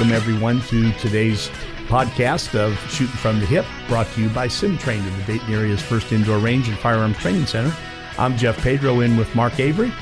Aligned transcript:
Welcome, 0.00 0.16
everyone, 0.16 0.62
to 0.62 0.92
today's 0.94 1.50
podcast 1.88 2.58
of 2.58 2.74
Shooting 2.90 3.14
from 3.16 3.38
the 3.38 3.44
Hip, 3.44 3.66
brought 3.86 4.06
to 4.12 4.22
you 4.22 4.30
by 4.30 4.48
Sim 4.48 4.78
Trainer 4.78 5.10
the 5.10 5.22
Dayton 5.24 5.52
area's 5.52 5.82
first 5.82 6.10
indoor 6.10 6.38
range 6.38 6.68
and 6.68 6.78
firearms 6.78 7.18
training 7.18 7.44
center. 7.44 7.76
I'm 8.16 8.38
Jeff 8.38 8.56
Pedro 8.62 9.00
in 9.00 9.18
with 9.18 9.34
Mark 9.34 9.60
Avery. 9.60 9.92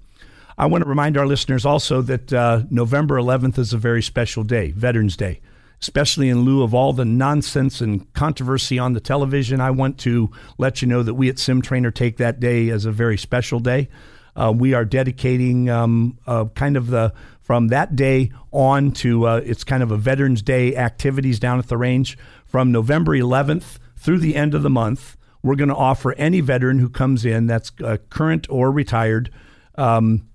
I 0.58 0.68
want 0.68 0.84
to 0.84 0.90
remind 0.90 1.18
our 1.18 1.28
listeners 1.28 1.66
also 1.66 2.02
that 2.04 2.32
uh, 2.32 2.64
November 2.70 3.16
11th 3.16 3.58
is 3.58 3.74
a 3.74 3.78
very 3.78 4.02
special 4.02 4.44
day, 4.44 4.72
Veterans 4.72 5.18
Day 5.18 5.42
especially 5.82 6.30
in 6.30 6.42
lieu 6.42 6.64
of 6.64 6.74
all 6.74 6.94
the 6.94 7.06
nonsense 7.06 7.82
and 7.82 8.12
controversy 8.14 8.80
on 8.80 8.94
the 8.94 9.00
television. 9.00 9.62
I 9.62 9.72
want 9.72 10.00
to 10.00 10.32
let 10.58 10.82
you 10.82 10.88
know 10.88 11.04
that 11.04 11.14
we 11.14 11.30
at 11.30 11.38
Sim 11.38 11.62
Trainer 11.62 11.92
take 11.92 12.18
that 12.18 12.40
day 12.40 12.70
as 12.70 12.86
a 12.86 12.92
very 12.92 13.18
special 13.18 13.60
day. 13.60 13.90
Uh, 14.36 14.52
we 14.56 14.74
are 14.74 14.84
dedicating 14.84 15.70
um, 15.70 16.18
uh, 16.28 16.46
kind 16.56 16.76
of 16.76 16.88
the 16.88 17.14
from 17.40 17.68
that 17.68 17.96
day 17.96 18.32
on 18.52 18.92
to 18.92 19.28
uh, 19.28 19.42
it's 19.46 19.64
kind 19.64 19.84
of 19.84 19.92
a 19.92 19.98
Veterans 19.98 20.42
Day 20.42 20.76
activities 20.76 21.38
down 21.38 21.60
at 21.60 21.68
the 21.68 21.78
range 21.78 22.18
from 22.46 22.72
November 22.72 23.12
11th 23.12 23.78
through 23.96 24.18
the 24.18 24.36
end 24.36 24.56
of 24.56 24.64
the 24.64 24.70
month. 24.70 25.16
We're 25.44 25.56
going 25.56 25.70
to 25.70 25.76
offer 25.76 26.14
any 26.14 26.42
veteran 26.42 26.80
who 26.80 26.90
comes 26.90 27.24
in 27.24 27.46
that's 27.46 27.72
uh, 27.84 27.98
current 28.10 28.48
or 28.50 28.72
retired 28.72 29.30
um, 29.76 30.28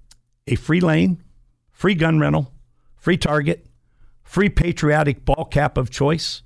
a 0.46 0.54
free 0.54 0.80
lane, 0.80 1.22
free 1.70 1.94
gun 1.94 2.18
rental, 2.18 2.52
free 2.96 3.16
target, 3.16 3.66
free 4.22 4.48
patriotic 4.48 5.24
ball 5.24 5.44
cap 5.44 5.76
of 5.76 5.90
choice 5.90 6.42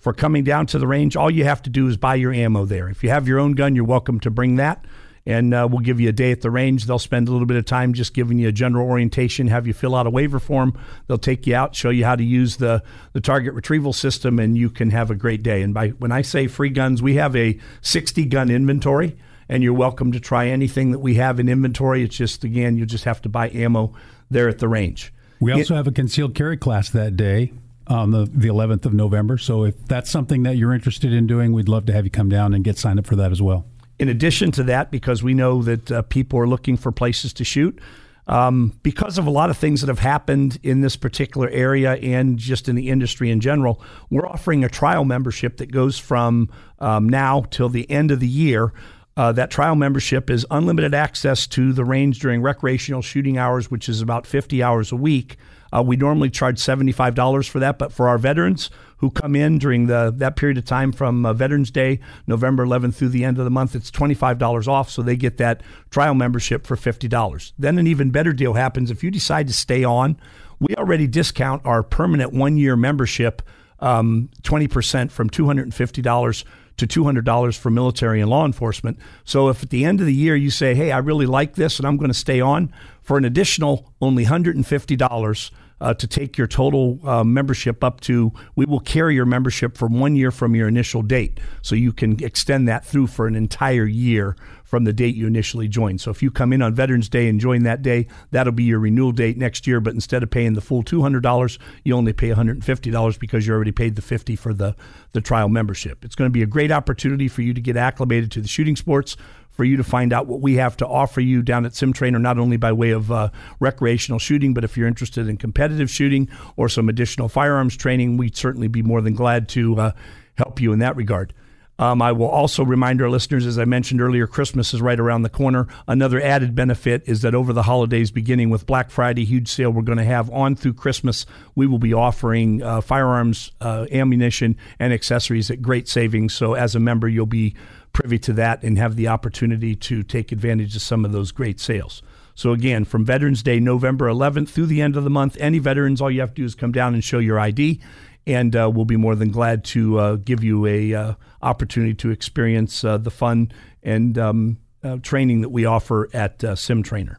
for 0.00 0.12
coming 0.12 0.44
down 0.44 0.66
to 0.66 0.78
the 0.78 0.86
range. 0.86 1.16
All 1.16 1.30
you 1.30 1.44
have 1.44 1.62
to 1.62 1.70
do 1.70 1.88
is 1.88 1.96
buy 1.96 2.14
your 2.14 2.32
ammo 2.32 2.64
there. 2.64 2.88
If 2.88 3.02
you 3.02 3.10
have 3.10 3.28
your 3.28 3.38
own 3.38 3.52
gun, 3.52 3.74
you're 3.74 3.84
welcome 3.84 4.20
to 4.20 4.30
bring 4.30 4.56
that. 4.56 4.84
And 5.26 5.52
uh, 5.52 5.68
we'll 5.70 5.80
give 5.80 6.00
you 6.00 6.08
a 6.08 6.12
day 6.12 6.32
at 6.32 6.40
the 6.40 6.50
range. 6.50 6.86
They'll 6.86 6.98
spend 6.98 7.28
a 7.28 7.32
little 7.32 7.46
bit 7.46 7.58
of 7.58 7.66
time 7.66 7.92
just 7.92 8.14
giving 8.14 8.38
you 8.38 8.48
a 8.48 8.52
general 8.52 8.88
orientation, 8.88 9.48
have 9.48 9.66
you 9.66 9.74
fill 9.74 9.94
out 9.94 10.06
a 10.06 10.10
waiver 10.10 10.38
form. 10.38 10.78
They'll 11.06 11.18
take 11.18 11.46
you 11.46 11.54
out, 11.54 11.76
show 11.76 11.90
you 11.90 12.06
how 12.06 12.16
to 12.16 12.24
use 12.24 12.56
the, 12.56 12.82
the 13.12 13.20
target 13.20 13.52
retrieval 13.52 13.92
system, 13.92 14.38
and 14.38 14.56
you 14.56 14.70
can 14.70 14.88
have 14.88 15.10
a 15.10 15.14
great 15.14 15.42
day. 15.42 15.60
And 15.60 15.74
by 15.74 15.88
when 15.88 16.12
I 16.12 16.22
say 16.22 16.46
free 16.46 16.70
guns, 16.70 17.02
we 17.02 17.16
have 17.16 17.36
a 17.36 17.58
60 17.82 18.24
gun 18.24 18.48
inventory, 18.50 19.18
and 19.48 19.62
you're 19.62 19.72
welcome 19.72 20.12
to 20.12 20.20
try 20.20 20.48
anything 20.48 20.90
that 20.92 20.98
we 20.98 21.14
have 21.14 21.40
in 21.40 21.48
inventory. 21.48 22.02
It's 22.02 22.16
just, 22.16 22.44
again, 22.44 22.76
you 22.76 22.86
just 22.86 23.04
have 23.04 23.22
to 23.22 23.28
buy 23.28 23.50
ammo 23.50 23.94
there 24.30 24.48
at 24.48 24.58
the 24.58 24.68
range. 24.68 25.12
We 25.40 25.52
also 25.52 25.74
it, 25.74 25.78
have 25.78 25.86
a 25.86 25.92
concealed 25.92 26.34
carry 26.34 26.56
class 26.56 26.90
that 26.90 27.16
day 27.16 27.52
on 27.86 28.10
the, 28.10 28.26
the 28.26 28.48
11th 28.48 28.84
of 28.84 28.92
November. 28.92 29.38
So 29.38 29.64
if 29.64 29.86
that's 29.86 30.10
something 30.10 30.42
that 30.42 30.56
you're 30.56 30.74
interested 30.74 31.12
in 31.12 31.26
doing, 31.26 31.52
we'd 31.52 31.68
love 31.68 31.86
to 31.86 31.92
have 31.92 32.04
you 32.04 32.10
come 32.10 32.28
down 32.28 32.52
and 32.54 32.62
get 32.62 32.76
signed 32.76 32.98
up 32.98 33.06
for 33.06 33.16
that 33.16 33.32
as 33.32 33.40
well. 33.40 33.64
In 33.98 34.08
addition 34.08 34.52
to 34.52 34.62
that, 34.64 34.90
because 34.90 35.22
we 35.22 35.34
know 35.34 35.62
that 35.62 35.90
uh, 35.90 36.02
people 36.02 36.38
are 36.38 36.46
looking 36.46 36.76
for 36.76 36.92
places 36.92 37.32
to 37.34 37.44
shoot, 37.44 37.80
um, 38.28 38.78
because 38.82 39.16
of 39.16 39.26
a 39.26 39.30
lot 39.30 39.48
of 39.48 39.56
things 39.56 39.80
that 39.80 39.88
have 39.88 39.98
happened 39.98 40.58
in 40.62 40.82
this 40.82 40.96
particular 40.96 41.48
area 41.48 41.94
and 41.94 42.38
just 42.38 42.68
in 42.68 42.76
the 42.76 42.90
industry 42.90 43.30
in 43.30 43.40
general, 43.40 43.80
we're 44.10 44.26
offering 44.26 44.62
a 44.64 44.68
trial 44.68 45.04
membership 45.04 45.56
that 45.56 45.72
goes 45.72 45.98
from 45.98 46.50
um, 46.78 47.08
now 47.08 47.46
till 47.50 47.70
the 47.70 47.90
end 47.90 48.10
of 48.10 48.20
the 48.20 48.28
year. 48.28 48.72
Uh, 49.18 49.32
that 49.32 49.50
trial 49.50 49.74
membership 49.74 50.30
is 50.30 50.46
unlimited 50.48 50.94
access 50.94 51.48
to 51.48 51.72
the 51.72 51.84
range 51.84 52.20
during 52.20 52.40
recreational 52.40 53.02
shooting 53.02 53.36
hours, 53.36 53.68
which 53.68 53.88
is 53.88 54.00
about 54.00 54.24
50 54.24 54.62
hours 54.62 54.92
a 54.92 54.96
week. 54.96 55.36
Uh, 55.72 55.82
we 55.82 55.96
normally 55.96 56.30
charge 56.30 56.60
$75 56.60 57.48
for 57.48 57.58
that, 57.58 57.80
but 57.80 57.92
for 57.92 58.08
our 58.08 58.16
veterans 58.16 58.70
who 58.98 59.10
come 59.10 59.34
in 59.34 59.58
during 59.58 59.88
the 59.88 60.14
that 60.16 60.36
period 60.36 60.56
of 60.56 60.64
time 60.64 60.92
from 60.92 61.26
uh, 61.26 61.32
Veterans 61.32 61.72
Day, 61.72 61.98
November 62.28 62.64
11th 62.64 62.94
through 62.94 63.08
the 63.08 63.24
end 63.24 63.38
of 63.38 63.44
the 63.44 63.50
month, 63.50 63.74
it's 63.74 63.90
$25 63.90 64.68
off, 64.68 64.88
so 64.88 65.02
they 65.02 65.16
get 65.16 65.36
that 65.38 65.62
trial 65.90 66.14
membership 66.14 66.64
for 66.64 66.76
$50. 66.76 67.52
Then 67.58 67.76
an 67.76 67.88
even 67.88 68.10
better 68.10 68.32
deal 68.32 68.52
happens 68.52 68.88
if 68.88 69.02
you 69.02 69.10
decide 69.10 69.48
to 69.48 69.52
stay 69.52 69.82
on. 69.82 70.16
We 70.60 70.76
already 70.76 71.08
discount 71.08 71.66
our 71.66 71.82
permanent 71.82 72.32
one 72.32 72.56
year 72.56 72.76
membership 72.76 73.42
um, 73.80 74.30
20% 74.42 75.10
from 75.10 75.28
$250 75.28 76.44
to 76.78 76.86
$200 76.86 77.58
for 77.58 77.70
military 77.70 78.20
and 78.20 78.30
law 78.30 78.44
enforcement. 78.44 78.98
So 79.24 79.48
if 79.48 79.62
at 79.62 79.70
the 79.70 79.84
end 79.84 80.00
of 80.00 80.06
the 80.06 80.14
year 80.14 80.34
you 80.34 80.50
say, 80.50 80.74
hey, 80.74 80.90
I 80.90 80.98
really 80.98 81.26
like 81.26 81.54
this 81.54 81.78
and 81.78 81.86
I'm 81.86 81.96
going 81.96 82.10
to 82.10 82.18
stay 82.18 82.40
on, 82.40 82.72
for 83.02 83.18
an 83.18 83.24
additional 83.24 83.92
only 84.00 84.24
$150, 84.24 85.50
uh, 85.80 85.94
to 85.94 86.06
take 86.06 86.36
your 86.36 86.46
total 86.46 86.98
uh, 87.04 87.24
membership 87.24 87.84
up 87.84 88.00
to, 88.00 88.32
we 88.56 88.66
will 88.66 88.80
carry 88.80 89.14
your 89.14 89.26
membership 89.26 89.76
for 89.76 89.86
one 89.86 90.16
year 90.16 90.30
from 90.30 90.54
your 90.54 90.68
initial 90.68 91.02
date. 91.02 91.38
So 91.62 91.74
you 91.74 91.92
can 91.92 92.22
extend 92.22 92.68
that 92.68 92.84
through 92.84 93.08
for 93.08 93.26
an 93.26 93.34
entire 93.34 93.86
year 93.86 94.36
from 94.68 94.84
the 94.84 94.92
date 94.92 95.14
you 95.14 95.26
initially 95.26 95.66
joined. 95.66 95.98
So 95.98 96.10
if 96.10 96.22
you 96.22 96.30
come 96.30 96.52
in 96.52 96.60
on 96.60 96.74
Veterans 96.74 97.08
Day 97.08 97.26
and 97.26 97.40
join 97.40 97.62
that 97.62 97.80
day, 97.80 98.06
that'll 98.32 98.52
be 98.52 98.64
your 98.64 98.78
renewal 98.78 99.12
date 99.12 99.38
next 99.38 99.66
year. 99.66 99.80
But 99.80 99.94
instead 99.94 100.22
of 100.22 100.28
paying 100.28 100.52
the 100.52 100.60
full 100.60 100.82
$200, 100.82 101.58
you 101.84 101.94
only 101.94 102.12
pay 102.12 102.28
$150 102.28 103.18
because 103.18 103.46
you 103.46 103.54
already 103.54 103.72
paid 103.72 103.96
the 103.96 104.02
50 104.02 104.36
for 104.36 104.52
the, 104.52 104.76
the 105.12 105.22
trial 105.22 105.48
membership. 105.48 106.04
It's 106.04 106.14
going 106.14 106.28
to 106.28 106.32
be 106.32 106.42
a 106.42 106.46
great 106.46 106.70
opportunity 106.70 107.28
for 107.28 107.40
you 107.40 107.54
to 107.54 107.62
get 107.62 107.78
acclimated 107.78 108.30
to 108.32 108.42
the 108.42 108.48
shooting 108.48 108.76
sports 108.76 109.16
for 109.48 109.64
you 109.64 109.78
to 109.78 109.84
find 109.84 110.12
out 110.12 110.26
what 110.26 110.42
we 110.42 110.56
have 110.56 110.76
to 110.76 110.86
offer 110.86 111.22
you 111.22 111.40
down 111.40 111.64
at 111.64 111.74
Sim 111.74 111.94
Trainer, 111.94 112.18
not 112.18 112.38
only 112.38 112.58
by 112.58 112.70
way 112.70 112.90
of 112.90 113.10
uh, 113.10 113.30
recreational 113.60 114.18
shooting, 114.18 114.52
but 114.52 114.64
if 114.64 114.76
you're 114.76 114.86
interested 114.86 115.28
in 115.28 115.38
competitive 115.38 115.90
shooting 115.90 116.28
or 116.56 116.68
some 116.68 116.90
additional 116.90 117.30
firearms 117.30 117.74
training, 117.74 118.18
we'd 118.18 118.36
certainly 118.36 118.68
be 118.68 118.82
more 118.82 119.00
than 119.00 119.14
glad 119.14 119.48
to 119.48 119.80
uh, 119.80 119.92
help 120.34 120.60
you 120.60 120.74
in 120.74 120.78
that 120.80 120.94
regard. 120.94 121.32
Um, 121.78 122.02
I 122.02 122.10
will 122.12 122.28
also 122.28 122.64
remind 122.64 123.00
our 123.00 123.08
listeners, 123.08 123.46
as 123.46 123.58
I 123.58 123.64
mentioned 123.64 124.00
earlier, 124.00 124.26
Christmas 124.26 124.74
is 124.74 124.82
right 124.82 124.98
around 124.98 125.22
the 125.22 125.28
corner. 125.28 125.68
Another 125.86 126.20
added 126.20 126.54
benefit 126.54 127.04
is 127.06 127.22
that 127.22 127.34
over 127.34 127.52
the 127.52 127.62
holidays, 127.62 128.10
beginning 128.10 128.50
with 128.50 128.66
Black 128.66 128.90
Friday, 128.90 129.24
huge 129.24 129.48
sale 129.48 129.70
we're 129.70 129.82
going 129.82 129.98
to 129.98 130.04
have 130.04 130.28
on 130.30 130.56
through 130.56 130.74
Christmas, 130.74 131.24
we 131.54 131.66
will 131.66 131.78
be 131.78 131.94
offering 131.94 132.62
uh, 132.62 132.80
firearms, 132.80 133.52
uh, 133.60 133.86
ammunition, 133.92 134.56
and 134.80 134.92
accessories 134.92 135.50
at 135.50 135.62
great 135.62 135.88
savings. 135.88 136.34
So, 136.34 136.54
as 136.54 136.74
a 136.74 136.80
member, 136.80 137.06
you'll 137.06 137.26
be 137.26 137.54
privy 137.92 138.18
to 138.18 138.32
that 138.34 138.62
and 138.62 138.76
have 138.78 138.96
the 138.96 139.08
opportunity 139.08 139.74
to 139.76 140.02
take 140.02 140.32
advantage 140.32 140.74
of 140.74 140.82
some 140.82 141.04
of 141.04 141.12
those 141.12 141.32
great 141.32 141.60
sales. 141.60 142.02
So 142.38 142.52
again, 142.52 142.84
from 142.84 143.04
Veterans 143.04 143.42
Day, 143.42 143.58
November 143.58 144.06
11th 144.06 144.50
through 144.50 144.66
the 144.66 144.80
end 144.80 144.96
of 144.96 145.02
the 145.02 145.10
month, 145.10 145.36
any 145.40 145.58
veterans, 145.58 146.00
all 146.00 146.08
you 146.08 146.20
have 146.20 146.34
to 146.34 146.42
do 146.42 146.44
is 146.44 146.54
come 146.54 146.70
down 146.70 146.94
and 146.94 147.02
show 147.02 147.18
your 147.18 147.40
ID, 147.40 147.80
and 148.28 148.54
uh, 148.54 148.70
we'll 148.72 148.84
be 148.84 148.96
more 148.96 149.14
than 149.14 149.30
glad 149.30 149.64
to 149.64 149.98
uh, 149.98 150.16
give 150.16 150.44
you 150.44 150.66
a 150.66 150.94
uh, 150.94 151.14
opportunity 151.40 151.94
to 151.94 152.10
experience 152.10 152.84
uh, 152.84 152.98
the 152.98 153.10
fun 153.10 153.50
and 153.82 154.18
um, 154.18 154.58
uh, 154.84 154.98
training 154.98 155.40
that 155.40 155.48
we 155.48 155.64
offer 155.64 156.10
at 156.12 156.44
uh, 156.44 156.54
Sim 156.54 156.82
Trainer. 156.82 157.18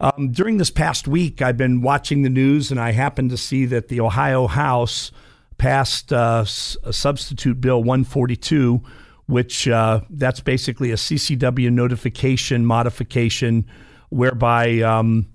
Um, 0.00 0.32
during 0.32 0.56
this 0.56 0.70
past 0.70 1.06
week, 1.06 1.42
I've 1.42 1.58
been 1.58 1.82
watching 1.82 2.22
the 2.22 2.30
news, 2.30 2.70
and 2.70 2.80
I 2.80 2.92
happened 2.92 3.28
to 3.30 3.36
see 3.36 3.66
that 3.66 3.88
the 3.88 4.00
Ohio 4.00 4.46
House 4.46 5.12
passed 5.58 6.10
a 6.10 6.44
substitute 6.46 7.60
bill 7.60 7.78
142 7.84 8.82
which 9.26 9.66
that's 10.10 10.40
basically 10.40 10.90
a 10.90 10.96
CCW 10.96 11.70
notification 11.70 12.66
modification 12.66 13.64
whereby 14.08 14.80
um, 14.80 15.28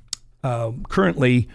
currently 0.90 1.48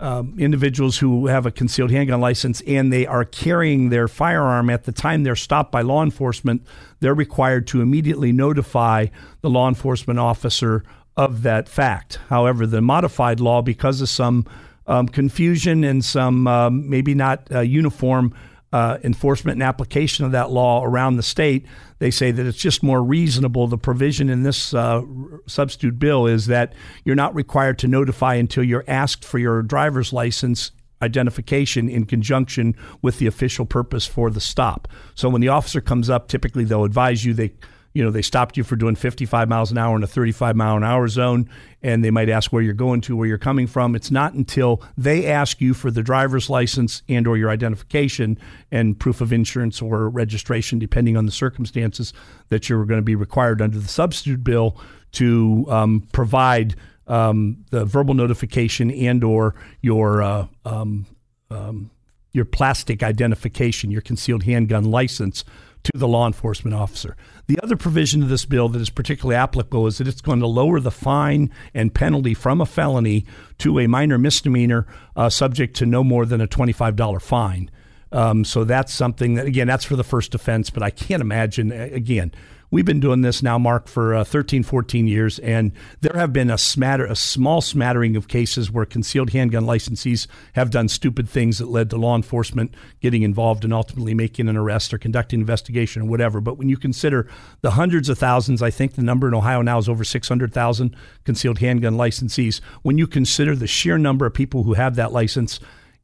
um, 0.00 0.34
individuals 0.38 0.98
who 0.98 1.26
have 1.26 1.46
a 1.46 1.50
concealed 1.50 1.90
handgun 1.90 2.20
license 2.20 2.60
and 2.62 2.92
they 2.92 3.06
are 3.06 3.24
carrying 3.24 3.90
their 3.90 4.08
firearm 4.08 4.70
at 4.70 4.84
the 4.84 4.92
time 4.92 5.22
they're 5.22 5.36
stopped 5.36 5.70
by 5.70 5.82
law 5.82 6.02
enforcement, 6.02 6.62
they're 7.00 7.14
required 7.14 7.66
to 7.68 7.80
immediately 7.80 8.32
notify 8.32 9.06
the 9.42 9.50
law 9.50 9.68
enforcement 9.68 10.18
officer 10.18 10.82
of 11.16 11.42
that 11.42 11.68
fact. 11.68 12.18
However, 12.28 12.66
the 12.66 12.80
modified 12.80 13.40
law, 13.40 13.62
because 13.62 14.00
of 14.00 14.08
some 14.08 14.46
um, 14.86 15.06
confusion 15.06 15.84
and 15.84 16.04
some 16.04 16.46
um, 16.46 16.88
maybe 16.88 17.14
not 17.14 17.46
uh, 17.52 17.60
uniform 17.60 18.34
uh, 18.72 18.98
enforcement 19.02 19.56
and 19.56 19.62
application 19.62 20.24
of 20.24 20.32
that 20.32 20.50
law 20.50 20.84
around 20.84 21.16
the 21.16 21.22
state, 21.22 21.66
they 21.98 22.10
say 22.10 22.30
that 22.30 22.46
it's 22.46 22.58
just 22.58 22.82
more 22.82 23.02
reasonable. 23.02 23.66
The 23.66 23.78
provision 23.78 24.30
in 24.30 24.42
this 24.42 24.72
uh, 24.72 25.02
substitute 25.46 25.98
bill 25.98 26.26
is 26.26 26.46
that 26.46 26.72
you're 27.04 27.16
not 27.16 27.34
required 27.34 27.78
to 27.80 27.88
notify 27.88 28.34
until 28.34 28.62
you're 28.62 28.84
asked 28.86 29.24
for 29.24 29.38
your 29.38 29.62
driver's 29.62 30.12
license 30.12 30.70
identification 31.02 31.88
in 31.88 32.04
conjunction 32.04 32.76
with 33.02 33.18
the 33.18 33.26
official 33.26 33.64
purpose 33.64 34.06
for 34.06 34.30
the 34.30 34.40
stop. 34.40 34.86
So 35.14 35.28
when 35.28 35.40
the 35.40 35.48
officer 35.48 35.80
comes 35.80 36.10
up, 36.10 36.28
typically 36.28 36.64
they'll 36.64 36.84
advise 36.84 37.24
you 37.24 37.34
they 37.34 37.52
you 37.92 38.04
know, 38.04 38.10
they 38.10 38.22
stopped 38.22 38.56
you 38.56 38.62
for 38.62 38.76
doing 38.76 38.94
55 38.94 39.48
miles 39.48 39.72
an 39.72 39.78
hour 39.78 39.96
in 39.96 40.02
a 40.02 40.06
35 40.06 40.54
mile 40.54 40.76
an 40.76 40.84
hour 40.84 41.08
zone, 41.08 41.50
and 41.82 42.04
they 42.04 42.10
might 42.10 42.28
ask 42.28 42.52
where 42.52 42.62
you're 42.62 42.72
going 42.72 43.00
to, 43.02 43.16
where 43.16 43.26
you're 43.26 43.38
coming 43.38 43.66
from. 43.66 43.96
It's 43.96 44.10
not 44.12 44.32
until 44.34 44.82
they 44.96 45.26
ask 45.26 45.60
you 45.60 45.74
for 45.74 45.90
the 45.90 46.02
driver's 46.02 46.48
license 46.48 47.02
and 47.08 47.26
or 47.26 47.36
your 47.36 47.50
identification 47.50 48.38
and 48.70 48.98
proof 48.98 49.20
of 49.20 49.32
insurance 49.32 49.82
or 49.82 50.08
registration, 50.08 50.78
depending 50.78 51.16
on 51.16 51.26
the 51.26 51.32
circumstances, 51.32 52.12
that 52.48 52.68
you're 52.68 52.84
going 52.84 53.00
to 53.00 53.04
be 53.04 53.16
required 53.16 53.60
under 53.60 53.78
the 53.78 53.88
substitute 53.88 54.44
bill 54.44 54.80
to 55.12 55.66
um, 55.68 56.06
provide 56.12 56.76
um, 57.08 57.64
the 57.70 57.84
verbal 57.84 58.14
notification 58.14 58.92
and 58.92 59.24
or 59.24 59.56
your 59.80 60.22
uh, 60.22 60.46
um, 60.64 61.06
um 61.50 61.90
your 62.32 62.44
plastic 62.44 63.02
identification, 63.02 63.90
your 63.90 64.02
concealed 64.02 64.44
handgun 64.44 64.84
license 64.84 65.44
to 65.84 65.92
the 65.94 66.08
law 66.08 66.26
enforcement 66.26 66.74
officer. 66.74 67.16
The 67.46 67.58
other 67.62 67.76
provision 67.76 68.22
of 68.22 68.28
this 68.28 68.44
bill 68.44 68.68
that 68.68 68.80
is 68.80 68.90
particularly 68.90 69.36
applicable 69.36 69.86
is 69.86 69.98
that 69.98 70.08
it's 70.08 70.20
going 70.20 70.40
to 70.40 70.46
lower 70.46 70.80
the 70.80 70.90
fine 70.90 71.50
and 71.74 71.94
penalty 71.94 72.34
from 72.34 72.60
a 72.60 72.66
felony 72.66 73.24
to 73.58 73.78
a 73.78 73.86
minor 73.86 74.18
misdemeanor, 74.18 74.86
uh, 75.16 75.28
subject 75.28 75.76
to 75.76 75.86
no 75.86 76.04
more 76.04 76.26
than 76.26 76.40
a 76.40 76.46
$25 76.46 77.22
fine. 77.22 77.70
Um, 78.12 78.44
so 78.44 78.64
that's 78.64 78.92
something 78.92 79.34
that, 79.34 79.46
again, 79.46 79.68
that's 79.68 79.84
for 79.84 79.96
the 79.96 80.04
first 80.04 80.34
offense, 80.34 80.70
but 80.70 80.82
I 80.82 80.90
can't 80.90 81.20
imagine, 81.20 81.70
again, 81.72 82.32
We've 82.72 82.84
been 82.84 83.00
doing 83.00 83.22
this 83.22 83.42
now, 83.42 83.58
Mark, 83.58 83.88
for 83.88 84.14
uh, 84.14 84.22
13, 84.22 84.62
14 84.62 85.08
years, 85.08 85.40
and 85.40 85.72
there 86.02 86.14
have 86.14 86.32
been 86.32 86.50
a 86.50 86.58
smatter, 86.58 87.04
a 87.04 87.16
small 87.16 87.60
smattering 87.60 88.14
of 88.14 88.28
cases 88.28 88.70
where 88.70 88.84
concealed 88.84 89.30
handgun 89.30 89.64
licensees 89.64 90.28
have 90.52 90.70
done 90.70 90.86
stupid 90.86 91.28
things 91.28 91.58
that 91.58 91.66
led 91.66 91.90
to 91.90 91.96
law 91.96 92.14
enforcement 92.14 92.72
getting 93.00 93.22
involved 93.22 93.64
and 93.64 93.72
ultimately 93.72 94.14
making 94.14 94.48
an 94.48 94.56
arrest 94.56 94.94
or 94.94 94.98
conducting 94.98 95.38
an 95.38 95.42
investigation 95.42 96.02
or 96.02 96.04
whatever. 96.04 96.40
But 96.40 96.58
when 96.58 96.68
you 96.68 96.76
consider 96.76 97.26
the 97.60 97.72
hundreds 97.72 98.08
of 98.08 98.18
thousands, 98.18 98.62
I 98.62 98.70
think 98.70 98.94
the 98.94 99.02
number 99.02 99.26
in 99.26 99.34
Ohio 99.34 99.62
now 99.62 99.78
is 99.78 99.88
over 99.88 100.04
600,000 100.04 100.94
concealed 101.24 101.58
handgun 101.58 101.96
licensees. 101.96 102.60
When 102.82 102.98
you 102.98 103.08
consider 103.08 103.56
the 103.56 103.66
sheer 103.66 103.98
number 103.98 104.26
of 104.26 104.34
people 104.34 104.62
who 104.62 104.74
have 104.74 104.94
that 104.94 105.10
license, 105.10 105.58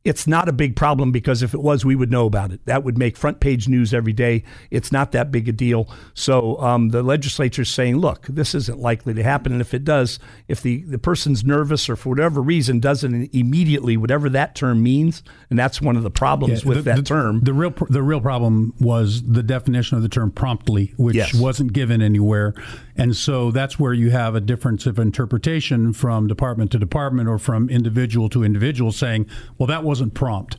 it's 0.07 0.29
not 0.29 0.49
a 0.49 0.53
big 0.53 0.77
problem 0.77 1.11
because 1.11 1.43
if 1.43 1.53
it 1.53 1.61
was, 1.61 1.85
we 1.85 1.97
would 1.97 2.13
know 2.13 2.27
about 2.27 2.53
it. 2.53 2.65
That 2.67 2.85
would 2.85 2.97
make 2.97 3.17
front 3.17 3.41
page 3.41 3.67
news 3.67 3.93
every 3.93 4.13
day. 4.13 4.45
It's 4.71 4.93
not 4.93 5.11
that 5.13 5.33
big 5.33 5.49
a 5.49 5.53
deal. 5.53 5.89
So 6.15 6.61
um, 6.61 6.91
the 6.91 7.03
legislature 7.03 7.63
is 7.63 7.71
saying, 7.71 7.97
look, 7.97 8.25
this 8.29 8.55
isn't 8.55 8.79
likely 8.79 9.15
to 9.15 9.25
happen. 9.25 9.51
And 9.51 9.61
if 9.61 9.75
it 9.75 9.83
does, 9.85 10.21
if 10.47 10.63
the, 10.63 10.83
the 10.83 10.99
person's 10.99 11.43
nervous 11.45 11.89
or 11.89 11.97
for 11.97 12.11
whatever 12.11 12.41
reason 12.41 12.79
doesn't 12.79 13.35
immediately, 13.35 13.97
whatever 13.97 14.29
that 14.31 14.55
term 14.55 14.81
means, 14.81 15.25
and 15.51 15.59
that's 15.59 15.83
one 15.83 15.97
of 15.97 16.05
the 16.05 16.11
problems 16.11 16.63
yeah, 16.63 16.69
with 16.69 16.79
the, 16.79 16.83
that 16.85 16.97
the, 16.99 17.03
term. 17.03 17.41
The 17.41 17.53
real, 17.53 17.75
the 17.91 18.03
real 18.03 18.21
problem 18.21 18.75
was 18.79 19.25
the 19.25 19.43
definition 19.43 19.97
of 19.97 20.05
the 20.05 20.09
term 20.09 20.31
promptly, 20.31 20.95
which 20.97 21.17
yes. 21.17 21.35
wasn't 21.35 21.73
given 21.73 22.01
anywhere. 22.01 22.55
And 22.99 23.15
so 23.15 23.51
that's 23.51 23.79
where 23.79 23.93
you 23.93 24.11
have 24.11 24.35
a 24.35 24.41
difference 24.41 24.87
of 24.87 24.99
interpretation 24.99 25.93
from 25.93 26.27
department 26.27 26.73
to 26.73 26.79
department 26.79 27.29
or 27.29 27.39
from 27.39 27.69
individual 27.69 28.29
to 28.31 28.43
individual 28.43 28.91
saying, 28.91 29.27
well, 29.59 29.67
that 29.67 29.85
wasn't 29.85 30.15
prompt. 30.15 30.57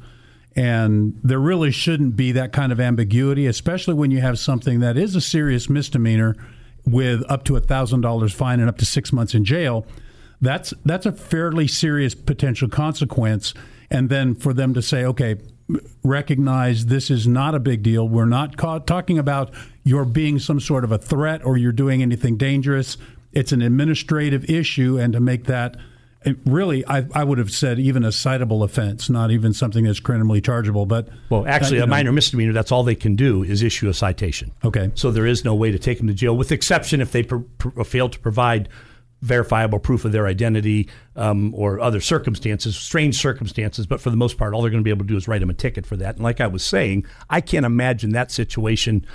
And 0.55 1.19
there 1.23 1.39
really 1.39 1.71
shouldn't 1.71 2.15
be 2.15 2.31
that 2.33 2.51
kind 2.51 2.71
of 2.71 2.79
ambiguity, 2.79 3.45
especially 3.45 3.93
when 3.93 4.11
you 4.11 4.21
have 4.21 4.39
something 4.39 4.79
that 4.79 4.97
is 4.97 5.15
a 5.15 5.21
serious 5.21 5.69
misdemeanor 5.69 6.35
with 6.85 7.23
up 7.29 7.43
to 7.45 7.55
a 7.55 7.61
$1,000 7.61 8.33
fine 8.33 8.59
and 8.59 8.69
up 8.69 8.77
to 8.77 8.85
six 8.85 9.11
months 9.11 9.33
in 9.33 9.43
jail. 9.43 9.85
That's, 10.41 10.73
that's 10.85 11.05
a 11.05 11.11
fairly 11.11 11.67
serious 11.67 12.15
potential 12.15 12.69
consequence. 12.69 13.53
And 13.89 14.09
then 14.09 14.35
for 14.35 14.53
them 14.53 14.73
to 14.73 14.81
say, 14.81 15.05
okay, 15.05 15.37
recognize 16.03 16.85
this 16.85 17.09
is 17.09 17.27
not 17.27 17.55
a 17.55 17.59
big 17.59 17.83
deal. 17.83 18.07
We're 18.07 18.25
not 18.25 18.57
ca- 18.57 18.79
talking 18.79 19.17
about 19.17 19.53
you're 19.83 20.05
being 20.05 20.39
some 20.39 20.59
sort 20.59 20.83
of 20.83 20.91
a 20.91 20.97
threat 20.97 21.43
or 21.45 21.57
you're 21.57 21.71
doing 21.71 22.01
anything 22.01 22.37
dangerous. 22.37 22.97
It's 23.33 23.51
an 23.51 23.61
administrative 23.61 24.49
issue, 24.49 24.97
and 24.97 25.13
to 25.13 25.19
make 25.19 25.45
that 25.45 25.77
really, 26.45 26.85
I, 26.87 27.05
I 27.13 27.23
would 27.23 27.37
have 27.37 27.51
said 27.51 27.79
even 27.79 28.03
a 28.03 28.09
citable 28.09 28.63
offense, 28.63 29.09
not 29.09 29.31
even 29.31 29.53
something 29.53 29.85
that's 29.85 29.99
criminally 29.99 30.41
chargeable. 30.41 30.85
But 30.85 31.09
well, 31.29 31.45
actually, 31.47 31.79
uh, 31.79 31.83
a 31.83 31.85
know. 31.85 31.91
minor 31.91 32.11
misdemeanor. 32.11 32.53
That's 32.53 32.71
all 32.71 32.83
they 32.83 32.95
can 32.95 33.15
do 33.15 33.43
is 33.43 33.61
issue 33.61 33.89
a 33.89 33.93
citation. 33.93 34.51
Okay. 34.63 34.91
So 34.95 35.11
there 35.11 35.25
is 35.25 35.45
no 35.45 35.55
way 35.55 35.71
to 35.71 35.79
take 35.79 35.97
them 35.97 36.07
to 36.07 36.13
jail, 36.13 36.35
with 36.35 36.51
exception 36.51 37.01
if 37.01 37.11
they 37.11 37.23
fail 37.23 38.09
to 38.09 38.19
provide 38.19 38.69
verifiable 39.21 39.79
proof 39.79 40.05
of 40.05 40.11
their 40.11 40.27
identity 40.27 40.89
um, 41.15 41.53
or 41.55 41.79
other 41.79 41.99
circumstances, 41.99 42.75
strange 42.75 43.17
circumstances. 43.17 43.87
But 43.87 44.01
for 44.01 44.09
the 44.09 44.17
most 44.17 44.37
part, 44.37 44.53
all 44.53 44.61
they're 44.61 44.71
going 44.71 44.83
to 44.83 44.85
be 44.85 44.91
able 44.91 45.05
to 45.05 45.09
do 45.09 45.17
is 45.17 45.27
write 45.27 45.39
them 45.39 45.49
a 45.49 45.55
ticket 45.55 45.85
for 45.85 45.97
that. 45.97 46.15
And 46.15 46.23
like 46.23 46.39
I 46.39 46.47
was 46.47 46.63
saying, 46.63 47.05
I 47.29 47.41
can't 47.41 47.65
imagine 47.65 48.11
that 48.11 48.31
situation 48.31 49.05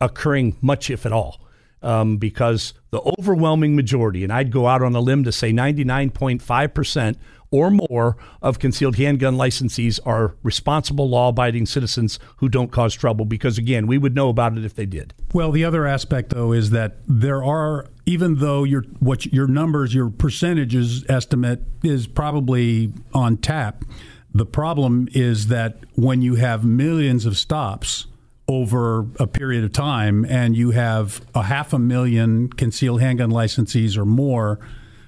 occurring 0.00 0.56
much, 0.60 0.90
if 0.90 1.06
at 1.06 1.12
all. 1.12 1.40
Um, 1.80 2.16
because 2.16 2.74
the 2.90 3.00
overwhelming 3.00 3.76
majority, 3.76 4.24
and 4.24 4.32
I'd 4.32 4.50
go 4.50 4.66
out 4.66 4.82
on 4.82 4.96
a 4.96 5.00
limb 5.00 5.22
to 5.22 5.30
say 5.30 5.52
99.5% 5.52 7.16
or 7.50 7.70
more 7.70 8.16
of 8.42 8.58
concealed 8.58 8.96
handgun 8.96 9.36
licensees 9.36 9.98
are 10.04 10.34
responsible, 10.42 11.08
law 11.08 11.28
abiding 11.28 11.66
citizens 11.66 12.18
who 12.36 12.48
don't 12.48 12.70
cause 12.70 12.94
trouble 12.94 13.24
because, 13.24 13.58
again, 13.58 13.86
we 13.86 13.96
would 13.96 14.14
know 14.14 14.28
about 14.28 14.56
it 14.58 14.64
if 14.64 14.74
they 14.74 14.86
did. 14.86 15.14
Well, 15.32 15.50
the 15.50 15.64
other 15.64 15.86
aspect, 15.86 16.30
though, 16.30 16.52
is 16.52 16.70
that 16.70 16.98
there 17.06 17.42
are, 17.42 17.86
even 18.08 18.36
though 18.36 18.64
your, 18.64 18.82
what 19.00 19.26
your 19.26 19.46
numbers, 19.46 19.94
your 19.94 20.08
percentages 20.08 21.04
estimate 21.10 21.60
is 21.82 22.06
probably 22.06 22.90
on 23.12 23.36
tap, 23.36 23.84
the 24.32 24.46
problem 24.46 25.08
is 25.12 25.48
that 25.48 25.76
when 25.94 26.22
you 26.22 26.36
have 26.36 26.64
millions 26.64 27.26
of 27.26 27.36
stops, 27.36 28.06
over 28.50 29.06
a 29.20 29.26
period 29.26 29.62
of 29.62 29.70
time 29.74 30.24
and 30.24 30.56
you 30.56 30.70
have 30.70 31.20
a 31.34 31.42
half 31.42 31.74
a 31.74 31.78
million 31.78 32.48
concealed 32.48 32.98
handgun 32.98 33.30
licensees 33.30 33.94
or 33.94 34.06
more 34.06 34.58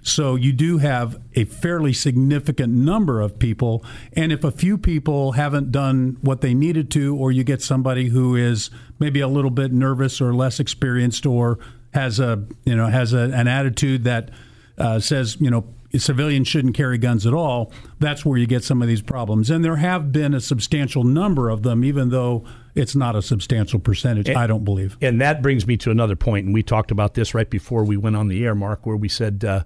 so 0.02 0.34
you 0.34 0.52
do 0.52 0.78
have 0.78 1.20
a 1.34 1.44
fairly 1.44 1.92
significant 1.92 2.72
number 2.72 3.20
of 3.20 3.38
people. 3.38 3.84
And 4.14 4.32
if 4.32 4.44
a 4.44 4.50
few 4.50 4.78
people 4.78 5.32
haven't 5.32 5.72
done 5.72 6.16
what 6.22 6.40
they 6.40 6.54
needed 6.54 6.90
to, 6.92 7.14
or 7.16 7.30
you 7.30 7.44
get 7.44 7.62
somebody 7.62 8.08
who 8.08 8.34
is 8.34 8.70
maybe 8.98 9.20
a 9.20 9.28
little 9.28 9.50
bit 9.50 9.72
nervous 9.72 10.20
or 10.20 10.32
less 10.34 10.58
experienced 10.58 11.26
or 11.26 11.58
has 11.92 12.20
a 12.20 12.44
you 12.64 12.76
know 12.76 12.86
has 12.86 13.12
a, 13.12 13.18
an 13.18 13.48
attitude 13.48 14.04
that 14.04 14.30
uh, 14.78 14.98
says 14.98 15.36
you 15.40 15.50
know 15.50 15.64
civilians 15.98 16.46
shouldn't 16.46 16.74
carry 16.74 16.98
guns 16.98 17.26
at 17.26 17.34
all, 17.34 17.72
that's 17.98 18.24
where 18.24 18.38
you 18.38 18.46
get 18.46 18.62
some 18.62 18.80
of 18.80 18.88
these 18.88 19.02
problems. 19.02 19.50
And 19.50 19.64
there 19.64 19.76
have 19.76 20.12
been 20.12 20.34
a 20.34 20.40
substantial 20.40 21.02
number 21.02 21.48
of 21.48 21.62
them, 21.62 21.84
even 21.84 22.10
though 22.10 22.44
it's 22.74 22.94
not 22.94 23.16
a 23.16 23.22
substantial 23.22 23.80
percentage, 23.80 24.28
and, 24.28 24.38
I 24.38 24.46
don't 24.46 24.64
believe. 24.64 24.96
And 25.02 25.20
that 25.20 25.42
brings 25.42 25.66
me 25.66 25.76
to 25.78 25.90
another 25.90 26.16
point, 26.16 26.46
and 26.46 26.54
we 26.54 26.62
talked 26.62 26.90
about 26.90 27.14
this 27.14 27.34
right 27.34 27.48
before 27.48 27.84
we 27.84 27.96
went 27.96 28.16
on 28.16 28.28
the 28.28 28.44
air, 28.44 28.54
Mark, 28.54 28.86
where 28.86 28.96
we 28.96 29.08
said 29.08 29.44
uh, 29.44 29.64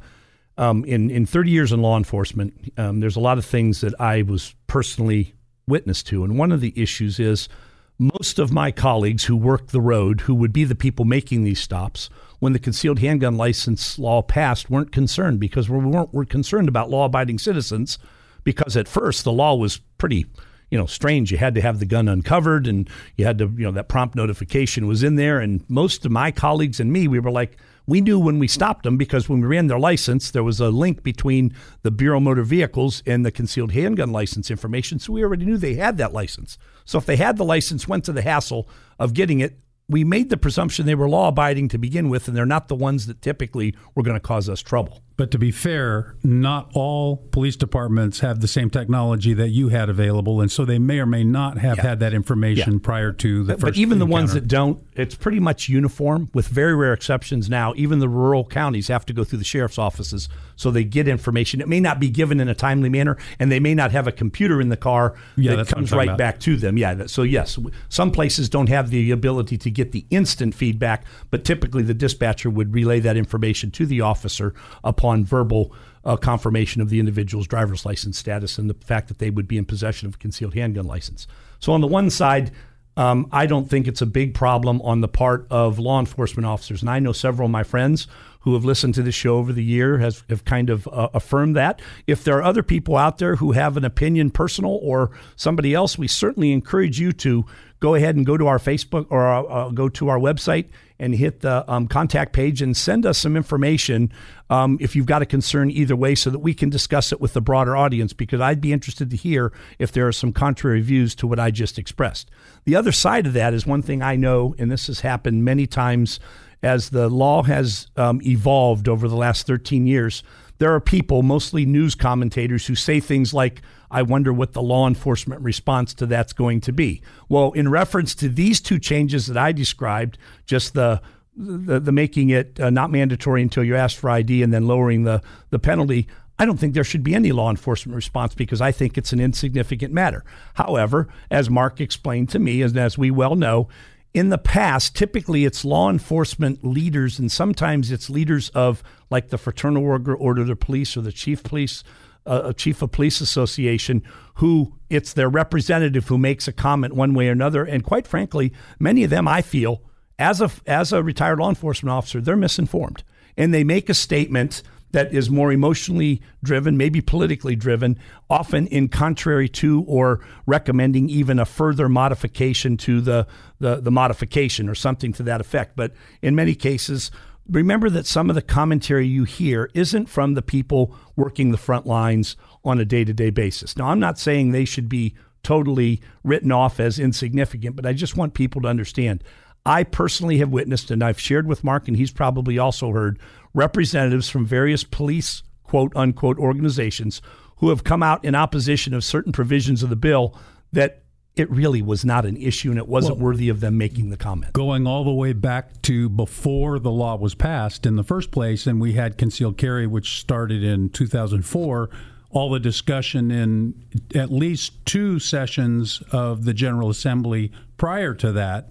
um, 0.57 0.85
in 0.85 1.11
in 1.11 1.27
30 1.27 1.51
years 1.51 1.73
in 1.73 1.83
law 1.83 1.99
enforcement, 1.99 2.73
um, 2.79 3.01
there's 3.01 3.17
a 3.17 3.21
lot 3.21 3.39
of 3.39 3.45
things 3.45 3.83
that 3.83 3.95
I 4.01 4.23
was 4.23 4.55
personally 4.67 5.35
witness 5.67 6.03
to, 6.05 6.25
and 6.25 6.39
one 6.39 6.53
of 6.53 6.61
the 6.61 6.73
issues 6.77 7.21
is 7.21 7.49
most 7.99 8.39
of 8.39 8.53
my 8.53 8.71
colleagues 8.71 9.25
who 9.25 9.37
work 9.37 9.69
the 9.69 9.81
road, 9.81 10.23
who 10.23 10.35
would 10.35 10.53
be 10.53 10.65
the 10.65 10.75
people 10.75 11.05
making 11.05 11.45
these 11.45 11.61
stops, 11.61 12.11
when 12.41 12.53
the 12.53 12.59
concealed 12.59 12.99
handgun 12.99 13.37
license 13.37 13.99
law 13.99 14.21
passed, 14.21 14.69
weren't 14.69 14.93
concerned 14.93 15.41
because 15.41 15.69
we 15.69 15.79
weren't 15.79 16.13
we're 16.13 16.25
concerned 16.25 16.69
about 16.69 16.91
law 16.91 17.07
abiding 17.07 17.39
citizens 17.39 17.99
because 18.43 18.77
at 18.77 18.89
first 18.89 19.25
the 19.25 19.33
law 19.33 19.55
was 19.55 19.79
pretty 19.99 20.27
you 20.71 20.79
know 20.79 20.87
strange. 20.87 21.31
You 21.31 21.39
had 21.39 21.55
to 21.55 21.61
have 21.61 21.79
the 21.79 21.87
gun 21.87 22.09
uncovered 22.09 22.67
and 22.67 22.89
you 23.17 23.25
had 23.25 23.39
to 23.39 23.47
you 23.57 23.65
know 23.65 23.73
that 23.73 23.89
prompt 23.89 24.17
notification 24.17 24.87
was 24.87 25.03
in 25.03 25.17
there. 25.17 25.39
And 25.39 25.65
most 25.71 26.05
of 26.05 26.11
my 26.11 26.31
colleagues 26.31 26.81
and 26.81 26.93
me 26.93 27.09
we 27.09 27.21
were 27.21 27.31
like 27.31 27.57
we 27.87 28.01
knew 28.01 28.19
when 28.19 28.39
we 28.39 28.49
stopped 28.49 28.85
them 28.85 28.97
because 28.97 29.29
when 29.29 29.41
we 29.41 29.47
ran 29.47 29.67
their 29.67 29.79
license 29.79 30.31
there 30.31 30.45
was 30.45 30.61
a 30.61 30.69
link 30.69 31.03
between 31.03 31.55
the 31.83 31.91
bureau 31.91 32.19
of 32.19 32.23
motor 32.23 32.43
vehicles 32.43 33.03
and 33.07 33.25
the 33.25 33.31
concealed 33.31 33.73
handgun 33.73 34.13
license 34.13 34.51
information 34.51 34.99
so 34.99 35.13
we 35.13 35.23
already 35.23 35.45
knew 35.45 35.57
they 35.57 35.75
had 35.75 35.97
that 35.99 36.13
license 36.13 36.59
so 36.85 36.99
if 36.99 37.07
they 37.07 37.17
had 37.17 37.37
the 37.37 37.45
license 37.45 37.89
went 37.89 38.05
to 38.05 38.13
the 38.13 38.23
hassle 38.23 38.69
of 38.99 39.15
getting 39.15 39.41
it 39.41 39.59
we 39.89 40.05
made 40.05 40.31
the 40.31 40.37
presumption 40.37 40.87
they 40.87 40.95
were 40.95 41.09
law 41.09 41.29
abiding 41.29 41.69
to 41.69 41.79
begin 41.79 42.09
with, 42.09 42.27
and 42.27 42.37
they're 42.37 42.47
not 42.47 42.69
the 42.69 42.75
ones 42.75 43.07
that 43.07 43.21
typically 43.21 43.75
were 43.95 44.03
going 44.03 44.17
to 44.17 44.21
cause 44.21 44.49
us 44.49 44.61
trouble. 44.61 45.03
But 45.17 45.31
to 45.31 45.39
be 45.39 45.53
fair, 45.53 46.17
not 46.25 46.71
all 46.75 47.19
police 47.31 47.55
departments 47.55 48.19
have 48.19 48.41
the 48.41 48.49
same 48.49 48.69
technology 48.69 49.33
that 49.35 49.51
you 49.51 49.69
had 49.69 49.89
available, 49.89 50.41
and 50.41 50.51
so 50.51 50.65
they 50.65 50.81
may 50.81 50.99
or 50.99 51.07
may 51.07 51.23
not 51.23 51.57
have 51.59 51.77
yeah. 51.77 51.85
had 51.85 52.01
that 52.01 52.13
information 52.13 52.75
yeah. 52.75 52.79
prior 52.83 53.13
to 53.13 53.45
the 53.45 53.53
but, 53.53 53.61
first. 53.61 53.75
But 53.75 53.79
even 53.79 53.99
encounter. 53.99 54.09
the 54.09 54.13
ones 54.13 54.35
that 54.35 54.49
don't, 54.49 54.85
it's 54.95 55.15
pretty 55.15 55.39
much 55.39 55.69
uniform, 55.69 56.31
with 56.35 56.49
very 56.49 56.75
rare 56.75 56.93
exceptions. 56.93 57.49
Now, 57.49 57.75
even 57.77 58.01
the 58.01 58.09
rural 58.09 58.45
counties 58.45 58.89
have 58.89 59.07
to 59.07 59.13
go 59.13 59.23
through 59.23 59.39
the 59.39 59.45
sheriff's 59.45 59.79
offices, 59.79 60.29
so 60.57 60.73
they 60.73 60.83
get 60.83 61.07
information. 61.07 61.61
It 61.61 61.69
may 61.69 61.79
not 61.79 62.01
be 62.01 62.11
given 62.11 62.41
in 62.41 62.49
a 62.49 62.55
timely 62.55 62.89
manner, 62.89 63.17
and 63.39 63.53
they 63.53 63.61
may 63.61 63.75
not 63.75 63.93
have 63.93 64.09
a 64.09 64.13
computer 64.13 64.61
in 64.61 64.69
the 64.69 64.77
car 64.77 65.15
yeah, 65.37 65.55
that 65.55 65.69
comes 65.69 65.93
right 65.93 66.09
about. 66.09 66.19
back 66.19 66.41
to 66.41 66.57
them. 66.57 66.77
Yeah. 66.77 67.07
So 67.07 67.23
yes, 67.23 67.57
some 67.89 68.11
places 68.11 68.49
don't 68.49 68.69
have 68.69 68.91
the 68.91 69.13
ability 69.13 69.59
to 69.59 69.71
get 69.71 69.93
the 69.93 70.07
instant 70.11 70.57
feedback, 70.57 71.05
but 71.31 71.45
typically 71.45 71.85
the 71.85 71.95
dispatcher 71.95 72.51
would 72.51 72.75
relay 72.75 72.99
that 72.99 73.17
information 73.17 73.71
to 73.71 73.87
the 73.87 74.01
officer 74.01 74.55
upon 74.83 75.04
upon 75.05 75.23
verbal 75.23 75.71
uh, 76.07 76.17
confirmation 76.17 76.81
of 76.81 76.89
the 76.89 76.99
individual's 76.99 77.47
driver's 77.47 77.85
license 77.85 78.19
status 78.19 78.57
and 78.57 78.71
the 78.71 78.75
fact 78.75 79.09
that 79.09 79.19
they 79.19 79.29
would 79.29 79.47
be 79.47 79.59
in 79.59 79.65
possession 79.67 80.09
of 80.09 80.15
a 80.15 80.19
concealed 80.19 80.55
handgun 80.55 80.87
license. 80.87 81.27
So, 81.61 81.73
on 81.73 81.83
the 81.83 81.87
one 81.87 82.09
side, 82.09 82.53
um, 82.97 83.29
I 83.31 83.45
don't 83.47 83.69
think 83.69 83.87
it's 83.87 84.01
a 84.01 84.07
big 84.07 84.35
problem 84.35 84.81
on 84.81 85.03
the 85.03 85.09
part 85.09 85.47
of 85.51 85.79
law 85.79 86.01
enforcement 86.01 86.47
officers. 86.47 86.81
And 86.81 86.89
I 86.89 87.01
know 87.01 87.13
several 87.13 87.47
of 87.47 87.53
my 87.53 87.65
friends 87.65 88.07
who 88.41 88.55
have 88.55 88.65
listened 88.65 88.95
to 88.95 89.03
this 89.03 89.15
show 89.15 89.37
over 89.37 89.53
the 89.53 89.65
year 89.65 89.99
has 89.99 90.23
have 90.31 90.45
kind 90.47 90.71
of 90.71 90.89
uh, 90.89 91.09
affirmed 91.13 91.57
that. 91.57 91.83
If 92.07 92.25
there 92.25 92.39
are 92.39 92.43
other 92.43 92.63
people 92.63 92.97
out 92.97 93.19
there 93.19 93.37
who 93.37 93.53
have 93.53 93.77
an 93.77 93.85
opinion, 93.85 94.31
personal 94.31 94.79
or 94.83 95.11
somebody 95.37 95.75
else, 95.75 95.99
we 95.99 96.09
certainly 96.09 96.53
encourage 96.53 96.99
you 96.99 97.13
to 97.13 97.45
go 97.85 97.95
ahead 97.95 98.17
and 98.17 98.25
go 98.25 98.39
to 98.39 98.47
our 98.47 98.59
Facebook 98.59 99.05
or 99.11 99.29
uh, 99.29 99.43
uh, 99.43 99.69
go 99.69 99.91
to 99.91 100.09
our 100.09 100.19
website 100.19 100.65
and 100.99 101.15
hit 101.15 101.41
the 101.41 101.71
um, 101.71 101.87
contact 101.87 102.33
page 102.33 102.63
and 102.63 102.75
send 102.75 103.05
us 103.05 103.19
some 103.19 103.37
information 103.37 104.11
um, 104.49 104.79
if 104.81 104.97
you've 104.97 105.05
got 105.05 105.21
a 105.21 105.27
concern 105.27 105.71
either 105.71 105.95
way 105.95 106.15
so 106.15 106.31
that 106.31 106.39
we 106.39 106.55
can 106.55 106.71
discuss 106.71 107.13
it 107.13 107.21
with 107.21 107.35
the 107.35 107.43
broader 107.43 107.77
audience 107.77 108.15
because 108.15 108.41
I'd 108.41 108.63
be 108.63 108.73
interested 108.73 109.11
to 109.11 109.19
hear 109.19 109.53
if 109.79 109.93
there 109.93 110.09
are 110.09 110.13
some 110.13 110.33
contrary 110.33 110.81
views 110.81 111.15
to 111.17 111.27
what 111.27 111.39
I 111.39 111.51
just 111.51 111.79
expressed. 111.79 112.31
The 112.65 112.75
other 112.75 112.91
side 112.91 113.27
of 113.27 113.35
that 113.35 113.53
is 113.53 113.67
one 113.67 113.83
thing 113.83 114.01
I 114.01 114.17
know, 114.17 114.55
and 114.59 114.71
this 114.71 114.87
has 114.87 115.01
happened 115.01 115.45
many 115.45 115.67
times 115.67 116.21
as 116.63 116.89
the 116.89 117.11
law 117.11 117.43
has 117.43 117.89
um, 117.99 118.23
evolved 118.23 118.89
over 118.89 119.09
the 119.09 119.17
last 119.17 119.47
13 119.47 119.87
years. 119.87 120.23
There 120.59 120.73
are 120.75 120.81
people, 120.81 121.23
mostly 121.23 121.67
news 121.67 121.95
commentators, 121.95 122.67
who 122.67 122.75
say 122.75 123.01
things 123.01 123.35
like, 123.35 123.63
I 123.91 124.03
wonder 124.03 124.33
what 124.33 124.53
the 124.53 124.63
law 124.63 124.87
enforcement 124.87 125.41
response 125.43 125.95
to 125.95 126.07
that's 126.07 126.33
going 126.33 126.61
to 126.63 126.73
be. 126.73 127.03
Well, 127.29 127.53
in 127.53 127.69
reference 127.69 128.15
to 128.17 128.29
these 128.29 128.61
two 128.61 128.79
changes 128.79 129.27
that 129.27 129.37
I 129.37 129.53
described, 129.53 130.19
just 130.47 130.75
the 130.75 131.01
the, 131.37 131.81
the 131.81 131.93
making 131.93 132.31
it 132.31 132.61
uh, 132.61 132.71
not 132.71 132.93
mandatory 132.93 133.43
until 133.43 133.65
you 133.65 133.75
ask 133.75 133.99
for 133.99 134.09
ID 134.09 134.43
and 134.43 134.53
then 134.53 134.69
lowering 134.69 135.03
the, 135.03 135.21
the 135.51 135.59
penalty, 135.59 136.07
I 136.39 136.47
don't 136.47 136.59
think 136.59 136.75
there 136.75 136.85
should 136.85 137.05
be 137.05 137.15
any 137.15 137.33
law 137.33 137.51
enforcement 137.51 137.95
response 137.95 138.35
because 138.35 138.61
I 138.61 138.73
think 138.73 138.99
it's 138.99 139.13
an 139.13 139.21
insignificant 139.21 139.93
matter. 139.93 140.25
However, 140.55 141.09
as 141.31 141.49
Mark 141.49 141.81
explained 141.81 142.29
to 142.31 142.39
me, 142.39 142.63
and 142.63 142.77
as 142.77 142.99
we 142.99 143.11
well 143.11 143.37
know, 143.37 143.69
in 144.15 144.29
the 144.29 144.39
past, 144.39 144.95
typically 144.95 145.45
it's 145.45 145.65
law 145.65 145.91
enforcement 145.91 146.65
leaders, 146.65 147.19
and 147.19 147.31
sometimes 147.31 147.91
it's 147.91 148.09
leaders 148.09 148.49
of 148.51 148.83
like 149.11 149.29
the 149.29 149.39
Fraternal 149.39 149.85
Order, 149.85 150.41
of 150.41 150.47
the 150.47 150.57
Police 150.57 150.97
or 150.97 151.03
the 151.03 151.13
Chief 151.13 151.43
Police 151.43 151.85
uh, 152.27 152.43
a 152.45 152.55
chief 152.55 152.83
of 152.83 152.91
police 152.91 153.21
association 153.21 154.03
who 154.37 154.75
it's 154.89 155.13
their 155.13 155.29
representative 155.29 156.09
who 156.09 156.19
makes 156.19 156.49
a 156.49 156.53
comment 156.53 156.95
one 156.95 157.15
way 157.15 157.29
or 157.29 157.33
another. 157.33 157.65
And 157.65 157.85
quite 157.85 158.07
frankly, 158.07 158.53
many 158.79 159.05
of 159.05 159.11
them, 159.11 159.29
I 159.29 159.43
feel, 159.43 159.83
as 160.19 160.41
a 160.41 160.51
as 160.67 160.93
a 160.93 161.03
retired 161.03 161.39
law 161.39 161.49
enforcement 161.49 161.93
officer, 161.93 162.21
they're 162.21 162.37
misinformed, 162.37 163.05
and 163.37 163.53
they 163.53 163.65
make 163.65 163.89
a 163.89 163.95
statement 163.95 164.63
that 164.95 165.13
is 165.13 165.29
more 165.29 165.53
emotionally 165.53 166.23
driven, 166.43 166.77
maybe 166.77 167.01
politically 167.01 167.57
driven, 167.57 167.99
often 168.31 168.67
in 168.69 168.89
contrary 168.89 169.49
to 169.49 169.83
or 169.89 170.25
recommending 170.47 171.09
even 171.09 171.39
a 171.39 171.45
further 171.45 171.89
modification 171.89 172.77
to 172.77 173.01
the, 173.01 173.27
the, 173.59 173.81
the 173.81 173.91
modification 173.91 174.69
or 174.69 174.75
something 174.75 175.13
to 175.13 175.23
that 175.25 175.41
effect. 175.41 175.75
But 175.75 175.93
in 176.23 176.37
many 176.37 176.55
cases, 176.55 177.11
remember 177.51 177.91
that 177.91 178.07
some 178.07 178.31
of 178.31 178.37
the 178.37 178.43
commentary 178.43 179.07
you 179.07 179.25
hear 179.25 179.69
isn't 179.75 180.07
from 180.07 180.35
the 180.35 180.43
people 180.43 180.97
working 181.17 181.51
the 181.51 181.59
front 181.59 181.87
lines 181.87 182.37
on 182.65 182.79
a 182.79 182.85
day 182.85 183.05
to 183.05 183.13
day 183.13 183.31
basis. 183.31 183.77
Now, 183.77 183.89
I'm 183.89 184.01
not 184.01 184.19
saying 184.19 184.53
they 184.53 184.65
should 184.65 184.89
be 184.89 185.15
totally 185.43 186.01
written 186.23 186.53
off 186.53 186.79
as 186.79 187.01
insignificant, 187.01 187.75
but 187.75 187.85
I 187.85 187.93
just 187.93 188.17
want 188.17 188.33
people 188.33 188.63
to 188.63 188.69
understand. 188.69 189.25
I 189.67 189.83
personally 189.83 190.39
have 190.39 190.51
witnessed, 190.51 190.91
and 190.91 191.03
I've 191.03 191.21
shared 191.21 191.49
with 191.49 191.65
Mark, 191.65 191.89
and 191.89 191.97
he's 191.97 192.13
probably 192.13 192.59
also 192.59 192.93
heard 192.93 193.19
representatives 193.55 194.29
from 194.29 194.45
various 194.45 194.85
police 194.85 195.43
quote 195.63 195.93
unquote 195.97 196.39
organizations 196.39 197.23
who 197.59 197.71
have 197.71 197.85
come 197.85 198.03
out 198.03 198.25
in 198.25 198.35
opposition 198.35 198.93
of 198.93 199.03
certain 199.05 199.33
provisions 199.33 199.83
of 199.83 199.89
the 199.89 199.97
bill 199.97 200.37
that 200.73 201.05
it 201.37 201.51
really 201.51 201.83
was 201.83 202.05
not 202.05 202.25
an 202.25 202.37
issue 202.37 202.71
and 202.71 202.79
it 202.79 202.87
wasn't 202.87 203.17
well, 203.17 203.25
worthy 203.25 203.49
of 203.49 203.61
them 203.61 203.77
making 203.77 204.11
the 204.11 204.17
comment. 204.17 204.53
Going 204.53 204.87
all 204.87 205.05
the 205.05 205.13
way 205.13 205.33
back 205.33 205.83
to 205.83 206.09
before 206.09 206.79
the 206.79 206.91
law 206.91 207.17
was 207.17 207.35
passed 207.35 207.87
in 207.87 207.97
the 207.97 208.05
first 208.05 208.31
place, 208.31 208.67
and 208.67 208.81
we 208.81 208.93
had 208.93 209.19
concealed 209.19 209.59
carry, 209.59 209.87
which 209.87 210.21
started 210.21 210.63
in 210.63 210.91
2004. 210.91 211.91
All 212.31 212.51
the 212.51 212.61
discussion 212.61 213.31
in 213.31 213.75
at 214.15 214.31
least 214.31 214.85
two 214.87 215.19
sessions 215.19 216.03
of 216.13 216.45
the 216.45 216.55
General 216.55 216.91
Assembly 216.91 217.53
prior 217.77 218.15
to 218.15 218.33
that, 218.33 218.69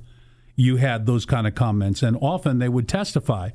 you 0.56 0.78
had 0.78 1.06
those 1.06 1.26
kind 1.26 1.48
of 1.48 1.56
comments, 1.56 2.04
and 2.04 2.18
often 2.22 2.60
they 2.60 2.70
would 2.70 2.88
testify. 2.88 3.50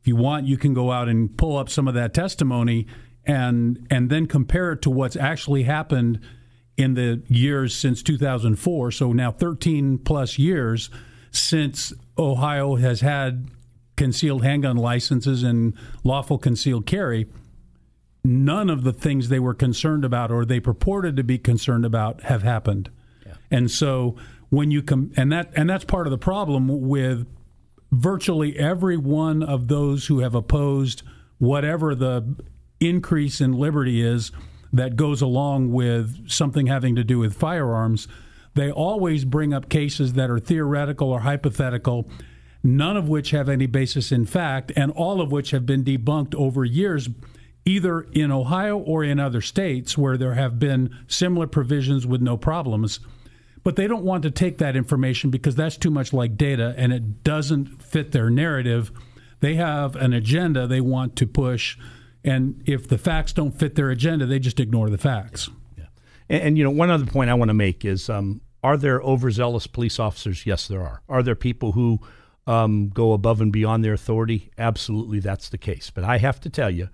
If 0.00 0.06
you 0.06 0.16
want, 0.16 0.46
you 0.46 0.56
can 0.56 0.74
go 0.74 0.92
out 0.92 1.08
and 1.08 1.36
pull 1.36 1.56
up 1.56 1.68
some 1.68 1.88
of 1.88 1.94
that 1.94 2.14
testimony 2.14 2.86
and 3.24 3.86
and 3.90 4.10
then 4.10 4.26
compare 4.26 4.72
it 4.72 4.82
to 4.82 4.90
what's 4.90 5.16
actually 5.16 5.64
happened 5.64 6.20
in 6.76 6.94
the 6.94 7.22
years 7.28 7.74
since 7.74 8.02
2004. 8.02 8.92
So 8.92 9.12
now 9.12 9.32
13 9.32 9.98
plus 9.98 10.38
years 10.38 10.90
since 11.30 11.92
Ohio 12.16 12.76
has 12.76 13.00
had 13.00 13.48
concealed 13.96 14.44
handgun 14.44 14.76
licenses 14.76 15.42
and 15.42 15.74
lawful 16.04 16.38
concealed 16.38 16.86
carry. 16.86 17.26
None 18.24 18.70
of 18.70 18.84
the 18.84 18.92
things 18.92 19.28
they 19.28 19.40
were 19.40 19.54
concerned 19.54 20.04
about 20.04 20.30
or 20.30 20.44
they 20.44 20.60
purported 20.60 21.16
to 21.16 21.24
be 21.24 21.36
concerned 21.36 21.84
about 21.84 22.22
have 22.22 22.42
happened. 22.42 22.90
Yeah. 23.26 23.34
And 23.50 23.70
so 23.70 24.16
when 24.50 24.70
you 24.70 24.82
come 24.82 25.12
and 25.16 25.32
that 25.32 25.50
and 25.56 25.68
that's 25.68 25.84
part 25.84 26.06
of 26.06 26.10
the 26.12 26.18
problem 26.18 26.68
with 26.88 27.26
virtually 27.90 28.58
every 28.58 28.96
one 28.96 29.42
of 29.42 29.68
those 29.68 30.06
who 30.06 30.20
have 30.20 30.34
opposed 30.34 31.02
whatever 31.38 31.94
the 31.94 32.36
increase 32.80 33.40
in 33.40 33.52
liberty 33.52 34.02
is 34.02 34.30
that 34.72 34.96
goes 34.96 35.22
along 35.22 35.72
with 35.72 36.28
something 36.28 36.66
having 36.66 36.94
to 36.96 37.04
do 37.04 37.18
with 37.18 37.34
firearms, 37.34 38.06
they 38.54 38.70
always 38.70 39.24
bring 39.24 39.54
up 39.54 39.68
cases 39.68 40.14
that 40.14 40.30
are 40.30 40.38
theoretical 40.38 41.10
or 41.10 41.20
hypothetical, 41.20 42.10
none 42.62 42.96
of 42.96 43.08
which 43.08 43.30
have 43.30 43.48
any 43.48 43.66
basis 43.66 44.12
in 44.12 44.26
fact, 44.26 44.72
and 44.76 44.90
all 44.92 45.20
of 45.20 45.32
which 45.32 45.52
have 45.52 45.64
been 45.64 45.84
debunked 45.84 46.34
over 46.34 46.64
years, 46.64 47.08
either 47.64 48.00
in 48.12 48.30
Ohio 48.30 48.76
or 48.76 49.04
in 49.04 49.20
other 49.20 49.40
states 49.40 49.96
where 49.96 50.16
there 50.16 50.34
have 50.34 50.58
been 50.58 50.94
similar 51.06 51.46
provisions 51.46 52.06
with 52.06 52.20
no 52.20 52.36
problems. 52.36 53.00
But 53.64 53.76
they 53.76 53.86
don't 53.86 54.04
want 54.04 54.22
to 54.22 54.30
take 54.30 54.58
that 54.58 54.76
information 54.76 55.30
because 55.30 55.54
that's 55.56 55.76
too 55.76 55.90
much 55.90 56.12
like 56.12 56.36
data 56.36 56.74
and 56.76 56.92
it 56.92 57.24
doesn't 57.24 57.82
fit 57.82 58.12
their 58.12 58.30
narrative. 58.30 58.92
They 59.40 59.54
have 59.54 59.96
an 59.96 60.12
agenda 60.12 60.66
they 60.66 60.80
want 60.80 61.16
to 61.16 61.26
push 61.26 61.76
and 62.24 62.62
if 62.66 62.88
the 62.88 62.98
facts 62.98 63.32
don't 63.32 63.52
fit 63.52 63.74
their 63.74 63.90
agenda, 63.90 64.26
they 64.26 64.38
just 64.38 64.60
ignore 64.60 64.90
the 64.90 64.98
facts. 64.98 65.48
Yeah. 65.76 65.84
And, 66.28 66.42
and 66.42 66.58
you 66.58 66.64
know, 66.64 66.70
one 66.70 66.90
other 66.90 67.06
point 67.06 67.30
I 67.30 67.34
want 67.34 67.48
to 67.48 67.54
make 67.54 67.84
is 67.84 68.10
um, 68.10 68.40
are 68.62 68.76
there 68.76 69.00
overzealous 69.00 69.66
police 69.66 69.98
officers? 69.98 70.44
Yes, 70.44 70.68
there 70.68 70.82
are. 70.82 71.02
Are 71.08 71.22
there 71.22 71.34
people 71.34 71.72
who 71.72 72.00
um, 72.46 72.88
go 72.88 73.12
above 73.12 73.40
and 73.40 73.52
beyond 73.52 73.84
their 73.84 73.92
authority? 73.94 74.50
Absolutely, 74.58 75.20
that's 75.20 75.48
the 75.48 75.58
case. 75.58 75.90
But 75.90 76.04
I 76.04 76.18
have 76.18 76.40
to 76.40 76.50
tell 76.50 76.70
you, 76.70 76.88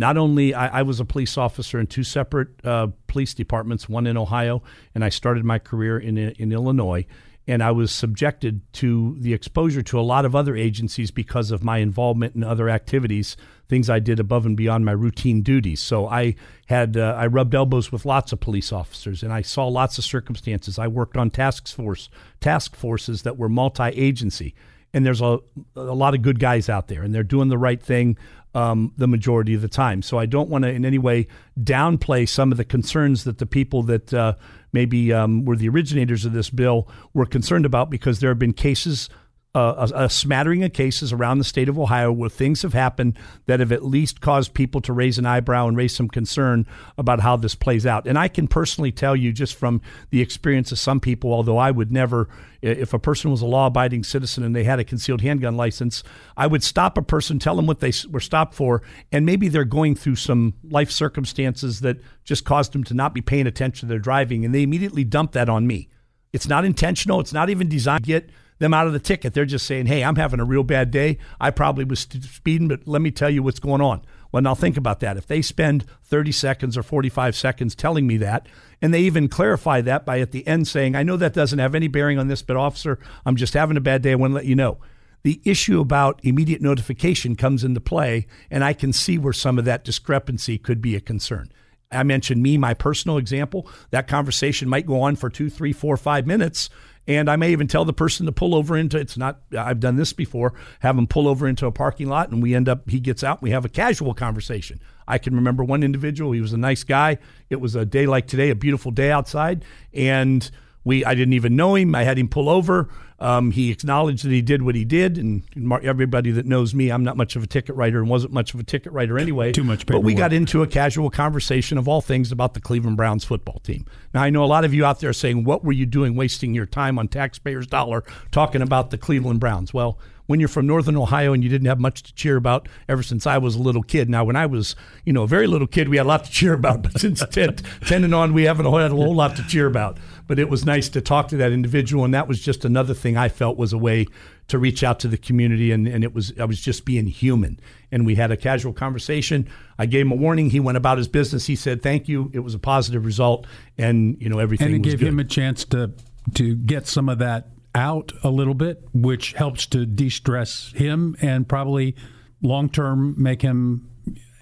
not 0.00 0.16
only 0.16 0.54
I, 0.54 0.80
I 0.80 0.82
was 0.82 0.98
a 1.00 1.04
police 1.04 1.38
officer 1.38 1.78
in 1.78 1.86
two 1.86 2.02
separate 2.04 2.48
uh, 2.64 2.88
police 3.06 3.34
departments, 3.34 3.88
one 3.88 4.06
in 4.10 4.16
Ohio, 4.16 4.62
and 4.94 5.04
I 5.04 5.10
started 5.10 5.44
my 5.44 5.58
career 5.60 5.98
in 5.98 6.18
in 6.18 6.52
Illinois. 6.52 7.04
and 7.50 7.64
I 7.64 7.72
was 7.72 7.90
subjected 7.90 8.60
to 8.74 9.16
the 9.18 9.34
exposure 9.34 9.82
to 9.82 9.98
a 9.98 10.02
lot 10.02 10.24
of 10.24 10.36
other 10.36 10.54
agencies 10.56 11.10
because 11.10 11.50
of 11.50 11.64
my 11.64 11.78
involvement 11.78 12.36
in 12.36 12.44
other 12.44 12.68
activities, 12.68 13.36
things 13.68 13.90
I 13.90 13.98
did 13.98 14.20
above 14.20 14.46
and 14.46 14.56
beyond 14.56 14.84
my 14.84 14.92
routine 14.92 15.42
duties. 15.42 15.80
So 15.80 16.06
I 16.06 16.36
had 16.66 16.96
uh, 16.96 17.16
I 17.18 17.26
rubbed 17.26 17.54
elbows 17.54 17.90
with 17.90 18.04
lots 18.04 18.32
of 18.32 18.38
police 18.38 18.72
officers, 18.72 19.24
and 19.24 19.32
I 19.32 19.42
saw 19.42 19.66
lots 19.66 19.98
of 19.98 20.04
circumstances. 20.04 20.78
I 20.78 20.86
worked 20.86 21.16
on 21.16 21.30
task 21.30 21.66
force 21.66 22.08
task 22.40 22.76
forces 22.76 23.22
that 23.22 23.36
were 23.36 23.48
multi-agency, 23.48 24.54
and 24.94 25.04
there's 25.04 25.20
a 25.20 25.40
a 25.74 25.80
lot 25.80 26.14
of 26.14 26.22
good 26.22 26.38
guys 26.38 26.68
out 26.68 26.86
there, 26.86 27.02
and 27.02 27.12
they're 27.12 27.24
doing 27.24 27.48
the 27.48 27.58
right 27.58 27.82
thing. 27.82 28.16
Um, 28.52 28.92
the 28.96 29.06
majority 29.06 29.54
of 29.54 29.62
the 29.62 29.68
time. 29.68 30.02
So 30.02 30.18
I 30.18 30.26
don't 30.26 30.48
want 30.48 30.64
to 30.64 30.70
in 30.70 30.84
any 30.84 30.98
way 30.98 31.28
downplay 31.56 32.28
some 32.28 32.50
of 32.50 32.58
the 32.58 32.64
concerns 32.64 33.22
that 33.22 33.38
the 33.38 33.46
people 33.46 33.84
that 33.84 34.12
uh, 34.12 34.34
maybe 34.72 35.12
um, 35.12 35.44
were 35.44 35.54
the 35.54 35.68
originators 35.68 36.24
of 36.24 36.32
this 36.32 36.50
bill 36.50 36.88
were 37.14 37.26
concerned 37.26 37.64
about 37.64 37.90
because 37.90 38.18
there 38.18 38.28
have 38.28 38.40
been 38.40 38.52
cases 38.52 39.08
a, 39.52 39.90
a, 39.94 40.10
smattering 40.10 40.62
of 40.62 40.72
cases 40.72 41.12
around 41.12 41.38
the 41.38 41.44
state 41.44 41.68
of 41.68 41.76
Ohio 41.76 42.12
where 42.12 42.30
things 42.30 42.62
have 42.62 42.72
happened 42.72 43.18
that 43.46 43.58
have 43.58 43.72
at 43.72 43.84
least 43.84 44.20
caused 44.20 44.54
people 44.54 44.80
to 44.82 44.92
raise 44.92 45.18
an 45.18 45.26
eyebrow 45.26 45.66
and 45.66 45.76
raise 45.76 45.94
some 45.94 46.06
concern 46.06 46.64
about 46.96 47.18
how 47.18 47.36
this 47.36 47.56
plays 47.56 47.84
out. 47.84 48.06
And 48.06 48.16
I 48.16 48.28
can 48.28 48.46
personally 48.46 48.92
tell 48.92 49.16
you, 49.16 49.32
just 49.32 49.56
from 49.56 49.82
the 50.10 50.20
experience 50.20 50.70
of 50.70 50.78
some 50.78 51.00
people, 51.00 51.32
although 51.32 51.58
I 51.58 51.72
would 51.72 51.90
never, 51.90 52.28
if 52.62 52.94
a 52.94 53.00
person 53.00 53.32
was 53.32 53.42
a 53.42 53.46
law 53.46 53.66
abiding 53.66 54.04
citizen 54.04 54.44
and 54.44 54.54
they 54.54 54.62
had 54.62 54.78
a 54.78 54.84
concealed 54.84 55.20
handgun 55.20 55.56
license, 55.56 56.04
I 56.36 56.46
would 56.46 56.62
stop 56.62 56.96
a 56.96 57.02
person, 57.02 57.40
tell 57.40 57.56
them 57.56 57.66
what 57.66 57.80
they 57.80 57.92
were 58.08 58.20
stopped 58.20 58.54
for, 58.54 58.82
and 59.10 59.26
maybe 59.26 59.48
they're 59.48 59.64
going 59.64 59.96
through 59.96 60.16
some 60.16 60.54
life 60.62 60.92
circumstances 60.92 61.80
that 61.80 61.96
just 62.22 62.44
caused 62.44 62.72
them 62.72 62.84
to 62.84 62.94
not 62.94 63.14
be 63.14 63.20
paying 63.20 63.48
attention 63.48 63.88
to 63.88 63.90
their 63.90 63.98
driving, 63.98 64.44
and 64.44 64.54
they 64.54 64.62
immediately 64.62 65.02
dump 65.02 65.32
that 65.32 65.48
on 65.48 65.66
me. 65.66 65.88
It's 66.32 66.46
not 66.46 66.64
intentional. 66.64 67.18
It's 67.18 67.32
not 67.32 67.50
even 67.50 67.68
designed 67.68 68.04
to 68.04 68.06
get 68.06 68.30
them 68.60 68.72
out 68.72 68.86
of 68.86 68.92
the 68.92 69.00
ticket. 69.00 69.34
They're 69.34 69.44
just 69.44 69.66
saying, 69.66 69.86
hey, 69.86 70.04
I'm 70.04 70.16
having 70.16 70.38
a 70.38 70.44
real 70.44 70.62
bad 70.62 70.90
day. 70.92 71.18
I 71.40 71.50
probably 71.50 71.84
was 71.84 72.00
speeding, 72.00 72.68
but 72.68 72.86
let 72.86 73.02
me 73.02 73.10
tell 73.10 73.30
you 73.30 73.42
what's 73.42 73.58
going 73.58 73.80
on. 73.80 74.02
Well, 74.30 74.42
now 74.42 74.54
think 74.54 74.76
about 74.76 75.00
that. 75.00 75.16
If 75.16 75.26
they 75.26 75.42
spend 75.42 75.86
30 76.04 76.30
seconds 76.30 76.78
or 76.78 76.84
45 76.84 77.34
seconds 77.34 77.74
telling 77.74 78.06
me 78.06 78.16
that, 78.18 78.46
and 78.80 78.94
they 78.94 79.00
even 79.00 79.28
clarify 79.28 79.80
that 79.80 80.06
by 80.06 80.20
at 80.20 80.30
the 80.30 80.46
end 80.46 80.68
saying, 80.68 80.94
I 80.94 81.02
know 81.02 81.16
that 81.16 81.32
doesn't 81.32 81.58
have 81.58 81.74
any 81.74 81.88
bearing 81.88 82.18
on 82.18 82.28
this, 82.28 82.42
but 82.42 82.56
officer, 82.56 83.00
I'm 83.26 83.34
just 83.34 83.54
having 83.54 83.76
a 83.76 83.80
bad 83.80 84.02
day. 84.02 84.12
I 84.12 84.14
want 84.14 84.30
to 84.32 84.36
let 84.36 84.44
you 84.44 84.54
know. 84.54 84.78
The 85.22 85.40
issue 85.44 85.80
about 85.80 86.20
immediate 86.22 86.62
notification 86.62 87.36
comes 87.36 87.64
into 87.64 87.80
play, 87.80 88.26
and 88.50 88.62
I 88.62 88.72
can 88.72 88.92
see 88.92 89.18
where 89.18 89.32
some 89.32 89.58
of 89.58 89.64
that 89.64 89.84
discrepancy 89.84 90.58
could 90.58 90.80
be 90.80 90.94
a 90.96 91.00
concern. 91.00 91.50
I 91.92 92.04
mentioned 92.04 92.42
me, 92.42 92.56
my 92.56 92.72
personal 92.72 93.18
example. 93.18 93.68
That 93.90 94.06
conversation 94.06 94.68
might 94.68 94.86
go 94.86 95.02
on 95.02 95.16
for 95.16 95.28
two, 95.28 95.50
three, 95.50 95.72
four, 95.72 95.96
five 95.96 96.26
minutes 96.26 96.70
and 97.06 97.30
I 97.30 97.36
may 97.36 97.52
even 97.52 97.66
tell 97.66 97.84
the 97.84 97.92
person 97.92 98.26
to 98.26 98.32
pull 98.32 98.54
over 98.54 98.76
into 98.76 98.98
it's 98.98 99.16
not 99.16 99.40
I've 99.56 99.80
done 99.80 99.96
this 99.96 100.12
before, 100.12 100.54
have 100.80 100.96
them 100.96 101.06
pull 101.06 101.28
over 101.28 101.48
into 101.48 101.66
a 101.66 101.72
parking 101.72 102.08
lot 102.08 102.30
and 102.30 102.42
we 102.42 102.54
end 102.54 102.68
up 102.68 102.88
he 102.88 103.00
gets 103.00 103.24
out, 103.24 103.42
we 103.42 103.50
have 103.50 103.64
a 103.64 103.68
casual 103.68 104.14
conversation. 104.14 104.80
I 105.08 105.18
can 105.18 105.34
remember 105.34 105.64
one 105.64 105.82
individual, 105.82 106.32
he 106.32 106.40
was 106.40 106.52
a 106.52 106.58
nice 106.58 106.84
guy. 106.84 107.18
It 107.48 107.60
was 107.60 107.74
a 107.74 107.84
day 107.84 108.06
like 108.06 108.26
today, 108.26 108.50
a 108.50 108.54
beautiful 108.54 108.92
day 108.92 109.10
outside, 109.10 109.64
and 109.92 110.48
we 110.84 111.04
I 111.04 111.14
didn't 111.14 111.34
even 111.34 111.56
know 111.56 111.74
him. 111.74 111.94
I 111.94 112.04
had 112.04 112.18
him 112.18 112.28
pull 112.28 112.48
over. 112.48 112.88
Um, 113.18 113.50
he 113.50 113.70
acknowledged 113.70 114.24
that 114.24 114.30
he 114.30 114.40
did 114.40 114.62
what 114.62 114.74
he 114.74 114.86
did, 114.86 115.18
and 115.18 115.42
everybody 115.82 116.30
that 116.30 116.46
knows 116.46 116.74
me, 116.74 116.90
I'm 116.90 117.04
not 117.04 117.18
much 117.18 117.36
of 117.36 117.42
a 117.42 117.46
ticket 117.46 117.76
writer 117.76 117.98
and 117.98 118.08
wasn't 118.08 118.32
much 118.32 118.54
of 118.54 118.60
a 118.60 118.62
ticket 118.62 118.92
writer 118.92 119.18
anyway. 119.18 119.52
Too 119.52 119.62
much 119.62 119.80
paperwork. 119.80 120.02
But 120.02 120.06
we 120.06 120.14
got 120.14 120.32
into 120.32 120.62
a 120.62 120.66
casual 120.66 121.10
conversation 121.10 121.76
of 121.76 121.86
all 121.86 122.00
things 122.00 122.32
about 122.32 122.54
the 122.54 122.60
Cleveland 122.60 122.96
Browns 122.96 123.24
football 123.24 123.58
team. 123.58 123.84
Now, 124.14 124.22
I 124.22 124.30
know 124.30 124.42
a 124.42 124.46
lot 124.46 124.64
of 124.64 124.72
you 124.72 124.86
out 124.86 125.00
there 125.00 125.12
saying, 125.12 125.44
What 125.44 125.62
were 125.62 125.72
you 125.72 125.84
doing 125.84 126.16
wasting 126.16 126.54
your 126.54 126.64
time 126.64 126.98
on 126.98 127.08
taxpayers' 127.08 127.66
dollar 127.66 128.04
talking 128.30 128.62
about 128.62 128.90
the 128.90 128.96
Cleveland 128.96 129.40
Browns? 129.40 129.74
Well, 129.74 129.98
when 130.30 130.38
you're 130.38 130.48
from 130.48 130.64
northern 130.64 130.96
Ohio 130.96 131.32
and 131.32 131.42
you 131.42 131.50
didn't 131.50 131.66
have 131.66 131.80
much 131.80 132.04
to 132.04 132.14
cheer 132.14 132.36
about 132.36 132.68
ever 132.88 133.02
since 133.02 133.26
I 133.26 133.36
was 133.38 133.56
a 133.56 133.58
little 133.58 133.82
kid. 133.82 134.08
Now, 134.08 134.22
when 134.22 134.36
I 134.36 134.46
was, 134.46 134.76
you 135.04 135.12
know, 135.12 135.24
a 135.24 135.26
very 135.26 135.48
little 135.48 135.66
kid, 135.66 135.88
we 135.88 135.96
had 135.96 136.06
a 136.06 136.08
lot 136.08 136.24
to 136.24 136.30
cheer 136.30 136.52
about, 136.52 136.82
but 136.82 136.96
since 137.00 137.26
10, 137.26 137.56
10 137.56 138.04
and 138.04 138.14
on, 138.14 138.32
we 138.32 138.44
haven't 138.44 138.64
had 138.64 138.92
a 138.92 138.94
whole 138.94 139.12
lot 139.12 139.34
to 139.34 139.42
cheer 139.48 139.66
about. 139.66 139.98
But 140.28 140.38
it 140.38 140.48
was 140.48 140.64
nice 140.64 140.88
to 140.90 141.00
talk 141.00 141.26
to 141.30 141.36
that 141.38 141.50
individual, 141.50 142.04
and 142.04 142.14
that 142.14 142.28
was 142.28 142.40
just 142.40 142.64
another 142.64 142.94
thing 142.94 143.16
I 143.16 143.28
felt 143.28 143.56
was 143.56 143.72
a 143.72 143.78
way 143.78 144.06
to 144.46 144.56
reach 144.56 144.84
out 144.84 145.00
to 145.00 145.08
the 145.08 145.18
community, 145.18 145.72
and, 145.72 145.88
and 145.88 146.04
it 146.04 146.14
was 146.14 146.32
I 146.38 146.44
was 146.44 146.60
just 146.60 146.84
being 146.84 147.08
human. 147.08 147.58
And 147.90 148.06
we 148.06 148.14
had 148.14 148.30
a 148.30 148.36
casual 148.36 148.72
conversation. 148.72 149.48
I 149.80 149.86
gave 149.86 150.06
him 150.06 150.12
a 150.12 150.16
warning. 150.16 150.50
He 150.50 150.60
went 150.60 150.76
about 150.76 150.98
his 150.98 151.08
business. 151.08 151.46
He 151.46 151.56
said, 151.56 151.82
"Thank 151.82 152.08
you." 152.08 152.30
It 152.32 152.38
was 152.40 152.54
a 152.54 152.60
positive 152.60 153.04
result, 153.04 153.48
and 153.76 154.16
you 154.22 154.28
know 154.28 154.38
everything. 154.38 154.68
And 154.68 154.76
it 154.76 154.88
gave 154.88 155.00
good. 155.00 155.08
him 155.08 155.18
a 155.18 155.24
chance 155.24 155.64
to 155.66 155.90
to 156.34 156.54
get 156.54 156.86
some 156.86 157.08
of 157.08 157.18
that 157.18 157.48
out 157.74 158.12
a 158.22 158.30
little 158.30 158.54
bit, 158.54 158.82
which 158.92 159.32
helps 159.32 159.66
to 159.66 159.86
de 159.86 160.08
stress 160.08 160.72
him 160.72 161.16
and 161.20 161.48
probably 161.48 161.94
long 162.42 162.68
term 162.68 163.14
make 163.16 163.42
him 163.42 163.88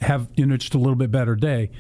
have 0.00 0.28
you 0.36 0.46
know 0.46 0.56
just 0.56 0.74
a 0.74 0.78
little 0.78 0.96
bit 0.96 1.10
better 1.10 1.34
day. 1.34 1.70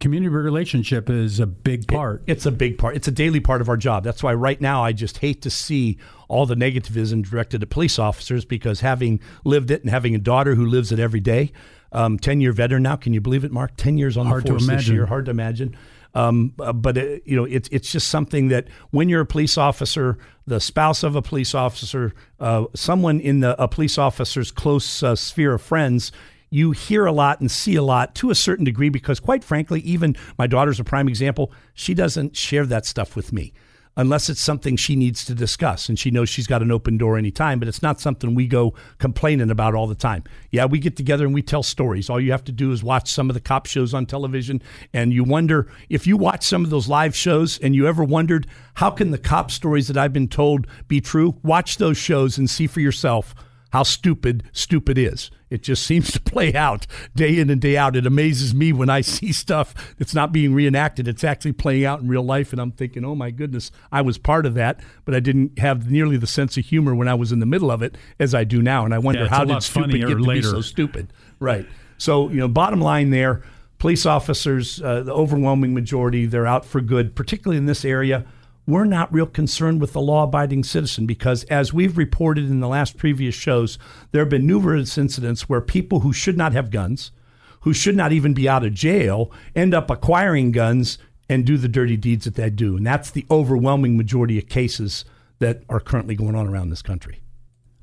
Community 0.00 0.28
relationship 0.28 1.10
is 1.10 1.40
a 1.40 1.46
big 1.46 1.88
part. 1.88 2.22
It, 2.26 2.32
it's 2.32 2.46
a 2.46 2.52
big 2.52 2.78
part. 2.78 2.94
It's 2.94 3.08
a 3.08 3.12
daily 3.12 3.40
part 3.40 3.60
of 3.60 3.68
our 3.68 3.76
job. 3.76 4.04
That's 4.04 4.22
why 4.22 4.32
right 4.32 4.60
now 4.60 4.84
I 4.84 4.92
just 4.92 5.18
hate 5.18 5.42
to 5.42 5.50
see 5.50 5.98
all 6.28 6.46
the 6.46 6.54
negativism 6.54 7.28
directed 7.28 7.64
at 7.64 7.70
police 7.70 7.98
officers 7.98 8.44
because 8.44 8.80
having 8.80 9.18
lived 9.44 9.72
it 9.72 9.80
and 9.80 9.90
having 9.90 10.14
a 10.14 10.18
daughter 10.18 10.54
who 10.54 10.66
lives 10.66 10.92
it 10.92 11.00
every 11.00 11.18
day, 11.18 11.50
um, 11.90 12.16
ten 12.16 12.40
year 12.40 12.52
veteran 12.52 12.84
now. 12.84 12.94
Can 12.94 13.12
you 13.12 13.20
believe 13.20 13.42
it, 13.42 13.50
Mark? 13.50 13.72
Ten 13.76 13.98
years 13.98 14.16
on 14.16 14.26
Hard 14.26 14.44
the 14.44 14.50
force 14.50 14.66
this 14.68 14.88
year. 14.88 15.06
Hard 15.06 15.24
to 15.24 15.32
imagine. 15.32 15.76
Um, 16.14 16.54
uh, 16.58 16.72
but 16.72 16.96
it, 16.96 17.20
uh, 17.20 17.24
you 17.24 17.36
know, 17.36 17.44
it's 17.44 17.68
it's 17.70 17.92
just 17.92 18.08
something 18.08 18.48
that 18.48 18.66
when 18.90 19.08
you're 19.08 19.20
a 19.20 19.26
police 19.26 19.58
officer, 19.58 20.18
the 20.46 20.60
spouse 20.60 21.02
of 21.02 21.16
a 21.16 21.22
police 21.22 21.54
officer, 21.54 22.14
uh, 22.40 22.64
someone 22.74 23.20
in 23.20 23.40
the 23.40 23.60
a 23.62 23.68
police 23.68 23.98
officer's 23.98 24.50
close 24.50 25.02
uh, 25.02 25.14
sphere 25.14 25.54
of 25.54 25.62
friends, 25.62 26.10
you 26.50 26.72
hear 26.72 27.04
a 27.04 27.12
lot 27.12 27.40
and 27.40 27.50
see 27.50 27.76
a 27.76 27.82
lot 27.82 28.14
to 28.16 28.30
a 28.30 28.34
certain 28.34 28.64
degree 28.64 28.88
because, 28.88 29.20
quite 29.20 29.44
frankly, 29.44 29.80
even 29.80 30.16
my 30.38 30.46
daughter's 30.46 30.80
a 30.80 30.84
prime 30.84 31.08
example. 31.08 31.52
She 31.74 31.94
doesn't 31.94 32.36
share 32.36 32.64
that 32.66 32.86
stuff 32.86 33.14
with 33.14 33.32
me 33.32 33.52
unless 33.98 34.30
it's 34.30 34.40
something 34.40 34.76
she 34.76 34.94
needs 34.94 35.24
to 35.24 35.34
discuss 35.34 35.88
and 35.88 35.98
she 35.98 36.10
knows 36.10 36.28
she's 36.28 36.46
got 36.46 36.62
an 36.62 36.70
open 36.70 36.96
door 36.96 37.18
anytime, 37.18 37.58
but 37.58 37.66
it's 37.66 37.82
not 37.82 38.00
something 38.00 38.34
we 38.34 38.46
go 38.46 38.72
complaining 38.98 39.50
about 39.50 39.74
all 39.74 39.88
the 39.88 39.94
time. 39.94 40.22
Yeah, 40.52 40.66
we 40.66 40.78
get 40.78 40.96
together 40.96 41.26
and 41.26 41.34
we 41.34 41.42
tell 41.42 41.64
stories. 41.64 42.08
All 42.08 42.20
you 42.20 42.30
have 42.30 42.44
to 42.44 42.52
do 42.52 42.70
is 42.70 42.82
watch 42.82 43.10
some 43.10 43.28
of 43.28 43.34
the 43.34 43.40
cop 43.40 43.66
shows 43.66 43.92
on 43.92 44.06
television 44.06 44.62
and 44.94 45.12
you 45.12 45.24
wonder 45.24 45.70
if 45.90 46.06
you 46.06 46.16
watch 46.16 46.44
some 46.44 46.62
of 46.64 46.70
those 46.70 46.88
live 46.88 47.14
shows 47.14 47.58
and 47.58 47.74
you 47.74 47.88
ever 47.88 48.04
wondered 48.04 48.46
how 48.74 48.90
can 48.90 49.10
the 49.10 49.18
cop 49.18 49.50
stories 49.50 49.88
that 49.88 49.98
I've 49.98 50.12
been 50.12 50.28
told 50.28 50.68
be 50.86 51.00
true? 51.00 51.34
Watch 51.42 51.78
those 51.78 51.98
shows 51.98 52.38
and 52.38 52.48
see 52.48 52.68
for 52.68 52.80
yourself 52.80 53.34
how 53.72 53.82
stupid 53.82 54.44
stupid 54.52 54.96
is. 54.96 55.30
It 55.50 55.62
just 55.62 55.84
seems 55.84 56.12
to 56.12 56.20
play 56.20 56.54
out 56.54 56.86
day 57.14 57.38
in 57.38 57.50
and 57.50 57.60
day 57.60 57.76
out. 57.76 57.96
It 57.96 58.06
amazes 58.06 58.54
me 58.54 58.72
when 58.72 58.90
I 58.90 59.00
see 59.00 59.32
stuff 59.32 59.74
that's 59.98 60.14
not 60.14 60.32
being 60.32 60.54
reenacted. 60.54 61.08
It's 61.08 61.24
actually 61.24 61.52
playing 61.52 61.84
out 61.84 62.00
in 62.00 62.08
real 62.08 62.22
life. 62.22 62.52
And 62.52 62.60
I'm 62.60 62.72
thinking, 62.72 63.04
oh 63.04 63.14
my 63.14 63.30
goodness, 63.30 63.70
I 63.90 64.02
was 64.02 64.18
part 64.18 64.46
of 64.46 64.54
that, 64.54 64.80
but 65.04 65.14
I 65.14 65.20
didn't 65.20 65.58
have 65.58 65.90
nearly 65.90 66.16
the 66.16 66.26
sense 66.26 66.56
of 66.56 66.64
humor 66.64 66.94
when 66.94 67.08
I 67.08 67.14
was 67.14 67.32
in 67.32 67.38
the 67.38 67.46
middle 67.46 67.70
of 67.70 67.82
it 67.82 67.96
as 68.18 68.34
I 68.34 68.44
do 68.44 68.62
now. 68.62 68.84
And 68.84 68.94
I 68.94 68.98
wonder 68.98 69.22
yeah, 69.22 69.28
how 69.28 69.44
did 69.44 69.62
stupid 69.62 69.92
get 69.92 70.06
to 70.08 70.18
later. 70.18 70.48
be 70.48 70.56
so 70.56 70.60
stupid? 70.60 71.12
Right. 71.40 71.66
So, 71.98 72.28
you 72.28 72.36
know, 72.36 72.48
bottom 72.48 72.80
line 72.80 73.10
there, 73.10 73.42
police 73.78 74.06
officers, 74.06 74.80
uh, 74.82 75.02
the 75.02 75.12
overwhelming 75.12 75.74
majority, 75.74 76.26
they're 76.26 76.46
out 76.46 76.64
for 76.64 76.80
good, 76.80 77.14
particularly 77.14 77.58
in 77.58 77.66
this 77.66 77.84
area 77.84 78.24
we're 78.68 78.84
not 78.84 79.10
real 79.10 79.24
concerned 79.24 79.80
with 79.80 79.94
the 79.94 80.00
law 80.00 80.24
abiding 80.24 80.62
citizen 80.62 81.06
because, 81.06 81.42
as 81.44 81.72
we've 81.72 81.96
reported 81.96 82.44
in 82.44 82.60
the 82.60 82.68
last 82.68 82.98
previous 82.98 83.34
shows, 83.34 83.78
there 84.12 84.20
have 84.20 84.28
been 84.28 84.46
numerous 84.46 84.98
incidents 84.98 85.48
where 85.48 85.62
people 85.62 86.00
who 86.00 86.12
should 86.12 86.36
not 86.36 86.52
have 86.52 86.70
guns, 86.70 87.10
who 87.60 87.72
should 87.72 87.96
not 87.96 88.12
even 88.12 88.34
be 88.34 88.46
out 88.46 88.66
of 88.66 88.74
jail, 88.74 89.32
end 89.56 89.72
up 89.72 89.90
acquiring 89.90 90.52
guns 90.52 90.98
and 91.30 91.46
do 91.46 91.56
the 91.56 91.66
dirty 91.66 91.96
deeds 91.96 92.26
that 92.26 92.34
they 92.34 92.50
do. 92.50 92.76
And 92.76 92.86
that's 92.86 93.10
the 93.10 93.24
overwhelming 93.30 93.96
majority 93.96 94.36
of 94.36 94.50
cases 94.50 95.06
that 95.38 95.62
are 95.70 95.80
currently 95.80 96.14
going 96.14 96.34
on 96.34 96.46
around 96.46 96.68
this 96.68 96.82
country. 96.82 97.22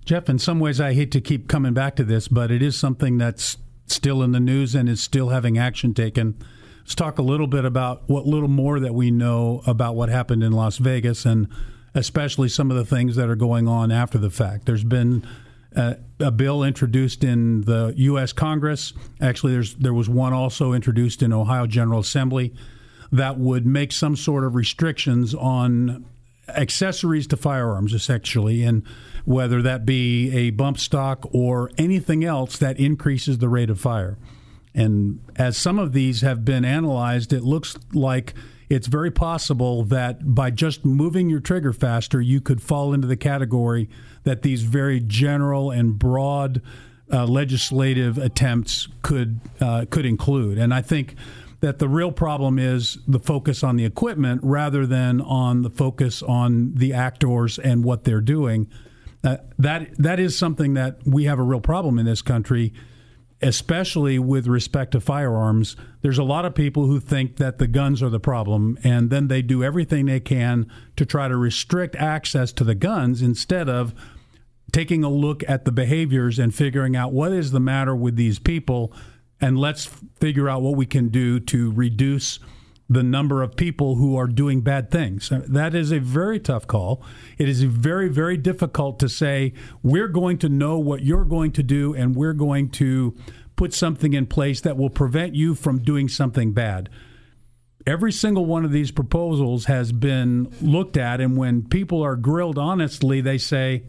Jeff, 0.06 0.30
in 0.30 0.38
some 0.38 0.60
ways, 0.60 0.80
I 0.80 0.94
hate 0.94 1.12
to 1.14 1.22
keep 1.22 1.48
coming 1.48 1.74
back 1.74 1.96
to 1.96 2.04
this, 2.04 2.28
but 2.28 2.52
it 2.52 2.62
is 2.62 2.78
something 2.78 3.18
that's 3.18 3.58
still 3.88 4.22
in 4.22 4.34
the 4.34 4.40
news 4.40 4.76
and 4.76 4.88
is 4.88 5.02
still 5.02 5.30
having 5.30 5.58
action 5.58 5.96
taken 5.96 6.38
Let's 6.86 6.94
talk 6.94 7.18
a 7.18 7.24
little 7.24 7.48
bit 7.48 7.66
about 7.66 8.04
what 8.06 8.28
little 8.28 8.48
more 8.48 8.80
that 8.80 8.94
we 8.94 9.10
know 9.10 9.64
about 9.66 9.96
what 9.96 10.08
happened 10.10 10.44
in 10.44 10.52
Las 10.52 10.78
Vegas 10.78 11.26
and 11.26 11.48
especially 11.96 12.48
some 12.48 12.70
of 12.70 12.78
the 12.78 12.86
things 12.86 13.16
that 13.16 13.28
are 13.28 13.36
going 13.36 13.68
on 13.68 13.92
after 13.92 14.20
the 14.20 14.30
fact. 14.30 14.68
There's 14.68 14.84
been 14.84 15.26
a, 15.76 15.98
a 16.20 16.30
bill 16.30 16.64
introduced 16.64 17.24
in 17.24 17.62
the 17.62 17.92
U.S. 17.98 18.34
Congress. 18.34 18.94
Actually, 19.20 19.54
there's 19.54 19.74
there 19.76 19.96
was 19.96 20.08
one 20.08 20.32
also 20.32 20.74
introduced 20.74 21.24
in 21.24 21.34
Ohio 21.34 21.66
General 21.66 22.02
Assembly 22.02 22.54
that 23.12 23.40
would 23.40 23.66
make 23.66 23.92
some 23.92 24.16
sort 24.16 24.44
of 24.44 24.54
restrictions 24.54 25.34
on 25.34 26.06
accessories 26.50 27.26
to 27.26 27.38
firearms, 27.38 27.96
essentially, 27.96 28.62
and 28.62 28.84
whether 29.24 29.64
that 29.64 29.88
be 29.88 30.32
a 30.36 30.52
bump 30.52 30.78
stock 30.78 31.28
or 31.34 31.72
anything 31.80 32.24
else 32.24 32.60
that 32.60 32.80
increases 32.80 33.40
the 33.40 33.50
rate 33.50 33.72
of 33.72 33.80
fire. 33.80 34.20
And 34.76 35.22
as 35.38 35.58
some 35.58 35.80
of 35.80 35.94
these 35.94 36.22
have 36.22 36.44
been 36.44 36.66
analyzed, 36.66 37.32
it 37.32 37.44
looks 37.44 37.78
like 37.94 38.34
it's 38.70 38.88
very 38.88 39.12
possible 39.12 39.84
that 39.86 40.36
by 40.36 40.52
just 40.52 40.84
moving 40.84 41.30
your 41.30 41.40
trigger 41.40 41.72
faster, 41.72 42.20
you 42.20 42.42
could 42.42 42.62
fall 42.62 42.94
into 42.94 43.08
the 43.08 43.16
category 43.16 43.90
that 44.24 44.42
these 44.42 44.64
very 44.64 45.00
general 45.00 45.72
and 45.72 45.98
broad 45.98 46.62
uh, 47.12 47.26
legislative 47.26 48.18
attempts 48.18 48.88
could 49.02 49.40
uh, 49.62 49.86
could 49.90 50.06
include. 50.06 50.58
And 50.58 50.74
I 50.74 50.82
think 50.82 51.16
that 51.62 51.80
the 51.80 51.88
real 51.88 52.12
problem 52.12 52.60
is 52.60 52.98
the 53.08 53.20
focus 53.20 53.64
on 53.64 53.78
the 53.78 53.86
equipment 53.86 54.42
rather 54.44 54.86
than 54.86 55.22
on 55.22 55.62
the 55.62 55.70
focus 55.70 56.22
on 56.22 56.74
the 56.76 56.94
actors 56.94 57.60
and 57.60 57.84
what 57.84 58.04
they're 58.04 58.22
doing. 58.22 58.68
Uh, 59.24 59.38
that 59.58 59.96
that 59.98 60.20
is 60.20 60.38
something 60.38 60.74
that 60.74 60.98
we 61.06 61.26
have 61.26 61.40
a 61.40 61.44
real 61.44 61.62
problem 61.62 61.98
in 61.98 62.06
this 62.06 62.22
country 62.22 62.74
especially 63.42 64.18
with 64.18 64.48
respect 64.48 64.92
to 64.92 65.00
firearms, 65.00 65.76
there's 66.02 66.18
a 66.18 66.24
lot 66.24 66.46
of 66.46 66.56
people 66.56 66.86
who 66.86 67.00
think 67.00 67.38
that 67.38 67.58
the 67.58 67.68
guns 67.68 68.02
are 68.02 68.10
the 68.10 68.20
problem, 68.20 68.78
and 68.84 69.10
then 69.10 69.28
they 69.28 69.42
do 69.42 69.64
everything 69.64 70.06
they 70.06 70.20
can 70.20 70.70
to 70.96 71.06
try 71.06 71.28
to 71.28 71.36
restrict 71.36 71.96
access 71.96 72.52
to 72.54 72.64
the 72.64 72.76
guns 72.76 73.22
instead 73.22 73.68
of 73.68 73.94
taking 74.72 75.04
a 75.04 75.10
look 75.10 75.44
at 75.48 75.66
the 75.66 75.72
behaviors 75.72 76.40
and 76.40 76.56
figuring 76.56 76.96
out 76.96 77.14
what 77.14 77.32
is 77.32 77.52
the 77.52 77.60
matter 77.60 77.96
with 77.96 78.16
these 78.16 78.40
people, 78.40 78.94
and 79.42 79.60
let's 79.60 79.86
figure 80.20 80.50
out 80.50 80.62
what 80.62 80.76
we 80.76 80.86
can 80.86 81.10
do 81.10 81.40
to 81.40 81.72
reduce 81.72 82.40
the 82.88 83.04
number 83.04 83.42
of 83.42 83.56
people 83.56 83.96
who 83.96 84.16
are 84.16 84.28
doing 84.28 84.62
bad 84.62 84.92
things. 84.92 85.32
Uh, 85.32 85.42
that 85.48 85.74
is 85.74 85.92
a 85.92 86.00
very 86.00 86.40
tough 86.40 86.68
call. 86.68 87.04
It 87.38 87.50
is 87.50 87.64
very, 87.64 88.10
very 88.10 88.38
difficult 88.38 89.00
to 89.00 89.10
say, 89.10 89.54
we're 89.82 90.08
going 90.08 90.38
to 90.40 90.50
know 90.50 90.78
what 90.78 91.04
you're 91.04 91.26
going 91.26 91.52
to 91.54 91.64
do 91.64 91.96
and 91.96 92.16
we're 92.16 92.34
going 92.34 92.70
to 92.72 93.16
put 93.56 93.74
something 93.74 94.14
in 94.14 94.28
place 94.28 94.62
that 94.62 94.78
will 94.78 94.90
prevent 94.90 95.34
you 95.34 95.56
from 95.56 95.80
doing 95.80 96.08
something 96.08 96.52
bad. 96.52 96.90
Every 97.88 98.12
single 98.12 98.46
one 98.46 98.66
of 98.66 98.72
these 98.72 98.92
proposals 98.92 99.66
has 99.66 99.92
been 99.92 100.52
looked 100.60 100.98
at, 100.98 101.22
and 101.22 101.38
when 101.38 101.68
people 101.68 102.02
are 102.04 102.16
grilled 102.16 102.58
honestly, 102.58 103.22
they 103.22 103.38
say, 103.38 103.84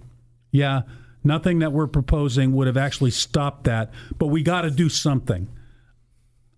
yeah, 0.51 0.83
nothing 1.25 1.61
that 1.61 1.73
we're 1.73 1.87
proposing 1.87 2.53
would 2.53 2.67
have 2.67 2.77
actually 2.77 3.11
stopped 3.11 3.65
that, 3.65 3.91
but 4.19 4.27
we 4.27 4.43
got 4.43 4.63
to 4.63 4.71
do 4.71 4.89
something. 4.89 5.49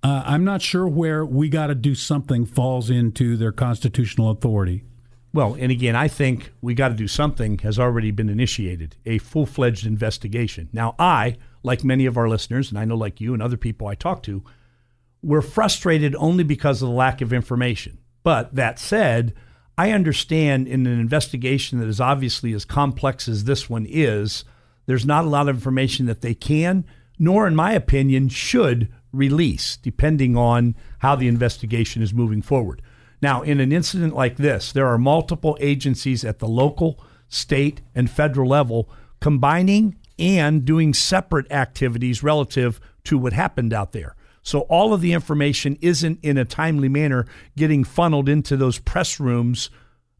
Uh, 0.02 0.22
I'm 0.24 0.44
not 0.44 0.62
sure 0.62 0.87
where 0.87 1.24
we 1.24 1.48
got 1.48 1.68
to 1.68 1.74
do 1.74 1.94
something 1.94 2.46
falls 2.46 2.88
into 2.88 3.37
their 3.37 3.52
constitutional 3.52 4.30
authority. 4.30 4.84
Well, 5.32 5.54
and 5.54 5.70
again, 5.70 5.94
I 5.94 6.08
think 6.08 6.52
we 6.62 6.74
got 6.74 6.88
to 6.88 6.94
do 6.94 7.08
something 7.08 7.58
has 7.58 7.78
already 7.78 8.11
been 8.11 8.28
initiated, 8.28 8.96
a 9.04 9.18
full 9.18 9.44
fledged 9.44 9.87
investigation. 9.87 10.68
Now, 10.72 10.94
I, 10.98 11.37
like 11.62 11.84
many 11.84 12.06
of 12.06 12.16
our 12.16 12.28
listeners, 12.28 12.70
and 12.70 12.78
I 12.78 12.84
know 12.84 12.96
like 12.96 13.20
you 13.20 13.34
and 13.34 13.42
other 13.42 13.56
people 13.56 13.88
I 13.88 13.94
talk 13.94 14.22
to, 14.24 14.42
we're 15.22 15.42
frustrated 15.42 16.14
only 16.16 16.44
because 16.44 16.80
of 16.80 16.88
the 16.88 16.94
lack 16.94 17.20
of 17.20 17.32
information. 17.32 17.98
But 18.22 18.54
that 18.54 18.78
said, 18.78 19.34
I 19.76 19.90
understand 19.90 20.66
in 20.66 20.87
an 20.87 20.98
investigation 20.98 21.78
that 21.80 21.88
is 21.88 22.00
obviously 22.00 22.52
as 22.52 22.64
complex 22.64 23.28
as 23.28 23.44
this 23.44 23.68
one 23.68 23.87
is, 23.88 24.44
there's 24.87 25.06
not 25.06 25.24
a 25.24 25.28
lot 25.28 25.48
of 25.48 25.56
information 25.56 26.06
that 26.06 26.22
they 26.22 26.34
can, 26.34 26.84
nor, 27.18 27.46
in 27.46 27.54
my 27.54 27.72
opinion, 27.72 28.28
should 28.28 28.88
release, 29.12 29.77
depending 29.77 30.37
on 30.37 30.75
how 30.99 31.16
the 31.16 31.29
investigation 31.29 32.03
is 32.03 32.14
moving 32.14 32.42
forward. 32.42 32.83
Now, 33.21 33.42
in 33.42 33.61
an 33.61 33.73
incident 33.73 34.14
like 34.14 34.37
this, 34.37 34.73
there 34.73 34.87
are 34.87 34.99
multiple 34.99 35.57
agencies 35.61 36.25
at 36.25 36.38
the 36.38 36.49
local, 36.49 37.01
state, 37.29 37.81
and 37.94 38.11
federal 38.11 38.49
level 38.49 38.88
combining 39.21 39.97
and 40.18 40.64
doing 40.64 40.94
separate 40.94 41.51
activities 41.51 42.23
relative 42.23 42.81
to 43.05 43.18
what 43.18 43.33
happened 43.33 43.73
out 43.73 43.92
there. 43.92 44.14
So 44.42 44.61
all 44.62 44.94
of 44.94 45.01
the 45.01 45.12
information 45.12 45.77
isn't 45.81 46.21
in 46.23 46.38
a 46.38 46.44
timely 46.44 46.88
manner 46.88 47.27
getting 47.57 47.85
funneled 47.85 48.29
into 48.29 48.57
those 48.57 48.79
press 48.79 49.21
rooms 49.21 49.71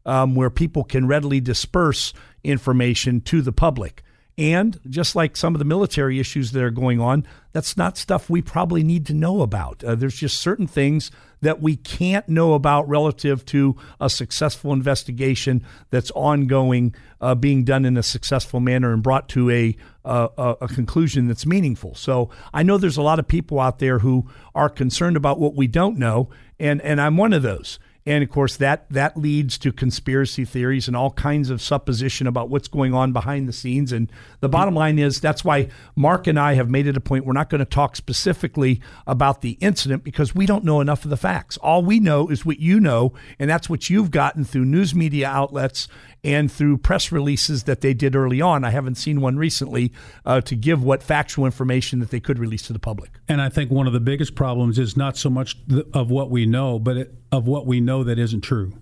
um, 0.05 0.35
where 0.35 0.49
people 0.49 0.83
can 0.83 1.07
readily 1.07 1.39
disperse 1.39 2.13
information 2.43 3.21
to 3.21 3.41
the 3.41 3.51
public. 3.51 4.03
And 4.39 4.79
just 4.89 5.17
like 5.17 5.35
some 5.35 5.53
of 5.53 5.59
the 5.59 5.65
military 5.65 6.17
issues 6.17 6.53
that 6.53 6.63
are 6.63 6.69
going 6.69 7.01
on, 7.01 7.27
that's 7.51 7.75
not 7.75 7.97
stuff 7.97 8.29
we 8.29 8.41
probably 8.41 8.83
need 8.83 9.05
to 9.07 9.13
know 9.13 9.41
about. 9.41 9.83
Uh, 9.83 9.95
there's 9.95 10.15
just 10.15 10.39
certain 10.39 10.65
things 10.65 11.11
that 11.41 11.61
we 11.61 11.75
can't 11.75 12.27
know 12.29 12.53
about 12.53 12.87
relative 12.87 13.45
to 13.47 13.75
a 13.99 14.09
successful 14.09 14.71
investigation 14.71 15.65
that's 15.89 16.09
ongoing, 16.11 16.95
uh, 17.19 17.35
being 17.35 17.65
done 17.65 17.83
in 17.83 17.97
a 17.97 18.03
successful 18.03 18.61
manner 18.61 18.93
and 18.93 19.03
brought 19.03 19.27
to 19.27 19.49
a, 19.49 19.75
uh, 20.05 20.55
a 20.61 20.69
conclusion 20.69 21.27
that's 21.27 21.45
meaningful. 21.45 21.93
So 21.93 22.29
I 22.53 22.63
know 22.63 22.77
there's 22.77 22.95
a 22.95 23.01
lot 23.01 23.19
of 23.19 23.27
people 23.27 23.59
out 23.59 23.79
there 23.79 23.99
who 23.99 24.29
are 24.55 24.69
concerned 24.69 25.17
about 25.17 25.37
what 25.37 25.53
we 25.53 25.67
don't 25.67 25.97
know, 25.97 26.29
and, 26.57 26.81
and 26.81 27.01
I'm 27.01 27.17
one 27.17 27.33
of 27.33 27.41
those. 27.41 27.77
And 28.09 28.23
of 28.23 28.31
course, 28.31 28.57
that 28.57 28.89
that 28.89 29.15
leads 29.15 29.59
to 29.59 29.71
conspiracy 29.71 30.43
theories 30.43 30.87
and 30.87 30.97
all 30.97 31.11
kinds 31.11 31.51
of 31.51 31.61
supposition 31.61 32.25
about 32.25 32.49
what's 32.49 32.67
going 32.67 32.91
on 32.91 33.13
behind 33.13 33.47
the 33.47 33.53
scenes. 33.53 33.91
And 33.91 34.11
the 34.39 34.49
bottom 34.49 34.73
line 34.73 34.97
is 34.97 35.21
that's 35.21 35.45
why 35.45 35.69
Mark 35.95 36.25
and 36.25 36.39
I 36.39 36.55
have 36.55 36.71
made 36.71 36.87
it 36.87 36.97
a 36.97 37.01
point 37.01 37.23
we're 37.23 37.33
not 37.33 37.51
going 37.51 37.59
to 37.59 37.65
talk 37.65 37.95
specifically 37.95 38.81
about 39.05 39.41
the 39.41 39.59
incident 39.61 40.03
because 40.03 40.33
we 40.33 40.47
don't 40.47 40.63
know 40.63 40.81
enough 40.81 41.03
of 41.03 41.11
the 41.11 41.17
facts. 41.17 41.57
All 41.57 41.83
we 41.83 41.99
know 41.99 42.29
is 42.29 42.43
what 42.43 42.57
you 42.57 42.79
know, 42.79 43.13
and 43.37 43.47
that's 43.47 43.69
what 43.69 43.91
you've 43.91 44.09
gotten 44.09 44.43
through 44.43 44.65
news 44.65 44.95
media 44.95 45.29
outlets 45.29 45.87
and 46.23 46.51
through 46.51 46.77
press 46.77 47.11
releases 47.11 47.63
that 47.63 47.81
they 47.81 47.93
did 47.93 48.15
early 48.15 48.41
on. 48.41 48.63
I 48.65 48.71
haven't 48.71 48.95
seen 48.95 49.21
one 49.21 49.37
recently 49.37 49.93
uh, 50.25 50.41
to 50.41 50.55
give 50.55 50.83
what 50.83 51.01
factual 51.01 51.45
information 51.45 51.99
that 51.99 52.11
they 52.11 52.19
could 52.19 52.39
release 52.39 52.63
to 52.63 52.73
the 52.73 52.79
public. 52.79 53.11
And 53.27 53.41
I 53.41 53.49
think 53.49 53.71
one 53.71 53.87
of 53.87 53.93
the 53.93 53.99
biggest 53.99 54.35
problems 54.35 54.77
is 54.77 54.97
not 54.97 55.17
so 55.17 55.29
much 55.29 55.57
of 55.93 56.11
what 56.11 56.29
we 56.29 56.45
know, 56.45 56.77
but 56.77 56.97
it, 56.97 57.13
of 57.31 57.47
what 57.47 57.65
we 57.65 57.79
know 57.79 58.03
that 58.03 58.19
isn't 58.19 58.41
true. 58.41 58.73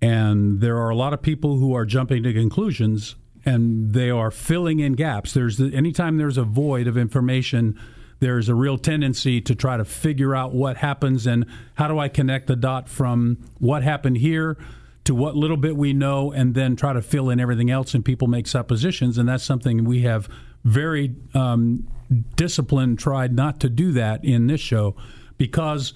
And 0.00 0.60
there 0.60 0.78
are 0.78 0.90
a 0.90 0.96
lot 0.96 1.12
of 1.12 1.22
people 1.22 1.58
who 1.58 1.74
are 1.74 1.84
jumping 1.84 2.24
to 2.24 2.32
conclusions 2.32 3.14
and 3.44 3.92
they 3.92 4.10
are 4.10 4.30
filling 4.30 4.80
in 4.80 4.94
gaps. 4.94 5.34
There's 5.34 5.58
the, 5.58 5.74
anytime 5.74 6.16
there's 6.16 6.38
a 6.38 6.44
void 6.44 6.88
of 6.88 6.96
information, 6.96 7.78
there's 8.18 8.48
a 8.48 8.54
real 8.54 8.78
tendency 8.78 9.40
to 9.40 9.54
try 9.54 9.76
to 9.76 9.84
figure 9.84 10.34
out 10.34 10.52
what 10.52 10.76
happens 10.78 11.26
and 11.26 11.46
how 11.74 11.86
do 11.86 11.98
I 11.98 12.08
connect 12.08 12.48
the 12.48 12.56
dot 12.56 12.88
from 12.88 13.38
what 13.58 13.84
happened 13.84 14.16
here 14.16 14.56
to 15.04 15.14
what 15.14 15.36
little 15.36 15.56
bit 15.56 15.76
we 15.76 15.92
know 15.92 16.32
and 16.32 16.54
then 16.54 16.76
try 16.76 16.92
to 16.92 17.02
fill 17.02 17.30
in 17.30 17.40
everything 17.40 17.70
else 17.70 17.94
and 17.94 18.04
people 18.04 18.28
make 18.28 18.46
suppositions 18.46 19.18
and 19.18 19.28
that's 19.28 19.44
something 19.44 19.84
we 19.84 20.02
have 20.02 20.28
very 20.64 21.14
um, 21.34 21.88
disciplined 22.36 22.98
tried 22.98 23.34
not 23.34 23.60
to 23.60 23.68
do 23.68 23.92
that 23.92 24.24
in 24.24 24.46
this 24.46 24.60
show 24.60 24.94
because 25.38 25.92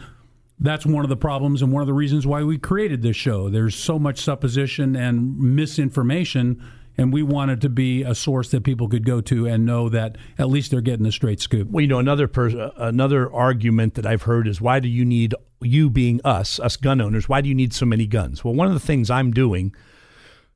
that's 0.59 0.87
one 0.87 1.05
of 1.05 1.09
the 1.09 1.17
problems 1.17 1.63
and 1.63 1.71
one 1.71 1.83
of 1.83 1.87
the 1.87 1.93
reasons 1.93 2.27
why 2.27 2.43
we 2.43 2.59
created 2.59 3.03
this 3.03 3.17
show. 3.17 3.51
There's 3.51 3.75
so 3.75 3.99
much 3.99 4.21
supposition 4.21 4.97
and 4.97 5.39
misinformation, 5.39 6.65
and 6.99 7.13
we 7.13 7.23
wanted 7.23 7.61
to 7.61 7.69
be 7.69 8.03
a 8.03 8.15
source 8.15 8.51
that 8.51 8.65
people 8.65 8.89
could 8.89 9.05
go 9.05 9.21
to 9.23 9.47
and 9.47 9.67
know 9.67 9.89
that 9.89 10.17
at 10.39 10.49
least 10.49 10.71
they're 10.71 10.81
getting 10.81 11.07
a 11.07 11.13
straight 11.13 11.41
scoop. 11.41 11.69
Well, 11.71 11.83
you 11.83 11.89
know, 11.89 11.99
another 11.99 12.29
pers- 12.29 12.55
another 12.77 13.33
argument 13.33 13.95
that 13.95 14.07
I've 14.07 14.23
heard 14.23 14.49
is 14.49 14.61
why 14.61 14.81
do 14.81 14.89
you 14.89 15.05
need 15.05 15.35
you 15.61 15.91
being 15.91 16.21
us, 16.25 16.59
us 16.61 16.77
gun 16.77 17.01
owners? 17.01 17.29
Why 17.29 17.41
do 17.41 17.49
you 17.49 17.55
need 17.55 17.73
so 17.73 17.87
many 17.87 18.07
guns? 18.07 18.45
Well, 18.45 18.55
one 18.55 18.69
of 18.69 18.75
the 18.75 18.81
things 18.81 19.11
I'm 19.11 19.31
doing. 19.31 19.75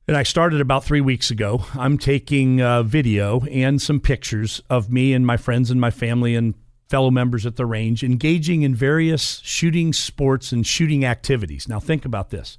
And 0.07 0.17
I 0.17 0.23
started 0.23 0.59
about 0.61 0.83
three 0.83 0.99
weeks 0.99 1.29
ago. 1.29 1.63
I'm 1.75 1.97
taking 1.97 2.59
uh, 2.59 2.83
video 2.83 3.41
and 3.45 3.81
some 3.81 3.99
pictures 3.99 4.61
of 4.69 4.91
me 4.91 5.13
and 5.13 5.25
my 5.25 5.37
friends 5.37 5.69
and 5.69 5.79
my 5.79 5.91
family 5.91 6.35
and 6.35 6.55
fellow 6.89 7.11
members 7.11 7.45
at 7.45 7.55
the 7.55 7.65
range 7.65 8.03
engaging 8.03 8.63
in 8.63 8.75
various 8.75 9.39
shooting 9.43 9.93
sports 9.93 10.51
and 10.51 10.67
shooting 10.67 11.05
activities. 11.05 11.69
Now, 11.69 11.79
think 11.79 12.03
about 12.03 12.31
this. 12.31 12.57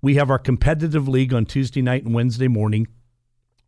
We 0.00 0.14
have 0.16 0.30
our 0.30 0.38
competitive 0.38 1.08
league 1.08 1.34
on 1.34 1.46
Tuesday 1.46 1.82
night 1.82 2.04
and 2.04 2.14
Wednesday 2.14 2.46
morning 2.46 2.86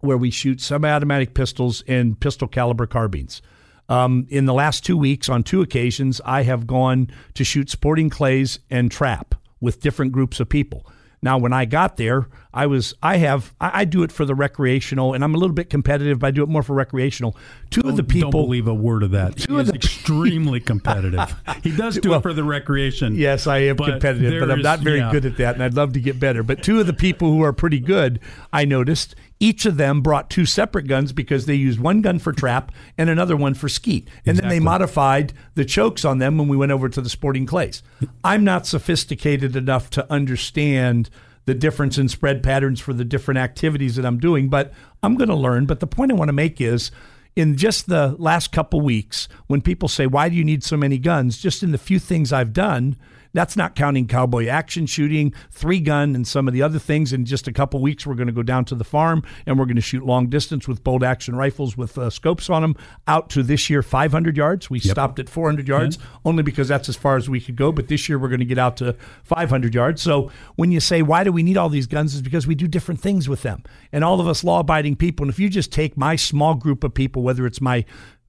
where 0.04 0.18
we 0.18 0.30
shoot 0.30 0.60
semi 0.60 0.88
automatic 0.88 1.34
pistols 1.34 1.82
and 1.88 2.18
pistol 2.18 2.48
caliber 2.48 2.86
carbines. 2.86 3.42
Um, 3.88 4.26
in 4.30 4.46
the 4.46 4.54
last 4.54 4.84
two 4.84 4.96
weeks, 4.96 5.28
on 5.28 5.42
two 5.42 5.60
occasions, 5.60 6.20
I 6.24 6.42
have 6.42 6.66
gone 6.66 7.10
to 7.34 7.44
shoot 7.44 7.70
sporting 7.70 8.10
clays 8.10 8.58
and 8.70 8.90
trap 8.90 9.34
with 9.60 9.80
different 9.80 10.12
groups 10.12 10.40
of 10.40 10.48
people. 10.48 10.86
Now, 11.24 11.38
when 11.38 11.54
I 11.54 11.64
got 11.64 11.96
there, 11.96 12.28
I 12.52 12.66
was 12.66 12.92
I 13.02 13.16
have 13.16 13.54
I, 13.58 13.80
I, 13.80 13.84
do 13.86 14.02
it 14.02 14.12
for 14.12 14.26
the 14.26 14.34
recreational, 14.34 15.14
and 15.14 15.24
I'm 15.24 15.34
a 15.34 15.38
little 15.38 15.54
bit 15.54 15.70
competitive, 15.70 16.18
but 16.18 16.26
I 16.26 16.30
do 16.32 16.42
it 16.42 16.50
more 16.50 16.62
for 16.62 16.74
recreational. 16.74 17.34
2 17.70 17.80
don't, 17.80 17.90
of 17.92 17.96
the 17.96 18.04
people 18.04 18.30
don't 18.30 18.42
believe 18.42 18.68
a 18.68 18.74
word 18.74 19.02
of 19.02 19.12
that. 19.12 19.38
Two 19.38 19.54
he 19.54 19.62
is 19.62 19.68
the, 19.68 19.74
extremely 19.74 20.60
competitive. 20.72 21.34
He 21.62 21.74
does 21.74 21.96
do 21.98 22.10
well, 22.10 22.18
it 22.18 22.22
for 22.22 22.34
the 22.34 22.44
recreation. 22.44 23.16
Yes, 23.16 23.46
I 23.46 23.58
am 23.60 23.76
but 23.76 23.86
competitive, 23.86 24.38
but 24.38 24.50
I'm 24.50 24.60
not 24.60 24.80
very 24.80 24.98
yeah. 24.98 25.10
good 25.10 25.24
at 25.24 25.38
that, 25.38 25.54
and 25.54 25.64
I'd 25.64 25.72
love 25.72 25.94
to 25.94 26.00
get 26.00 26.20
better. 26.20 26.42
But 26.42 26.62
two 26.62 26.78
of 26.78 26.86
the 26.86 26.92
people 26.92 27.30
who 27.30 27.42
are 27.42 27.54
pretty 27.54 27.80
good, 27.80 28.20
I 28.52 28.66
noticed 28.66 29.14
each 29.44 29.66
of 29.66 29.76
them 29.76 30.00
brought 30.00 30.30
two 30.30 30.46
separate 30.46 30.88
guns 30.88 31.12
because 31.12 31.44
they 31.44 31.54
used 31.54 31.78
one 31.78 32.00
gun 32.00 32.18
for 32.18 32.32
trap 32.32 32.72
and 32.96 33.10
another 33.10 33.36
one 33.36 33.52
for 33.52 33.68
skeet. 33.68 34.08
And 34.24 34.36
exactly. 34.36 34.40
then 34.40 34.48
they 34.48 34.64
modified 34.64 35.34
the 35.54 35.66
chokes 35.66 36.02
on 36.02 36.16
them 36.16 36.38
when 36.38 36.48
we 36.48 36.56
went 36.56 36.72
over 36.72 36.88
to 36.88 37.02
the 37.02 37.10
sporting 37.10 37.44
clays. 37.44 37.82
I'm 38.24 38.42
not 38.42 38.66
sophisticated 38.66 39.54
enough 39.54 39.90
to 39.90 40.10
understand 40.10 41.10
the 41.44 41.52
difference 41.52 41.98
in 41.98 42.08
spread 42.08 42.42
patterns 42.42 42.80
for 42.80 42.94
the 42.94 43.04
different 43.04 43.36
activities 43.36 43.96
that 43.96 44.06
I'm 44.06 44.18
doing, 44.18 44.48
but 44.48 44.72
I'm 45.02 45.14
going 45.14 45.28
to 45.28 45.34
learn. 45.34 45.66
But 45.66 45.80
the 45.80 45.86
point 45.86 46.10
I 46.10 46.14
want 46.14 46.30
to 46.30 46.32
make 46.32 46.58
is 46.58 46.90
in 47.36 47.58
just 47.58 47.86
the 47.86 48.16
last 48.18 48.50
couple 48.50 48.80
weeks, 48.80 49.28
when 49.46 49.60
people 49.60 49.90
say, 49.90 50.06
Why 50.06 50.30
do 50.30 50.36
you 50.36 50.44
need 50.44 50.64
so 50.64 50.78
many 50.78 50.96
guns? 50.96 51.36
Just 51.36 51.62
in 51.62 51.70
the 51.70 51.76
few 51.76 51.98
things 51.98 52.32
I've 52.32 52.54
done, 52.54 52.96
that's 53.34 53.56
not 53.56 53.74
counting 53.74 54.06
cowboy 54.06 54.46
action 54.46 54.86
shooting, 54.86 55.34
three 55.50 55.80
gun, 55.80 56.14
and 56.14 56.26
some 56.26 56.48
of 56.48 56.54
the 56.54 56.62
other 56.62 56.78
things. 56.78 57.12
In 57.12 57.26
just 57.26 57.46
a 57.46 57.52
couple 57.52 57.80
weeks, 57.80 58.06
we're 58.06 58.14
going 58.14 58.28
to 58.28 58.32
go 58.32 58.42
down 58.42 58.64
to 58.66 58.74
the 58.74 58.84
farm 58.84 59.22
and 59.44 59.58
we're 59.58 59.66
going 59.66 59.76
to 59.76 59.82
shoot 59.82 60.06
long 60.06 60.28
distance 60.28 60.66
with 60.66 60.82
bolt 60.82 61.02
action 61.02 61.36
rifles 61.36 61.76
with 61.76 61.98
uh, 61.98 62.08
scopes 62.08 62.48
on 62.48 62.62
them 62.62 62.76
out 63.06 63.28
to 63.30 63.42
this 63.42 63.68
year 63.68 63.82
500 63.82 64.36
yards. 64.36 64.70
We 64.70 64.78
yep. 64.78 64.92
stopped 64.92 65.18
at 65.18 65.28
400 65.28 65.68
yards 65.68 65.98
only 66.24 66.42
because 66.42 66.68
that's 66.68 66.88
as 66.88 66.96
far 66.96 67.16
as 67.16 67.28
we 67.28 67.40
could 67.40 67.56
go. 67.56 67.72
But 67.72 67.88
this 67.88 68.08
year, 68.08 68.18
we're 68.18 68.28
going 68.28 68.38
to 68.38 68.46
get 68.46 68.58
out 68.58 68.76
to 68.78 68.96
500 69.24 69.74
yards. 69.74 70.00
So 70.00 70.30
when 70.54 70.72
you 70.72 70.80
say, 70.80 71.02
why 71.02 71.24
do 71.24 71.32
we 71.32 71.42
need 71.42 71.56
all 71.56 71.68
these 71.68 71.86
guns? 71.86 72.14
Is 72.14 72.22
because 72.22 72.46
we 72.46 72.54
do 72.54 72.68
different 72.68 73.00
things 73.00 73.28
with 73.28 73.42
them. 73.42 73.64
And 73.92 74.04
all 74.04 74.20
of 74.20 74.28
us 74.28 74.44
law 74.44 74.60
abiding 74.60 74.96
people, 74.96 75.24
and 75.24 75.32
if 75.32 75.38
you 75.38 75.48
just 75.48 75.72
take 75.72 75.96
my 75.96 76.16
small 76.16 76.54
group 76.54 76.84
of 76.84 76.94
people, 76.94 77.22
whether 77.22 77.46
it's 77.46 77.60
my 77.60 77.84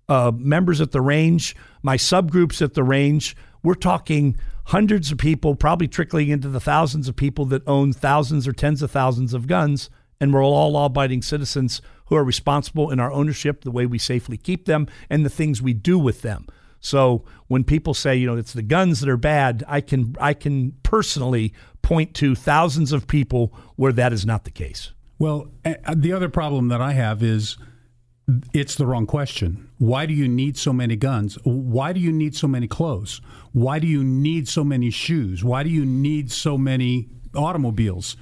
uh, 0.10 0.32
members 0.36 0.82
at 0.82 0.92
the 0.92 1.02
range, 1.02 1.56
my 1.84 1.98
subgroups 1.98 2.62
at 2.62 2.74
the 2.74 2.84
range, 2.84 3.36
we're 3.64 3.76
talking 3.76 4.38
hundreds 4.66 5.12
of 5.12 5.18
people, 5.18 5.56
probably 5.56 5.88
trickling 5.88 6.30
into 6.30 6.48
the 6.48 6.60
thousands 6.60 7.08
of 7.08 7.16
people 7.16 7.46
that 7.46 7.68
own 7.68 7.94
thousands 7.94 8.48
or 8.48 8.54
tens 8.54 8.82
of 8.82 8.92
thousands 8.92 9.34
of 9.34 9.48
guns. 9.48 9.90
And 10.20 10.34
we're 10.34 10.44
all 10.44 10.72
law 10.72 10.86
abiding 10.86 11.24
citizens 11.24 11.82
who 12.06 12.16
are 12.16 12.24
responsible 12.24 12.90
in 12.90 13.00
our 13.00 13.12
ownership, 13.12 13.64
the 13.64 13.72
way 13.72 13.86
we 13.86 13.98
safely 13.98 14.38
keep 14.38 14.66
them, 14.66 14.88
and 15.10 15.26
the 15.26 15.30
things 15.30 15.62
we 15.62 15.74
do 15.74 16.00
with 16.00 16.22
them. 16.22 16.48
So 16.80 17.26
when 17.48 17.64
people 17.64 17.94
say, 17.94 18.16
you 18.16 18.28
know, 18.28 18.38
it's 18.38 18.54
the 18.54 18.62
guns 18.62 19.00
that 19.00 19.10
are 19.10 19.18
bad, 19.18 19.64
I 19.68 19.82
can 19.82 20.16
I 20.22 20.34
can 20.34 20.74
personally 20.84 21.54
point 21.82 22.14
to 22.16 22.36
thousands 22.36 22.92
of 22.92 23.08
people 23.08 23.54
where 23.76 23.92
that 23.94 24.14
is 24.14 24.26
not 24.26 24.44
the 24.44 24.52
case. 24.52 24.92
Well, 25.18 25.52
the 25.96 26.14
other 26.14 26.30
problem 26.30 26.68
that 26.68 26.82
I 26.82 26.94
have 26.94 27.24
is 27.24 27.58
it's 28.54 28.76
the 28.76 28.86
wrong 28.86 29.06
question. 29.06 29.70
Why 29.78 30.06
do 30.06 30.14
you 30.14 30.28
need 30.28 30.58
so 30.58 30.74
many 30.74 30.96
guns? 30.96 31.38
Why 31.44 31.94
do 31.94 32.00
you 32.00 32.12
need 32.12 32.36
so 32.36 32.48
many 32.48 32.68
clothes? 32.68 33.22
Why 33.52 33.80
do 33.80 33.88
you 33.88 34.04
need 34.04 34.48
so 34.48 34.64
many 34.64 34.90
shoes? 34.90 35.44
Why 35.44 35.64
do 35.64 35.70
you 35.70 35.86
need 35.86 36.32
so 36.32 36.58
many 36.58 37.10
automobiles? 37.36 38.18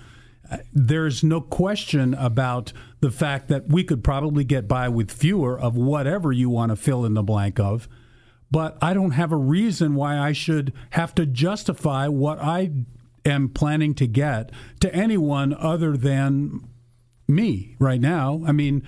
Uh, 0.50 0.58
there's 0.74 1.24
no 1.24 1.40
question 1.40 2.14
about 2.16 2.74
the 3.00 3.12
fact 3.12 3.48
that 3.48 3.70
we 3.70 3.84
could 3.84 4.04
probably 4.04 4.44
get 4.44 4.68
by 4.68 4.90
with 4.90 5.10
fewer 5.10 5.58
of 5.58 5.78
whatever 5.78 6.32
you 6.32 6.50
want 6.50 6.72
to 6.72 6.76
fill 6.76 7.06
in 7.06 7.14
the 7.14 7.24
blank 7.24 7.60
of. 7.60 7.88
But 8.52 8.78
I 8.82 8.94
don't 8.94 9.12
have 9.12 9.32
a 9.32 9.38
reason 9.38 9.96
why 9.96 10.20
I 10.20 10.34
should 10.34 10.74
have 10.92 11.16
to 11.16 11.26
justify 11.26 12.08
what 12.08 12.40
I 12.40 12.72
am 13.26 13.50
planning 13.50 13.96
to 13.96 14.06
get 14.06 14.52
to 14.82 14.94
anyone 14.94 15.56
other 15.58 15.96
than 15.96 16.68
me 17.28 17.76
right 17.80 18.02
now. 18.02 18.44
I 18.46 18.52
mean, 18.52 18.84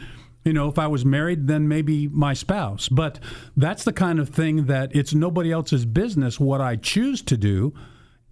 you 0.45 0.53
know, 0.53 0.69
if 0.69 0.77
I 0.77 0.86
was 0.86 1.03
married, 1.03 1.47
then 1.47 1.67
maybe 1.67 2.08
my 2.08 2.34
spouse. 2.34 2.88
But 2.88 3.19
that's 3.58 3.84
the 3.84 3.91
kind 3.91 4.19
of 4.19 4.29
thing 4.29 4.67
that 4.67 4.95
it's 4.95 5.13
nobody 5.13 5.51
else's 5.51 5.86
business 5.86 6.39
what 6.39 6.62
I 6.62 6.75
choose 6.75 7.23
to 7.23 7.36
do 7.36 7.73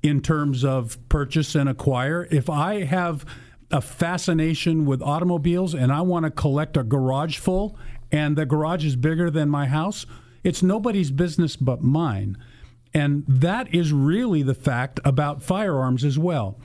in 0.04 0.21
terms 0.21 0.63
of 0.63 0.97
purchase 1.10 1.56
and 1.56 1.67
acquire. 1.67 2.28
If 2.30 2.49
I 2.52 2.84
have 2.84 3.26
a 3.71 3.82
fascination 3.82 4.86
with 4.86 5.02
automobiles 5.02 5.73
and 5.73 5.91
I 5.91 6.02
want 6.02 6.26
to 6.26 6.32
collect 6.32 6.78
a 6.78 6.84
garage 6.84 7.39
full 7.39 7.78
and 8.12 8.38
the 8.38 8.45
garage 8.45 8.86
is 8.86 8.95
bigger 8.95 9.32
than 9.32 9.49
my 9.49 9.65
house, 9.65 10.06
it's 10.43 10.62
nobody's 10.62 11.10
business 11.10 11.56
but 11.56 11.82
mine. 11.82 12.38
And 12.93 13.23
that 13.28 13.73
is 13.73 13.91
really 13.91 14.43
the 14.43 14.54
fact 14.54 14.99
about 15.04 15.41
firearms 15.41 16.06
as 16.06 16.19
well. 16.19 16.60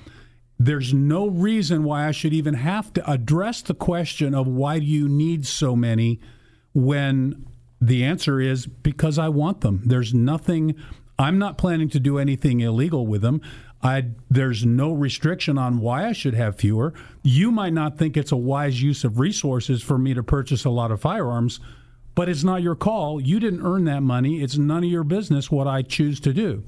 There's 0.59 0.93
no 0.93 1.29
reason 1.29 1.85
why 1.85 2.07
I 2.07 2.11
should 2.11 2.33
even 2.33 2.55
have 2.55 2.93
to 2.95 3.11
address 3.11 3.63
the 3.63 3.75
question 3.75 4.35
of 4.35 4.47
why 4.49 4.81
do 4.81 4.85
you 4.85 5.09
need 5.09 5.47
so 5.47 5.77
many 5.77 6.21
when 6.75 7.47
the 7.81 8.05
answer 8.05 8.41
is 8.41 8.67
because 8.67 9.19
I 9.19 9.29
want 9.29 9.61
them. 9.61 9.83
There's 9.87 10.13
nothing 10.13 10.75
I'm 11.19 11.39
not 11.39 11.59
planning 11.59 11.89
to 11.91 12.01
do 12.01 12.19
anything 12.19 12.61
illegal 12.61 13.07
with 13.07 13.23
them. 13.23 13.41
I 13.83 14.07
there's 14.31 14.65
no 14.65 14.93
restriction 14.93 15.59
on 15.59 15.79
why 15.79 16.07
I 16.07 16.13
should 16.13 16.35
have 16.35 16.57
fewer. 16.57 16.93
You 17.23 17.51
might 17.51 17.73
not 17.73 17.97
think 17.97 18.17
it's 18.17 18.33
a 18.33 18.37
wise 18.37 18.83
use 18.83 19.05
of 19.05 19.21
resources 19.21 19.83
for 19.83 19.99
me 19.99 20.15
to 20.15 20.23
purchase 20.23 20.65
a 20.65 20.71
lot 20.71 20.91
of 20.91 21.01
firearms, 21.01 21.61
but 22.15 22.29
it's 22.29 22.43
not 22.43 22.63
your 22.63 22.75
call. 22.75 23.21
You 23.21 23.39
didn't 23.39 23.65
earn 23.65 23.85
that 23.85 24.03
money. 24.03 24.43
It's 24.43 24.59
none 24.59 24.85
of 24.85 24.91
your 24.91 25.05
business 25.05 25.51
what 25.51 25.69
I 25.69 25.83
choose 25.83 26.19
to 26.21 26.33
do. 26.33 26.65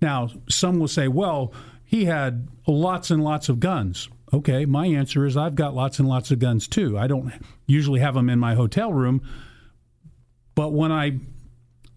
Now, 0.00 0.28
some 0.48 0.78
will 0.78 0.88
say, 0.88 1.08
well, 1.08 1.52
he 1.94 2.06
had 2.06 2.48
lots 2.66 3.12
and 3.12 3.22
lots 3.22 3.48
of 3.48 3.60
guns. 3.60 4.08
Okay, 4.32 4.64
my 4.64 4.86
answer 4.86 5.24
is 5.26 5.36
I've 5.36 5.54
got 5.54 5.76
lots 5.76 6.00
and 6.00 6.08
lots 6.08 6.32
of 6.32 6.40
guns 6.40 6.66
too. 6.66 6.98
I 6.98 7.06
don't 7.06 7.32
usually 7.68 8.00
have 8.00 8.14
them 8.14 8.28
in 8.28 8.40
my 8.40 8.56
hotel 8.56 8.92
room, 8.92 9.22
but 10.56 10.72
when 10.72 10.90
I 10.90 11.20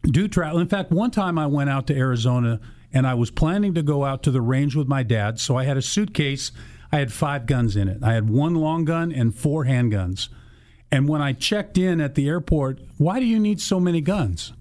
do 0.03 0.27
travel, 0.27 0.59
in 0.59 0.67
fact, 0.67 0.91
one 0.91 1.09
time 1.09 1.39
I 1.39 1.47
went 1.47 1.71
out 1.71 1.87
to 1.87 1.97
Arizona 1.97 2.59
and 2.93 3.07
I 3.07 3.15
was 3.15 3.31
planning 3.31 3.73
to 3.73 3.81
go 3.81 4.05
out 4.05 4.21
to 4.23 4.31
the 4.31 4.39
range 4.39 4.75
with 4.75 4.87
my 4.87 5.01
dad, 5.01 5.39
so 5.39 5.57
I 5.57 5.63
had 5.63 5.77
a 5.77 5.81
suitcase. 5.81 6.51
I 6.91 6.99
had 6.99 7.11
five 7.11 7.47
guns 7.47 7.75
in 7.75 7.87
it. 7.87 8.03
I 8.03 8.13
had 8.13 8.29
one 8.29 8.53
long 8.53 8.85
gun 8.85 9.11
and 9.11 9.33
four 9.33 9.65
handguns. 9.65 10.29
And 10.91 11.09
when 11.09 11.23
I 11.23 11.33
checked 11.33 11.75
in 11.75 11.99
at 11.99 12.13
the 12.13 12.27
airport, 12.27 12.79
why 12.99 13.19
do 13.19 13.25
you 13.25 13.39
need 13.39 13.59
so 13.59 13.79
many 13.79 14.01
guns? 14.01 14.53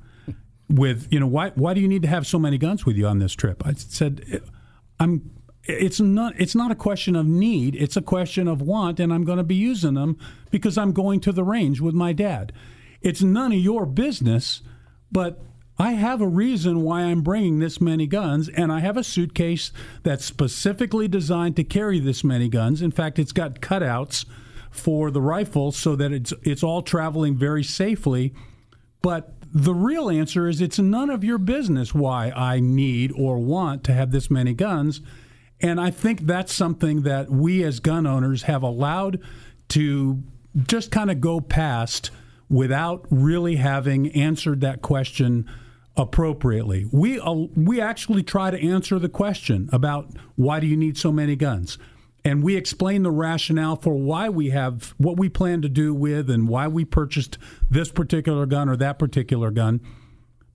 With 0.70 1.08
you 1.12 1.20
know 1.20 1.28
why 1.28 1.50
why 1.50 1.74
do 1.74 1.80
you 1.80 1.88
need 1.88 2.02
to 2.02 2.08
have 2.08 2.26
so 2.26 2.38
many 2.38 2.56
guns 2.58 2.86
with 2.86 2.96
you 2.96 3.06
on 3.06 3.18
this 3.18 3.34
trip? 3.34 3.64
I 3.64 3.74
said 3.74 4.42
I'm 4.98 5.30
it's 5.68 6.00
not 6.00 6.34
it's 6.38 6.54
not 6.54 6.70
a 6.70 6.76
question 6.76 7.16
of 7.16 7.26
need 7.26 7.74
it's 7.74 7.96
a 7.96 8.02
question 8.02 8.46
of 8.46 8.62
want 8.62 9.00
and 9.00 9.12
i'm 9.12 9.24
going 9.24 9.38
to 9.38 9.44
be 9.44 9.54
using 9.54 9.94
them 9.94 10.16
because 10.50 10.78
i'm 10.78 10.92
going 10.92 11.20
to 11.20 11.32
the 11.32 11.44
range 11.44 11.80
with 11.80 11.94
my 11.94 12.12
dad. 12.12 12.52
It's 13.02 13.22
none 13.22 13.52
of 13.52 13.58
your 13.58 13.84
business 13.86 14.62
but 15.10 15.40
i 15.78 15.92
have 15.92 16.20
a 16.20 16.26
reason 16.28 16.82
why 16.82 17.02
i'm 17.02 17.22
bringing 17.22 17.58
this 17.58 17.80
many 17.80 18.06
guns 18.06 18.48
and 18.48 18.70
i 18.72 18.80
have 18.80 18.96
a 18.96 19.04
suitcase 19.04 19.72
that's 20.02 20.24
specifically 20.24 21.08
designed 21.08 21.56
to 21.56 21.64
carry 21.64 21.98
this 21.98 22.22
many 22.22 22.48
guns. 22.48 22.80
In 22.80 22.92
fact 22.92 23.18
it's 23.18 23.32
got 23.32 23.60
cutouts 23.60 24.24
for 24.70 25.10
the 25.10 25.20
rifle 25.20 25.72
so 25.72 25.96
that 25.96 26.12
it's 26.12 26.32
it's 26.42 26.62
all 26.62 26.82
traveling 26.82 27.36
very 27.36 27.64
safely 27.64 28.32
but 29.02 29.35
the 29.56 29.72
real 29.72 30.10
answer 30.10 30.48
is 30.48 30.60
it's 30.60 30.78
none 30.78 31.08
of 31.08 31.24
your 31.24 31.38
business 31.38 31.94
why 31.94 32.30
I 32.30 32.60
need 32.60 33.10
or 33.16 33.38
want 33.38 33.84
to 33.84 33.94
have 33.94 34.10
this 34.10 34.30
many 34.30 34.52
guns. 34.52 35.00
And 35.62 35.80
I 35.80 35.90
think 35.90 36.26
that's 36.26 36.52
something 36.52 37.02
that 37.02 37.30
we 37.30 37.64
as 37.64 37.80
gun 37.80 38.06
owners 38.06 38.42
have 38.42 38.62
allowed 38.62 39.18
to 39.68 40.22
just 40.66 40.90
kind 40.90 41.10
of 41.10 41.22
go 41.22 41.40
past 41.40 42.10
without 42.50 43.06
really 43.08 43.56
having 43.56 44.12
answered 44.12 44.60
that 44.60 44.82
question 44.82 45.48
appropriately. 45.96 46.86
We 46.92 47.18
uh, 47.18 47.32
we 47.32 47.80
actually 47.80 48.24
try 48.24 48.50
to 48.50 48.62
answer 48.62 48.98
the 48.98 49.08
question 49.08 49.70
about 49.72 50.10
why 50.34 50.60
do 50.60 50.66
you 50.66 50.76
need 50.76 50.98
so 50.98 51.10
many 51.10 51.34
guns? 51.34 51.78
And 52.26 52.42
we 52.42 52.56
explain 52.56 53.04
the 53.04 53.10
rationale 53.12 53.76
for 53.76 53.94
why 53.94 54.28
we 54.28 54.50
have 54.50 54.96
what 54.98 55.16
we 55.16 55.28
plan 55.28 55.62
to 55.62 55.68
do 55.68 55.94
with 55.94 56.28
and 56.28 56.48
why 56.48 56.66
we 56.66 56.84
purchased 56.84 57.38
this 57.70 57.88
particular 57.88 58.46
gun 58.46 58.68
or 58.68 58.76
that 58.76 58.98
particular 58.98 59.52
gun. 59.52 59.80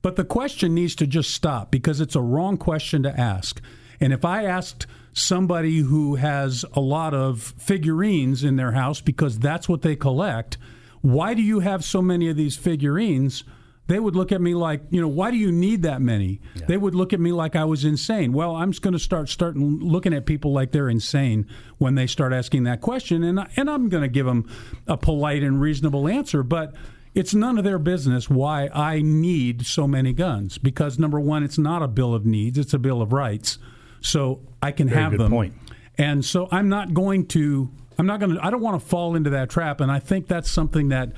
But 0.01 0.17
the 0.17 0.25
question 0.25 0.73
needs 0.75 0.95
to 0.95 1.07
just 1.07 1.33
stop 1.33 1.71
because 1.71 2.01
it's 2.01 2.15
a 2.15 2.21
wrong 2.21 2.57
question 2.57 3.03
to 3.03 3.17
ask. 3.17 3.61
And 4.01 4.11
if 4.11 4.25
I 4.25 4.43
asked 4.43 4.85
somebody 5.13 5.79
who 5.79 6.15
has 6.15 6.65
a 6.73 6.81
lot 6.81 7.13
of 7.13 7.41
figurines 7.41 8.43
in 8.43 8.57
their 8.57 8.73
house 8.73 8.99
because 8.99 9.39
that's 9.39 9.69
what 9.69 9.81
they 9.81 9.95
collect, 9.95 10.57
why 10.99 11.33
do 11.33 11.41
you 11.41 11.61
have 11.61 11.85
so 11.85 12.01
many 12.01 12.27
of 12.27 12.35
these 12.35 12.57
figurines? 12.57 13.45
They 13.91 13.99
would 13.99 14.15
look 14.15 14.31
at 14.31 14.39
me 14.39 14.55
like, 14.55 14.81
you 14.89 15.01
know, 15.01 15.07
why 15.07 15.31
do 15.31 15.37
you 15.37 15.51
need 15.51 15.81
that 15.81 16.01
many? 16.01 16.39
Yeah. 16.55 16.65
They 16.65 16.77
would 16.77 16.95
look 16.95 17.11
at 17.11 17.19
me 17.19 17.33
like 17.33 17.57
I 17.57 17.65
was 17.65 17.83
insane. 17.83 18.31
Well, 18.31 18.55
I'm 18.55 18.71
just 18.71 18.81
going 18.81 18.93
to 18.93 18.99
start 18.99 19.27
starting 19.27 19.79
looking 19.79 20.13
at 20.13 20.25
people 20.25 20.53
like 20.53 20.71
they're 20.71 20.89
insane 20.89 21.45
when 21.77 21.95
they 21.95 22.07
start 22.07 22.31
asking 22.31 22.63
that 22.63 22.79
question, 22.79 23.21
and 23.23 23.45
and 23.57 23.69
I'm 23.69 23.89
going 23.89 24.03
to 24.03 24.07
give 24.07 24.25
them 24.25 24.49
a 24.87 24.95
polite 24.95 25.43
and 25.43 25.59
reasonable 25.59 26.07
answer, 26.07 26.43
but. 26.43 26.73
It's 27.13 27.33
none 27.33 27.57
of 27.57 27.65
their 27.65 27.77
business 27.77 28.29
why 28.29 28.69
I 28.73 29.01
need 29.01 29.65
so 29.65 29.85
many 29.85 30.13
guns 30.13 30.57
because 30.57 30.97
number 30.97 31.19
one, 31.19 31.43
it's 31.43 31.57
not 31.57 31.83
a 31.83 31.87
bill 31.89 32.15
of 32.15 32.25
needs; 32.25 32.57
it's 32.57 32.73
a 32.73 32.79
bill 32.79 33.01
of 33.01 33.11
rights. 33.11 33.57
So 33.99 34.39
I 34.63 34.71
can 34.71 34.87
Very 34.87 35.01
have 35.01 35.17
them. 35.17 35.29
Point. 35.29 35.53
And 35.97 36.23
so 36.23 36.47
I'm 36.53 36.69
not 36.69 36.93
going 36.93 37.25
to. 37.27 37.69
I'm 37.97 38.05
not 38.05 38.21
going 38.21 38.35
to. 38.35 38.45
I 38.45 38.49
don't 38.49 38.61
want 38.61 38.81
to 38.81 38.87
fall 38.87 39.17
into 39.17 39.31
that 39.31 39.49
trap. 39.49 39.81
And 39.81 39.91
I 39.91 39.99
think 39.99 40.29
that's 40.29 40.49
something 40.49 40.87
that 40.87 41.11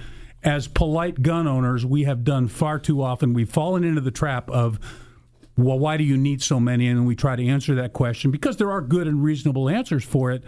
as 0.43 0.67
polite 0.67 1.21
gun 1.21 1.47
owners, 1.47 1.86
we 1.86 2.03
have 2.03 2.23
done 2.23 2.47
far 2.47 2.79
too 2.79 3.01
often. 3.01 3.34
We've 3.34 3.49
fallen 3.49 3.84
into 3.84 4.01
the 4.01 4.12
trap 4.12 4.49
of, 4.49 4.79
well, 5.58 5.79
why 5.79 5.97
do 5.97 6.03
you 6.03 6.17
need 6.17 6.41
so 6.41 6.60
many? 6.60 6.88
And 6.88 7.08
we 7.08 7.15
try 7.15 7.36
to 7.36 7.45
answer 7.45 7.75
that 7.75 7.93
question 7.93 8.32
because 8.32 8.58
there 8.58 8.71
are 8.71 8.82
good 8.82 9.08
and 9.08 9.23
reasonable 9.23 9.69
answers 9.69 10.03
for 10.03 10.32
it, 10.32 10.43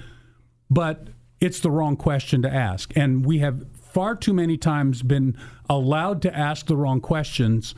but 0.70 1.08
it's 1.40 1.60
the 1.60 1.72
wrong 1.72 1.96
question 1.96 2.42
to 2.42 2.54
ask. 2.54 2.96
And 2.96 3.26
we 3.26 3.40
have 3.40 3.66
far 3.74 4.16
too 4.16 4.34
many 4.34 4.58
times 4.58 5.02
been 5.02 5.38
allowed 5.70 6.22
to 6.24 6.36
ask 6.36 6.66
the 6.66 6.76
wrong 6.76 7.00
questions 7.00 7.76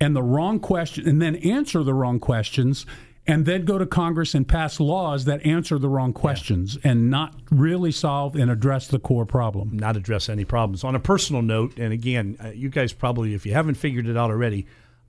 and 0.00 0.16
the 0.16 0.22
wrong 0.22 0.58
question 0.58 1.08
and 1.08 1.22
then 1.22 1.36
answer 1.36 1.82
the 1.82 1.94
wrong 1.94 2.18
questions 2.18 2.86
and 3.26 3.46
then 3.46 3.64
go 3.64 3.78
to 3.78 3.86
Congress 3.86 4.34
and 4.34 4.46
pass 4.46 4.78
laws 4.78 5.24
that 5.24 5.44
answer 5.46 5.78
the 5.78 5.88
wrong 5.88 6.12
questions 6.12 6.76
yeah. 6.76 6.90
and 6.90 7.10
not 7.10 7.34
really 7.50 7.90
solve 7.90 8.36
and 8.36 8.50
address 8.50 8.88
the 8.88 8.98
core 8.98 9.24
problem. 9.24 9.70
Not 9.72 9.96
address 9.96 10.28
any 10.28 10.44
problems. 10.44 10.84
On 10.84 10.94
a 10.94 11.00
personal 11.00 11.42
note, 11.42 11.78
and 11.78 11.92
again, 11.92 12.36
uh, 12.42 12.48
you 12.48 12.68
guys 12.68 12.92
probably, 12.92 13.34
if 13.34 13.46
you 13.46 13.52
haven't 13.52 13.76
figured 13.76 14.06
it 14.06 14.16
out 14.16 14.30
already, 14.30 14.66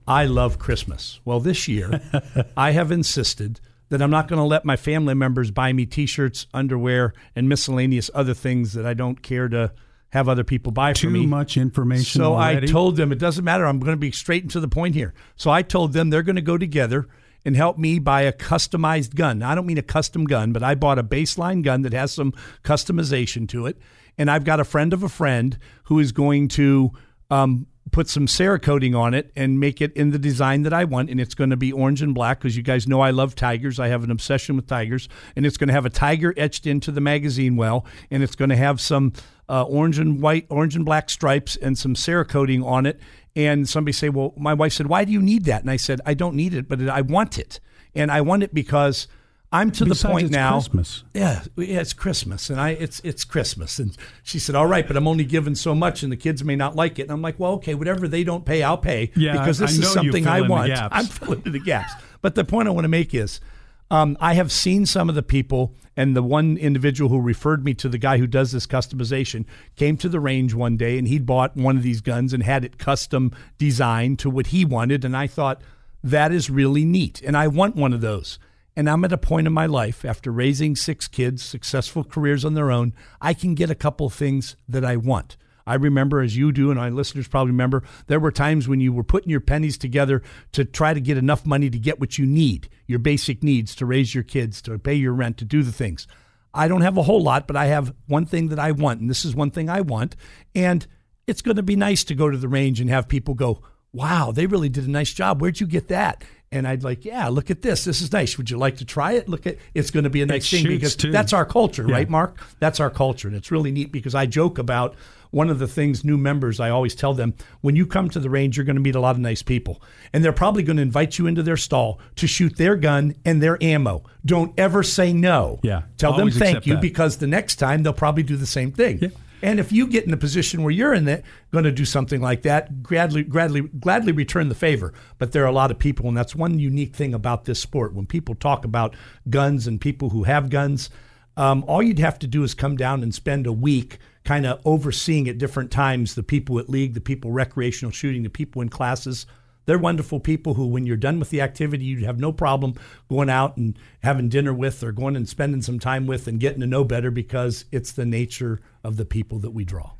I 0.08 0.24
love 0.26 0.58
Christmas. 0.58 1.20
Well, 1.24 1.40
this 1.40 1.68
year, 1.68 2.00
I 2.56 2.70
have 2.70 2.90
insisted 2.90 3.60
that 3.88 4.00
I'm 4.00 4.10
not 4.10 4.28
going 4.28 4.38
to 4.38 4.46
let 4.46 4.64
my 4.64 4.76
family 4.76 5.14
members 5.14 5.50
buy 5.50 5.72
me 5.72 5.86
T-shirts, 5.86 6.46
underwear, 6.54 7.12
and 7.34 7.48
miscellaneous 7.48 8.10
other 8.14 8.34
things 8.34 8.72
that 8.72 8.86
I 8.86 8.94
don't 8.94 9.22
care 9.22 9.48
to 9.48 9.72
have 10.10 10.28
other 10.28 10.44
people 10.44 10.72
buy 10.72 10.92
Too 10.92 11.08
for 11.08 11.12
me. 11.12 11.22
Too 11.22 11.28
much 11.28 11.56
information. 11.56 12.20
So 12.20 12.34
already. 12.34 12.68
I 12.68 12.70
told 12.70 12.96
them 12.96 13.12
it 13.12 13.18
doesn't 13.18 13.44
matter. 13.44 13.66
I'm 13.66 13.78
going 13.78 13.92
to 13.92 13.96
be 13.96 14.10
straight 14.10 14.42
and 14.42 14.50
to 14.52 14.60
the 14.60 14.68
point 14.68 14.94
here. 14.94 15.12
So 15.36 15.50
I 15.50 15.62
told 15.62 15.92
them 15.92 16.10
they're 16.10 16.22
going 16.22 16.36
to 16.36 16.42
go 16.42 16.56
together 16.56 17.08
and 17.46 17.54
help 17.54 17.78
me 17.78 18.00
buy 18.00 18.22
a 18.22 18.32
customized 18.32 19.14
gun. 19.14 19.40
I 19.40 19.54
don't 19.54 19.66
mean 19.66 19.78
a 19.78 19.82
custom 19.82 20.24
gun, 20.24 20.52
but 20.52 20.64
I 20.64 20.74
bought 20.74 20.98
a 20.98 21.04
baseline 21.04 21.62
gun 21.62 21.82
that 21.82 21.92
has 21.92 22.10
some 22.10 22.34
customization 22.64 23.48
to 23.50 23.66
it. 23.66 23.78
And 24.18 24.28
I've 24.28 24.42
got 24.42 24.58
a 24.58 24.64
friend 24.64 24.92
of 24.92 25.04
a 25.04 25.08
friend 25.08 25.56
who 25.84 26.00
is 26.00 26.10
going 26.10 26.48
to 26.48 26.90
um, 27.30 27.68
put 27.92 28.08
some 28.08 28.26
Cerakoting 28.26 28.98
on 28.98 29.14
it 29.14 29.30
and 29.36 29.60
make 29.60 29.80
it 29.80 29.92
in 29.92 30.10
the 30.10 30.18
design 30.18 30.62
that 30.62 30.72
I 30.72 30.82
want. 30.84 31.08
And 31.08 31.20
it's 31.20 31.34
going 31.34 31.50
to 31.50 31.56
be 31.56 31.70
orange 31.70 32.02
and 32.02 32.12
black 32.12 32.40
because 32.40 32.56
you 32.56 32.64
guys 32.64 32.88
know 32.88 33.00
I 33.00 33.10
love 33.10 33.36
tigers. 33.36 33.78
I 33.78 33.88
have 33.88 34.02
an 34.02 34.10
obsession 34.10 34.56
with 34.56 34.66
tigers. 34.66 35.08
And 35.36 35.46
it's 35.46 35.56
going 35.56 35.68
to 35.68 35.74
have 35.74 35.86
a 35.86 35.90
tiger 35.90 36.34
etched 36.36 36.66
into 36.66 36.90
the 36.90 37.00
magazine 37.00 37.54
well. 37.54 37.86
And 38.10 38.24
it's 38.24 38.34
going 38.34 38.48
to 38.48 38.56
have 38.56 38.80
some 38.80 39.12
uh, 39.48 39.62
orange 39.62 40.00
and 40.00 40.20
white, 40.20 40.46
orange 40.50 40.74
and 40.74 40.84
black 40.84 41.10
stripes 41.10 41.54
and 41.54 41.78
some 41.78 41.94
Cerakoting 41.94 42.64
on 42.64 42.86
it 42.86 42.98
and 43.36 43.68
somebody 43.68 43.92
say, 43.92 44.08
"Well, 44.08 44.32
my 44.36 44.54
wife 44.54 44.72
said, 44.72 44.88
why 44.88 45.04
do 45.04 45.12
you 45.12 45.22
need 45.22 45.44
that?" 45.44 45.60
And 45.60 45.70
I 45.70 45.76
said, 45.76 46.00
"I 46.04 46.14
don't 46.14 46.34
need 46.34 46.54
it, 46.54 46.68
but 46.68 46.80
I 46.88 47.02
want 47.02 47.38
it, 47.38 47.60
and 47.94 48.10
I 48.10 48.22
want 48.22 48.42
it 48.42 48.52
because." 48.52 49.06
I'm 49.52 49.70
to 49.70 49.84
Besides, 49.84 50.02
the 50.02 50.08
point 50.08 50.30
now. 50.32 50.54
Christmas. 50.54 51.04
Yeah, 51.14 51.42
yeah, 51.56 51.80
it's 51.80 51.92
Christmas, 51.92 52.50
and 52.50 52.60
I 52.60 52.70
it's 52.70 53.00
it's 53.04 53.22
Christmas, 53.24 53.78
and 53.78 53.96
she 54.24 54.40
said, 54.40 54.56
"All 54.56 54.66
right, 54.66 54.86
but 54.86 54.96
I'm 54.96 55.06
only 55.06 55.24
given 55.24 55.54
so 55.54 55.72
much, 55.72 56.02
and 56.02 56.10
the 56.10 56.16
kids 56.16 56.42
may 56.42 56.56
not 56.56 56.74
like 56.74 56.98
it." 56.98 57.02
And 57.02 57.12
I'm 57.12 57.22
like, 57.22 57.38
"Well, 57.38 57.52
okay, 57.52 57.74
whatever 57.76 58.08
they 58.08 58.24
don't 58.24 58.44
pay, 58.44 58.64
I'll 58.64 58.76
pay 58.76 59.12
yeah, 59.14 59.32
because 59.32 59.58
this 59.58 59.78
I 59.78 59.82
is 59.82 59.92
something 59.92 60.26
I 60.26 60.40
want. 60.40 60.72
I'm 60.72 61.06
filling 61.06 61.42
the 61.52 61.60
gaps." 61.60 61.92
But 62.22 62.34
the 62.34 62.44
point 62.44 62.66
I 62.66 62.72
want 62.72 62.84
to 62.84 62.88
make 62.88 63.14
is, 63.14 63.40
um, 63.88 64.16
I 64.20 64.34
have 64.34 64.50
seen 64.50 64.84
some 64.84 65.08
of 65.08 65.14
the 65.14 65.22
people, 65.22 65.74
and 65.96 66.14
the 66.14 66.22
one 66.22 66.56
individual 66.56 67.10
who 67.10 67.20
referred 67.20 67.64
me 67.64 67.74
to 67.74 67.88
the 67.88 67.98
guy 67.98 68.18
who 68.18 68.26
does 68.26 68.52
this 68.52 68.66
customization 68.66 69.44
came 69.76 69.96
to 69.96 70.08
the 70.08 70.20
range 70.20 70.54
one 70.54 70.76
day 70.76 70.98
and 70.98 71.08
he'd 71.08 71.26
bought 71.26 71.56
one 71.56 71.76
of 71.76 71.82
these 71.82 72.00
guns 72.00 72.32
and 72.32 72.42
had 72.42 72.64
it 72.64 72.78
custom 72.78 73.32
designed 73.58 74.18
to 74.18 74.30
what 74.30 74.48
he 74.48 74.64
wanted. 74.64 75.04
And 75.04 75.16
I 75.16 75.26
thought, 75.26 75.62
that 76.04 76.30
is 76.30 76.50
really 76.50 76.84
neat. 76.84 77.20
And 77.22 77.36
I 77.36 77.48
want 77.48 77.74
one 77.74 77.92
of 77.92 78.00
those. 78.00 78.38
And 78.76 78.90
I'm 78.90 79.04
at 79.04 79.12
a 79.12 79.18
point 79.18 79.46
in 79.46 79.52
my 79.52 79.66
life 79.66 80.04
after 80.04 80.30
raising 80.30 80.76
six 80.76 81.08
kids, 81.08 81.42
successful 81.42 82.04
careers 82.04 82.44
on 82.44 82.54
their 82.54 82.70
own, 82.70 82.92
I 83.20 83.32
can 83.32 83.54
get 83.54 83.70
a 83.70 83.74
couple 83.74 84.10
things 84.10 84.54
that 84.68 84.84
I 84.84 84.96
want. 84.96 85.36
I 85.66 85.74
remember, 85.74 86.20
as 86.20 86.36
you 86.36 86.52
do, 86.52 86.70
and 86.70 86.78
my 86.78 86.90
listeners 86.90 87.26
probably 87.26 87.50
remember, 87.50 87.82
there 88.06 88.20
were 88.20 88.30
times 88.30 88.68
when 88.68 88.80
you 88.80 88.92
were 88.92 89.02
putting 89.02 89.30
your 89.30 89.40
pennies 89.40 89.76
together 89.76 90.22
to 90.52 90.64
try 90.64 90.94
to 90.94 91.00
get 91.00 91.18
enough 91.18 91.44
money 91.44 91.68
to 91.70 91.78
get 91.78 91.98
what 91.98 92.18
you 92.18 92.26
need, 92.26 92.68
your 92.86 93.00
basic 93.00 93.42
needs 93.42 93.74
to 93.74 93.86
raise 93.86 94.14
your 94.14 94.24
kids, 94.24 94.62
to 94.62 94.78
pay 94.78 94.94
your 94.94 95.12
rent, 95.12 95.38
to 95.38 95.44
do 95.44 95.62
the 95.62 95.72
things. 95.72 96.06
I 96.54 96.68
don't 96.68 96.82
have 96.82 96.96
a 96.96 97.02
whole 97.02 97.22
lot, 97.22 97.46
but 97.46 97.56
I 97.56 97.66
have 97.66 97.92
one 98.06 98.26
thing 98.26 98.48
that 98.48 98.58
I 98.58 98.70
want, 98.70 99.00
and 99.00 99.10
this 99.10 99.24
is 99.24 99.34
one 99.34 99.50
thing 99.50 99.68
I 99.68 99.80
want. 99.80 100.16
And 100.54 100.86
it's 101.26 101.42
going 101.42 101.56
to 101.56 101.62
be 101.62 101.76
nice 101.76 102.04
to 102.04 102.14
go 102.14 102.30
to 102.30 102.38
the 102.38 102.48
range 102.48 102.80
and 102.80 102.88
have 102.88 103.08
people 103.08 103.34
go, 103.34 103.60
wow, 103.92 104.30
they 104.30 104.46
really 104.46 104.68
did 104.68 104.86
a 104.86 104.90
nice 104.90 105.12
job. 105.12 105.40
Where'd 105.40 105.60
you 105.60 105.66
get 105.66 105.88
that? 105.88 106.22
And 106.52 106.66
I'd 106.66 106.84
like, 106.84 107.04
yeah, 107.04 107.28
look 107.28 107.50
at 107.50 107.62
this. 107.62 107.84
This 107.84 108.00
is 108.00 108.12
nice. 108.12 108.38
Would 108.38 108.50
you 108.50 108.56
like 108.56 108.76
to 108.76 108.84
try 108.84 109.12
it? 109.12 109.28
Look 109.28 109.46
at 109.46 109.58
it's 109.74 109.90
going 109.90 110.04
to 110.04 110.10
be 110.10 110.22
a 110.22 110.26
nice 110.26 110.52
it 110.52 110.62
thing 110.62 110.68
because 110.68 110.94
too. 110.94 111.10
that's 111.10 111.32
our 111.32 111.44
culture, 111.44 111.84
yeah. 111.86 111.94
right, 111.94 112.08
Mark? 112.08 112.38
That's 112.60 112.78
our 112.78 112.90
culture, 112.90 113.28
and 113.28 113.36
it's 113.36 113.50
really 113.50 113.72
neat 113.72 113.90
because 113.90 114.14
I 114.14 114.26
joke 114.26 114.58
about 114.58 114.94
one 115.30 115.50
of 115.50 115.58
the 115.58 115.66
things 115.66 116.04
new 116.04 116.16
members 116.16 116.60
I 116.60 116.70
always 116.70 116.94
tell 116.94 117.12
them 117.12 117.34
when 117.60 117.76
you 117.76 117.84
come 117.84 118.08
to 118.10 118.20
the 118.20 118.30
range, 118.30 118.56
you're 118.56 118.64
going 118.64 118.76
to 118.76 118.82
meet 118.82 118.94
a 118.94 119.00
lot 119.00 119.16
of 119.16 119.20
nice 119.20 119.42
people, 119.42 119.82
and 120.12 120.24
they're 120.24 120.32
probably 120.32 120.62
going 120.62 120.76
to 120.76 120.82
invite 120.82 121.18
you 121.18 121.26
into 121.26 121.42
their 121.42 121.56
stall 121.56 122.00
to 122.16 122.26
shoot 122.26 122.56
their 122.56 122.76
gun 122.76 123.14
and 123.24 123.42
their 123.42 123.62
ammo. 123.62 124.04
Don't 124.24 124.52
ever 124.58 124.82
say 124.82 125.12
no. 125.12 125.58
Yeah, 125.62 125.82
tell 125.98 126.16
them 126.16 126.30
thank 126.30 126.64
you 126.64 126.74
that. 126.74 126.80
because 126.80 127.18
the 127.18 127.26
next 127.26 127.56
time 127.56 127.82
they'll 127.82 127.92
probably 127.92 128.22
do 128.22 128.36
the 128.36 128.46
same 128.46 128.72
thing. 128.72 128.98
Yeah. 129.00 129.08
And 129.46 129.60
if 129.60 129.70
you 129.70 129.86
get 129.86 130.04
in 130.04 130.12
a 130.12 130.16
position 130.16 130.64
where 130.64 130.72
you're 130.72 130.92
in 130.92 131.04
that, 131.04 131.22
going 131.52 131.62
to 131.62 131.70
do 131.70 131.84
something 131.84 132.20
like 132.20 132.42
that, 132.42 132.82
gladly, 132.82 133.22
gladly, 133.22 133.60
gladly 133.60 134.10
return 134.10 134.48
the 134.48 134.56
favor. 134.56 134.92
But 135.18 135.30
there 135.30 135.44
are 135.44 135.46
a 135.46 135.52
lot 135.52 135.70
of 135.70 135.78
people, 135.78 136.08
and 136.08 136.16
that's 136.16 136.34
one 136.34 136.58
unique 136.58 136.96
thing 136.96 137.14
about 137.14 137.44
this 137.44 137.60
sport. 137.60 137.94
When 137.94 138.06
people 138.06 138.34
talk 138.34 138.64
about 138.64 138.96
guns 139.30 139.68
and 139.68 139.80
people 139.80 140.10
who 140.10 140.24
have 140.24 140.50
guns, 140.50 140.90
um, 141.36 141.62
all 141.68 141.80
you'd 141.80 142.00
have 142.00 142.18
to 142.18 142.26
do 142.26 142.42
is 142.42 142.54
come 142.54 142.76
down 142.76 143.04
and 143.04 143.14
spend 143.14 143.46
a 143.46 143.52
week 143.52 143.98
kind 144.24 144.46
of 144.46 144.60
overseeing 144.64 145.28
at 145.28 145.38
different 145.38 145.70
times 145.70 146.16
the 146.16 146.24
people 146.24 146.58
at 146.58 146.68
league, 146.68 146.94
the 146.94 147.00
people 147.00 147.30
recreational 147.30 147.92
shooting, 147.92 148.24
the 148.24 148.28
people 148.28 148.62
in 148.62 148.68
classes. 148.68 149.26
They're 149.66 149.78
wonderful 149.78 150.20
people 150.20 150.54
who, 150.54 150.66
when 150.66 150.86
you're 150.86 150.96
done 150.96 151.18
with 151.18 151.30
the 151.30 151.40
activity, 151.40 151.84
you'd 151.84 152.04
have 152.04 152.18
no 152.18 152.32
problem 152.32 152.74
going 153.08 153.28
out 153.28 153.56
and 153.56 153.78
having 154.02 154.28
dinner 154.28 154.54
with 154.54 154.82
or 154.82 154.92
going 154.92 155.16
and 155.16 155.28
spending 155.28 155.62
some 155.62 155.78
time 155.78 156.06
with 156.06 156.26
and 156.26 156.40
getting 156.40 156.60
to 156.60 156.66
know 156.66 156.84
better 156.84 157.10
because 157.10 157.64
it's 157.72 157.92
the 157.92 158.06
nature 158.06 158.60
of 158.82 158.96
the 158.96 159.04
people 159.04 159.38
that 159.40 159.50
we 159.50 159.64
draw. 159.64 159.92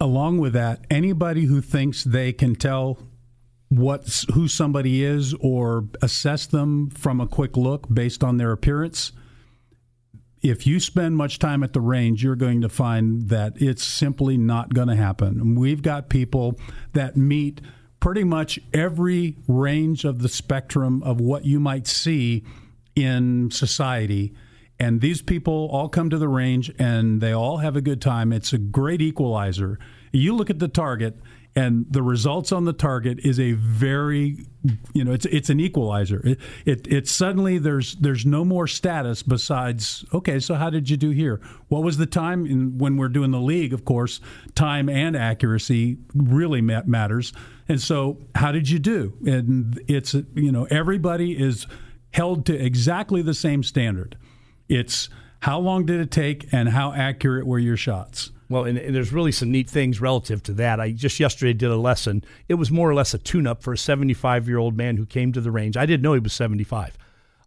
Along 0.00 0.38
with 0.38 0.54
that, 0.54 0.84
anybody 0.90 1.44
who 1.44 1.60
thinks 1.60 2.04
they 2.04 2.32
can 2.32 2.54
tell 2.54 2.98
what 3.68 4.24
who 4.34 4.48
somebody 4.48 5.04
is 5.04 5.34
or 5.40 5.86
assess 6.02 6.46
them 6.46 6.90
from 6.90 7.20
a 7.20 7.26
quick 7.26 7.56
look 7.56 7.92
based 7.92 8.24
on 8.24 8.36
their 8.36 8.50
appearance 8.50 9.12
if 10.42 10.66
you 10.66 10.80
spend 10.80 11.16
much 11.16 11.38
time 11.38 11.62
at 11.62 11.72
the 11.72 11.80
range, 11.80 12.24
you're 12.24 12.36
going 12.36 12.62
to 12.62 12.68
find 12.68 13.28
that 13.28 13.60
it's 13.60 13.84
simply 13.84 14.36
not 14.36 14.72
going 14.72 14.88
to 14.88 14.96
happen. 14.96 15.54
We've 15.54 15.82
got 15.82 16.08
people 16.08 16.58
that 16.92 17.16
meet 17.16 17.60
pretty 18.00 18.24
much 18.24 18.58
every 18.72 19.36
range 19.46 20.04
of 20.04 20.20
the 20.20 20.28
spectrum 20.28 21.02
of 21.02 21.20
what 21.20 21.44
you 21.44 21.60
might 21.60 21.86
see 21.86 22.44
in 22.96 23.50
society. 23.50 24.34
And 24.78 25.00
these 25.00 25.20
people 25.20 25.68
all 25.70 25.88
come 25.88 26.08
to 26.10 26.18
the 26.18 26.28
range 26.28 26.72
and 26.78 27.20
they 27.20 27.32
all 27.32 27.58
have 27.58 27.76
a 27.76 27.82
good 27.82 28.00
time. 28.00 28.32
It's 28.32 28.52
a 28.52 28.58
great 28.58 29.02
equalizer. 29.02 29.78
You 30.12 30.34
look 30.34 30.50
at 30.50 30.58
the 30.58 30.68
target, 30.68 31.20
and 31.56 31.86
the 31.90 32.02
results 32.02 32.52
on 32.52 32.64
the 32.64 32.72
target 32.72 33.18
is 33.20 33.40
a 33.40 33.52
very 33.52 34.46
you 34.92 35.02
know 35.02 35.12
it's 35.12 35.26
it's 35.26 35.50
an 35.50 35.58
equalizer 35.58 36.22
it, 36.64 36.86
it 36.86 37.08
suddenly 37.08 37.58
there's 37.58 37.96
there's 37.96 38.24
no 38.24 38.44
more 38.44 38.66
status 38.66 39.22
besides 39.22 40.04
okay 40.14 40.38
so 40.38 40.54
how 40.54 40.70
did 40.70 40.88
you 40.88 40.96
do 40.96 41.10
here 41.10 41.40
what 41.68 41.82
was 41.82 41.96
the 41.96 42.06
time 42.06 42.46
in 42.46 42.78
when 42.78 42.96
we're 42.96 43.08
doing 43.08 43.30
the 43.30 43.40
league 43.40 43.72
of 43.72 43.84
course 43.84 44.20
time 44.54 44.88
and 44.88 45.16
accuracy 45.16 45.98
really 46.14 46.60
matters 46.60 47.32
and 47.70 47.80
so 47.80 48.18
how 48.34 48.50
did 48.50 48.68
you 48.68 48.78
do 48.78 49.14
and 49.24 49.80
it's 49.86 50.14
you 50.34 50.52
know 50.52 50.66
everybody 50.70 51.32
is 51.32 51.66
held 52.12 52.44
to 52.44 52.54
exactly 52.54 53.22
the 53.22 53.34
same 53.34 53.62
standard 53.62 54.16
it's 54.68 55.08
how 55.40 55.58
long 55.58 55.86
did 55.86 56.00
it 56.00 56.10
take 56.10 56.52
and 56.52 56.68
how 56.68 56.92
accurate 56.92 57.46
were 57.46 57.58
your 57.58 57.76
shots 57.76 58.32
well, 58.50 58.64
and, 58.64 58.76
and, 58.76 58.92
there's 58.92 59.12
really 59.12 59.30
some 59.30 59.52
neat 59.52 59.70
things 59.70 60.00
relative 60.00 60.42
to 60.42 60.52
that. 60.54 60.80
I 60.80 60.90
just 60.90 61.20
yesterday 61.20 61.52
did 61.52 61.70
a 61.70 61.76
lesson. 61.76 62.24
It 62.48 62.54
was 62.54 62.68
more 62.68 62.90
or 62.90 62.94
less 62.94 63.14
a 63.14 63.18
tune 63.18 63.46
up 63.46 63.62
for 63.62 63.72
a 63.72 63.78
75 63.78 64.48
year 64.48 64.58
old 64.58 64.76
man 64.76 64.96
who 64.96 65.06
came 65.06 65.32
to 65.34 65.40
the 65.40 65.52
range. 65.52 65.76
I 65.76 65.86
didn't 65.86 66.02
know 66.02 66.14
he 66.14 66.18
was 66.18 66.32
75. 66.32 66.98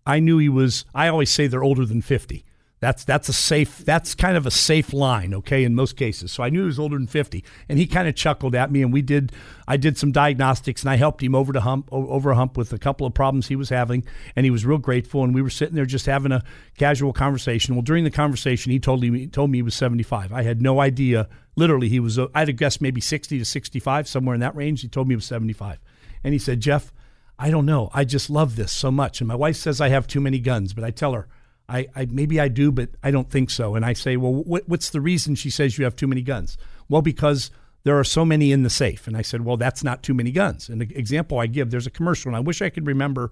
I 0.07 0.21
knew 0.21 0.37
he 0.37 0.47
was, 0.47 0.85
I 0.95 1.09
always 1.09 1.29
say 1.29 1.47
they're 1.47 1.61
older 1.61 1.85
than 1.85 2.01
50. 2.01 2.45
That's 2.83 3.05
that's 3.05 3.29
a 3.29 3.33
safe. 3.33 3.77
That's 3.77 4.13
kind 4.13 4.35
of 4.35 4.45
a 4.45 4.51
safe 4.51 4.91
line, 4.91 5.33
okay, 5.33 5.63
in 5.63 5.73
most 5.73 5.95
cases. 5.95 6.33
So 6.33 6.43
I 6.43 6.49
knew 6.49 6.59
he 6.59 6.65
was 6.65 6.79
older 6.79 6.97
than 6.97 7.07
fifty, 7.07 7.45
and 7.69 7.79
he 7.79 7.87
kind 7.87 8.09
of 8.09 8.15
chuckled 8.15 8.55
at 8.55 8.71
me, 8.71 8.81
and 8.81 8.91
we 8.91 9.01
did. 9.01 9.31
I 9.69 9.77
did 9.77 9.97
some 9.97 10.11
diagnostics, 10.11 10.81
and 10.81 10.89
I 10.89 10.97
helped 10.97 11.23
him 11.23 11.33
over 11.33 11.53
to 11.53 11.61
hump 11.61 11.87
over 11.93 12.31
a 12.31 12.35
hump 12.35 12.57
with 12.57 12.73
a 12.73 12.77
couple 12.77 13.07
of 13.07 13.13
problems 13.13 13.47
he 13.47 13.55
was 13.55 13.69
having, 13.69 14.03
and 14.35 14.45
he 14.45 14.51
was 14.51 14.65
real 14.65 14.79
grateful. 14.79 15.23
And 15.23 15.33
we 15.33 15.41
were 15.41 15.49
sitting 15.49 15.75
there 15.75 15.85
just 15.85 16.07
having 16.07 16.33
a 16.33 16.43
casual 16.77 17.13
conversation. 17.13 17.73
Well, 17.73 17.83
during 17.83 18.03
the 18.03 18.11
conversation, 18.11 18.73
he 18.73 18.79
told 18.79 19.01
me 19.01 19.17
he 19.17 19.27
told 19.27 19.49
me 19.49 19.59
he 19.59 19.63
was 19.63 19.75
seventy 19.75 20.03
five. 20.03 20.33
I 20.33 20.43
had 20.43 20.61
no 20.61 20.81
idea. 20.81 21.29
Literally, 21.55 21.87
he 21.87 22.01
was. 22.01 22.19
Uh, 22.19 22.27
I'd 22.35 22.49
have 22.49 22.57
guessed 22.57 22.81
maybe 22.81 22.99
sixty 22.99 23.39
to 23.39 23.45
sixty 23.45 23.79
five, 23.79 24.09
somewhere 24.09 24.33
in 24.33 24.41
that 24.41 24.57
range. 24.57 24.81
He 24.81 24.89
told 24.89 25.07
me 25.07 25.13
he 25.13 25.17
was 25.17 25.25
seventy 25.25 25.53
five, 25.53 25.79
and 26.21 26.33
he 26.33 26.39
said, 26.39 26.59
Jeff, 26.59 26.91
I 27.39 27.49
don't 27.49 27.65
know. 27.65 27.89
I 27.93 28.03
just 28.03 28.29
love 28.29 28.57
this 28.57 28.73
so 28.73 28.91
much, 28.91 29.21
and 29.21 29.27
my 29.29 29.35
wife 29.35 29.55
says 29.55 29.79
I 29.79 29.87
have 29.87 30.05
too 30.05 30.19
many 30.19 30.39
guns, 30.39 30.73
but 30.73 30.83
I 30.83 30.91
tell 30.91 31.13
her 31.13 31.29
I, 31.73 31.87
I, 31.95 32.05
maybe 32.05 32.39
I 32.39 32.49
do, 32.49 32.71
but 32.71 32.89
I 33.01 33.09
don't 33.09 33.31
think 33.31 33.49
so. 33.49 33.73
And 33.73 33.83
I 33.83 33.93
say, 33.93 34.15
well, 34.15 34.31
what, 34.31 34.69
what's 34.69 34.91
the 34.91 35.01
reason 35.01 35.33
she 35.33 35.49
says 35.49 35.77
you 35.77 35.85
have 35.85 35.95
too 35.95 36.05
many 36.05 36.21
guns? 36.21 36.55
Well, 36.87 37.01
because 37.01 37.49
there 37.83 37.97
are 37.97 38.03
so 38.03 38.23
many 38.23 38.51
in 38.51 38.61
the 38.61 38.69
safe. 38.69 39.07
And 39.07 39.17
I 39.17 39.23
said, 39.23 39.43
well, 39.43 39.57
that's 39.57 39.83
not 39.83 40.03
too 40.03 40.13
many 40.13 40.31
guns. 40.31 40.69
And 40.69 40.79
the 40.79 40.97
example 40.97 41.39
I 41.39 41.47
give, 41.47 41.71
there's 41.71 41.87
a 41.87 41.91
commercial, 41.91 42.29
and 42.29 42.37
I 42.37 42.41
wish 42.41 42.61
I 42.61 42.69
could 42.69 42.85
remember. 42.85 43.31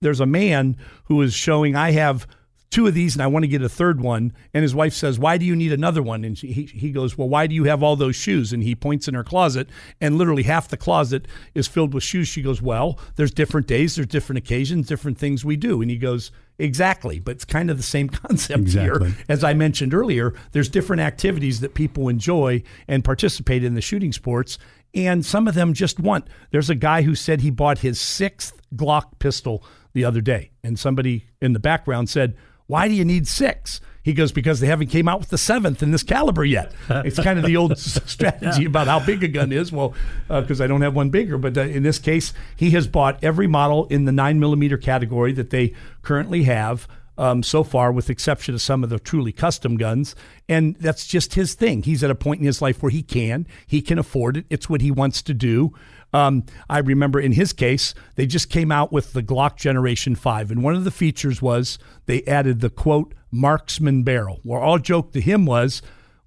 There's 0.00 0.20
a 0.20 0.26
man 0.26 0.76
who 1.04 1.20
is 1.20 1.34
showing 1.34 1.74
I 1.74 1.90
have 1.90 2.28
two 2.70 2.86
of 2.86 2.94
these 2.94 3.14
and 3.14 3.22
I 3.22 3.26
want 3.26 3.42
to 3.42 3.48
get 3.48 3.62
a 3.62 3.68
third 3.68 4.00
one. 4.00 4.32
And 4.54 4.62
his 4.62 4.74
wife 4.74 4.94
says, 4.94 5.18
Why 5.18 5.36
do 5.38 5.44
you 5.44 5.56
need 5.56 5.72
another 5.72 6.02
one? 6.02 6.24
And 6.24 6.38
he, 6.38 6.64
he 6.64 6.90
goes, 6.90 7.18
Well, 7.18 7.28
why 7.28 7.46
do 7.46 7.54
you 7.54 7.64
have 7.64 7.82
all 7.82 7.96
those 7.96 8.16
shoes? 8.16 8.52
And 8.52 8.62
he 8.62 8.74
points 8.74 9.08
in 9.08 9.14
her 9.14 9.24
closet, 9.24 9.68
and 10.00 10.16
literally 10.16 10.44
half 10.44 10.68
the 10.68 10.76
closet 10.76 11.26
is 11.54 11.66
filled 11.66 11.92
with 11.92 12.04
shoes. 12.04 12.28
She 12.28 12.42
goes, 12.42 12.62
Well, 12.62 12.98
there's 13.16 13.32
different 13.32 13.66
days, 13.66 13.96
there's 13.96 14.06
different 14.06 14.38
occasions, 14.38 14.86
different 14.86 15.18
things 15.18 15.44
we 15.44 15.56
do. 15.56 15.82
And 15.82 15.90
he 15.90 15.98
goes, 15.98 16.30
Exactly, 16.58 17.18
but 17.18 17.32
it's 17.32 17.44
kind 17.44 17.70
of 17.70 17.76
the 17.76 17.82
same 17.82 18.08
concept 18.08 18.60
exactly. 18.60 19.08
here. 19.08 19.16
As 19.28 19.42
I 19.42 19.54
mentioned 19.54 19.92
earlier, 19.92 20.34
there's 20.52 20.68
different 20.68 21.00
activities 21.00 21.60
that 21.60 21.74
people 21.74 22.08
enjoy 22.08 22.62
and 22.86 23.04
participate 23.04 23.64
in 23.64 23.74
the 23.74 23.80
shooting 23.80 24.12
sports, 24.12 24.58
and 24.94 25.24
some 25.24 25.48
of 25.48 25.54
them 25.54 25.72
just 25.72 25.98
want. 25.98 26.28
There's 26.50 26.70
a 26.70 26.74
guy 26.74 27.02
who 27.02 27.14
said 27.14 27.40
he 27.40 27.50
bought 27.50 27.78
his 27.78 28.00
sixth 28.00 28.60
Glock 28.74 29.18
pistol 29.18 29.64
the 29.92 30.04
other 30.04 30.20
day, 30.20 30.50
and 30.62 30.78
somebody 30.78 31.26
in 31.40 31.52
the 31.52 31.58
background 31.58 32.08
said, 32.08 32.36
why 32.70 32.88
do 32.88 32.94
you 32.94 33.04
need 33.04 33.26
six? 33.26 33.80
He 34.02 34.14
goes, 34.14 34.32
because 34.32 34.60
they 34.60 34.66
haven't 34.66 34.86
came 34.86 35.08
out 35.08 35.20
with 35.20 35.28
the 35.28 35.36
seventh 35.36 35.82
in 35.82 35.90
this 35.90 36.02
caliber 36.02 36.44
yet. 36.44 36.72
It's 36.88 37.18
kind 37.20 37.38
of 37.38 37.44
the 37.44 37.56
old 37.56 37.76
strategy 37.78 38.64
about 38.64 38.86
how 38.86 39.04
big 39.04 39.22
a 39.22 39.28
gun 39.28 39.52
is. 39.52 39.70
Well, 39.70 39.94
because 40.28 40.60
uh, 40.60 40.64
I 40.64 40.66
don't 40.66 40.80
have 40.80 40.94
one 40.94 41.10
bigger, 41.10 41.36
but 41.36 41.56
uh, 41.58 41.62
in 41.62 41.82
this 41.82 41.98
case, 41.98 42.32
he 42.56 42.70
has 42.70 42.86
bought 42.86 43.22
every 43.22 43.46
model 43.46 43.86
in 43.86 44.06
the 44.06 44.12
nine 44.12 44.40
millimeter 44.40 44.78
category 44.78 45.32
that 45.32 45.50
they 45.50 45.74
currently 46.02 46.44
have. 46.44 46.88
Um, 47.18 47.42
so 47.42 47.62
far, 47.64 47.92
with 47.92 48.08
exception 48.08 48.54
of 48.54 48.62
some 48.62 48.82
of 48.82 48.88
the 48.88 48.98
truly 48.98 49.30
custom 49.30 49.76
guns. 49.76 50.14
And 50.48 50.74
that's 50.76 51.06
just 51.06 51.34
his 51.34 51.52
thing. 51.52 51.82
He's 51.82 52.02
at 52.02 52.10
a 52.10 52.14
point 52.14 52.40
in 52.40 52.46
his 52.46 52.62
life 52.62 52.82
where 52.82 52.88
he 52.88 53.02
can, 53.02 53.46
he 53.66 53.82
can 53.82 53.98
afford 53.98 54.38
it. 54.38 54.46
It's 54.48 54.70
what 54.70 54.80
he 54.80 54.90
wants 54.90 55.20
to 55.22 55.34
do. 55.34 55.74
Um, 56.12 56.44
I 56.68 56.78
remember 56.78 57.20
in 57.20 57.32
his 57.32 57.52
case, 57.52 57.94
they 58.16 58.26
just 58.26 58.50
came 58.50 58.72
out 58.72 58.92
with 58.92 59.12
the 59.12 59.22
Glock 59.22 59.56
Generation 59.56 60.14
5. 60.14 60.50
And 60.50 60.62
one 60.62 60.74
of 60.74 60.84
the 60.84 60.90
features 60.90 61.40
was 61.40 61.78
they 62.06 62.22
added 62.24 62.60
the 62.60 62.70
quote, 62.70 63.14
marksman 63.30 64.02
barrel, 64.02 64.40
where 64.42 64.60
all 64.60 64.78
joke 64.78 65.12
to 65.12 65.20
him 65.20 65.46
was, 65.46 65.82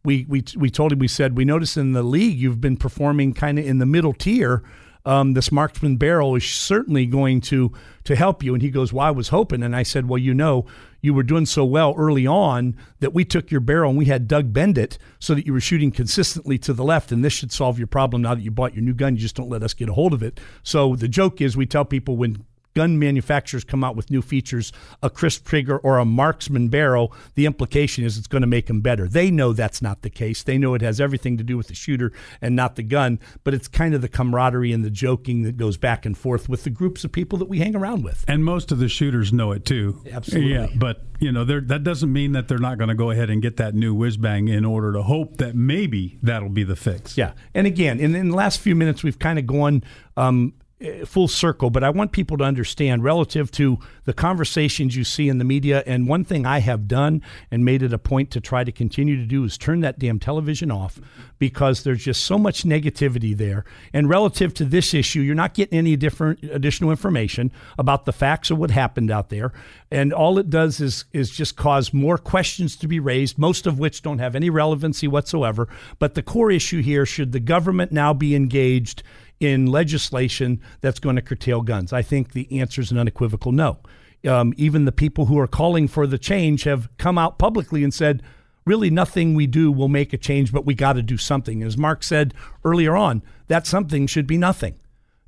we, 0.06 0.26
we, 0.28 0.44
we 0.58 0.70
told 0.70 0.92
him, 0.92 1.00
we 1.00 1.08
said, 1.08 1.38
we 1.38 1.46
noticed 1.46 1.78
in 1.78 1.94
the 1.94 2.04
league 2.04 2.38
you've 2.38 2.62
been 2.62 2.78
performing 2.78 3.34
kind 3.34 3.60
of 3.60 3.66
in 3.66 3.80
the 3.80 3.86
middle 3.86 4.14
tier 4.14 4.64
um, 5.06 5.34
this 5.34 5.52
marksman 5.52 5.98
barrel 5.98 6.36
is 6.36 6.46
certainly 6.46 7.06
going 7.06 7.42
to 7.42 7.72
to 8.06 8.16
help 8.16 8.44
you. 8.44 8.54
And 8.54 8.62
he 8.62 8.70
goes, 8.70 8.94
Well, 8.94 9.06
I 9.06 9.12
was 9.12 9.30
hoping. 9.30 9.64
And 9.64 9.76
I 9.76 9.84
said, 9.84 10.08
Well, 10.08 10.18
you 10.18 10.34
know, 10.34 10.66
you 11.02 11.14
were 11.14 11.24
doing 11.24 11.46
so 11.46 11.66
well 11.66 11.94
early 11.98 12.26
on 12.26 12.78
that 13.00 13.14
we 13.14 13.26
took 13.26 13.52
your 13.52 13.60
barrel 13.60 13.90
and 13.90 13.98
we 13.98 14.06
had 14.06 14.28
Doug 14.28 14.54
bend 14.54 14.78
it 14.78 14.98
so 15.20 15.36
that 15.36 15.46
you 15.46 15.54
were 15.54 15.60
shooting 15.60 15.92
consistently 15.92 16.58
to 16.60 16.74
the 16.74 16.84
left. 16.84 17.12
And 17.12 17.24
this 17.24 17.34
should 17.34 17.52
solve 17.52 17.78
your 17.78 17.88
problem 17.88 18.22
now 18.22 18.36
that 18.36 18.42
you 18.42 18.52
bought 18.52 18.74
your 18.74 18.84
new 18.84 18.94
gun. 18.94 19.16
You 19.16 19.22
just 19.22 19.36
don't 19.36 19.50
let 19.50 19.64
us 19.64 19.74
get 19.74 19.90
a 19.90 19.94
hold 19.94 20.14
of 20.14 20.24
it. 20.24 20.40
So 20.64 20.96
the 20.96 21.10
joke 21.10 21.42
is 21.42 21.58
we 21.58 21.66
tell 21.66 21.86
people 21.86 22.16
when 22.16 22.46
gun 22.74 23.00
manufacturers 23.00 23.64
come 23.64 23.84
out 23.84 23.96
with 23.96 24.12
new 24.12 24.22
features, 24.22 24.72
a 25.02 25.10
crisp 25.10 25.46
trigger 25.46 25.78
or 25.78 25.98
a 25.98 26.06
marksman 26.06 26.70
barrel, 26.70 27.14
the 27.36 27.46
implication 27.46 28.04
is 28.04 28.18
it's 28.18 28.28
going 28.28 28.42
to 28.42 28.48
make 28.48 28.68
them 28.68 28.82
better. 28.82 29.08
They 29.08 29.32
know 29.32 29.54
that's 29.54 29.82
not 29.82 30.02
the 30.02 30.10
case. 30.10 30.44
They 30.44 30.58
know 30.58 30.74
it 30.74 30.82
has 30.82 31.00
everything 31.00 31.38
to 31.38 31.44
do 31.44 31.58
with 31.58 31.68
the 31.68 31.76
shooter 31.76 32.12
and 32.42 32.56
not 32.56 32.76
the 32.76 32.84
gun, 32.84 33.20
but 33.44 33.54
it's 33.54 33.68
kind 33.68 33.94
of 33.94 34.02
the 34.02 34.10
camaraderie 34.10 34.72
and 34.72 34.84
the 34.84 34.90
joking 34.90 35.44
that 35.44 35.58
goes 35.58 35.78
back 35.78 36.06
and 36.06 36.18
forth 36.18 36.50
with 36.50 36.64
the 36.64 36.70
groups 36.70 37.04
of 37.04 37.12
people 37.12 37.38
that 37.40 37.50
we 37.50 37.60
hang 37.60 37.76
around 37.76 38.04
with. 38.04 38.26
And 38.28 38.44
most 38.44 38.72
of 38.72 38.80
the 38.80 38.90
shooters 38.90 39.32
know 39.32 39.52
it 39.52 39.66
too. 39.66 40.02
Absolutely. 40.12 40.54
Yeah, 40.54 40.68
but 40.76 41.04
you 41.20 41.32
know, 41.32 41.46
that 41.46 41.84
doesn't 41.84 42.12
mean 42.12 42.34
that 42.34 42.48
they're 42.48 42.58
not 42.58 42.78
going 42.78 42.90
to 42.90 42.96
go 42.96 43.10
ahead 43.10 43.30
and 43.30 43.42
get 43.42 43.58
that 43.58 43.74
new 43.74 43.94
whiz 43.94 44.18
bang 44.18 44.50
in 44.50 44.66
order 44.66 44.92
to 44.94 45.04
hope 45.04 45.38
that 45.38 45.56
maybe 45.56 46.18
that'll 46.22 46.50
be 46.50 46.64
the 46.64 46.76
fix. 46.76 47.18
Yeah. 47.18 47.34
And 47.54 47.66
again, 47.66 48.00
in, 48.00 48.14
in 48.14 48.30
the 48.30 48.36
last 48.36 48.60
few 48.60 48.76
minutes, 48.76 49.04
we've 49.04 49.20
kind 49.20 49.40
of 49.40 49.48
gone 49.48 49.84
um, 50.18 50.54
Uh, 50.84 51.06
full 51.06 51.28
circle, 51.28 51.70
but 51.70 51.84
I 51.84 51.90
want 51.90 52.12
people 52.12 52.38
to 52.38 52.44
understand 52.44 53.04
relative 53.04 53.50
to 53.52 53.80
the 54.04 54.14
conversations 54.14 54.96
you 54.96 55.04
see 55.04 55.30
in 55.30 55.38
the 55.38 55.46
media. 55.46 55.82
And 55.86 56.08
one 56.08 56.26
thing 56.26 56.46
I 56.46 56.60
have 56.60 56.88
done 56.88 57.22
and 57.50 57.64
made 57.64 57.84
it 57.84 57.94
a 57.94 57.98
point 57.98 58.32
to 58.32 58.42
try 58.42 58.64
to 58.64 58.72
continue 58.72 59.16
to 59.16 59.26
do 59.26 59.46
is 59.46 59.58
turn 59.58 59.80
that 59.82 59.98
damn 59.98 60.20
television 60.20 60.72
off 60.72 61.00
because 61.40 61.84
there's 61.84 62.04
just 62.04 62.24
so 62.24 62.38
much 62.38 62.64
negativity 62.64 63.38
there. 63.38 63.64
And 63.94 64.10
relative 64.10 64.54
to 64.56 64.66
this 64.66 64.94
issue, 64.94 65.22
you're 65.22 65.36
not 65.36 65.54
getting 65.54 65.78
any 65.78 65.96
different 65.96 66.44
additional 66.44 66.90
information 66.90 67.52
about 67.78 68.06
the 68.06 68.14
facts 68.14 68.52
of 68.52 68.58
what 68.58 68.72
happened 68.72 69.12
out 69.12 69.30
there. 69.30 69.54
And 69.90 70.12
all 70.12 70.38
it 70.38 70.50
does 70.50 70.82
is 70.82 71.06
is 71.14 71.30
just 71.30 71.56
cause 71.56 71.94
more 71.94 72.18
questions 72.18 72.76
to 72.78 72.88
be 72.88 73.00
raised, 73.00 73.38
most 73.38 73.68
of 73.68 73.80
which 73.80 74.02
don't 74.02 74.20
have 74.20 74.36
any 74.36 74.50
relevancy 74.50 75.08
whatsoever. 75.08 75.70
But 76.00 76.16
the 76.16 76.24
core 76.24 76.52
issue 76.52 76.82
here 76.82 77.06
should 77.06 77.32
the 77.32 77.40
government 77.40 77.92
now 77.92 78.14
be 78.14 78.36
engaged 78.36 79.04
in 79.40 79.66
legislation 79.66 80.62
that's 80.82 81.00
going 81.00 81.16
to 81.16 81.22
curtail 81.22 81.62
guns? 81.62 81.94
I 81.94 82.02
think 82.02 82.34
the 82.34 82.60
answer 82.60 82.82
is 82.82 82.92
an 82.92 82.98
unequivocal 82.98 83.52
no. 83.52 83.80
Um, 84.26 84.54
even 84.56 84.86
the 84.86 84.92
people 84.92 85.26
who 85.26 85.38
are 85.38 85.48
calling 85.48 85.88
for 85.88 86.08
the 86.08 86.18
change 86.18 86.64
have 86.64 86.90
come 86.98 87.18
out 87.18 87.38
publicly 87.38 87.84
and 87.84 87.94
said, 87.94 88.24
really, 88.66 88.90
nothing 88.90 89.34
we 89.34 89.48
do 89.48 89.72
will 89.72 89.90
make 89.90 90.14
a 90.14 90.18
change, 90.18 90.54
but 90.54 90.66
we 90.66 90.74
got 90.74 90.94
to 90.94 91.02
do 91.02 91.18
something. 91.18 91.62
As 91.62 91.78
Mark 91.78 92.04
said 92.04 92.34
earlier 92.64 92.96
on, 92.96 93.22
that 93.48 93.68
something 93.68 94.08
should 94.08 94.28
be 94.28 94.38
nothing. 94.38 94.80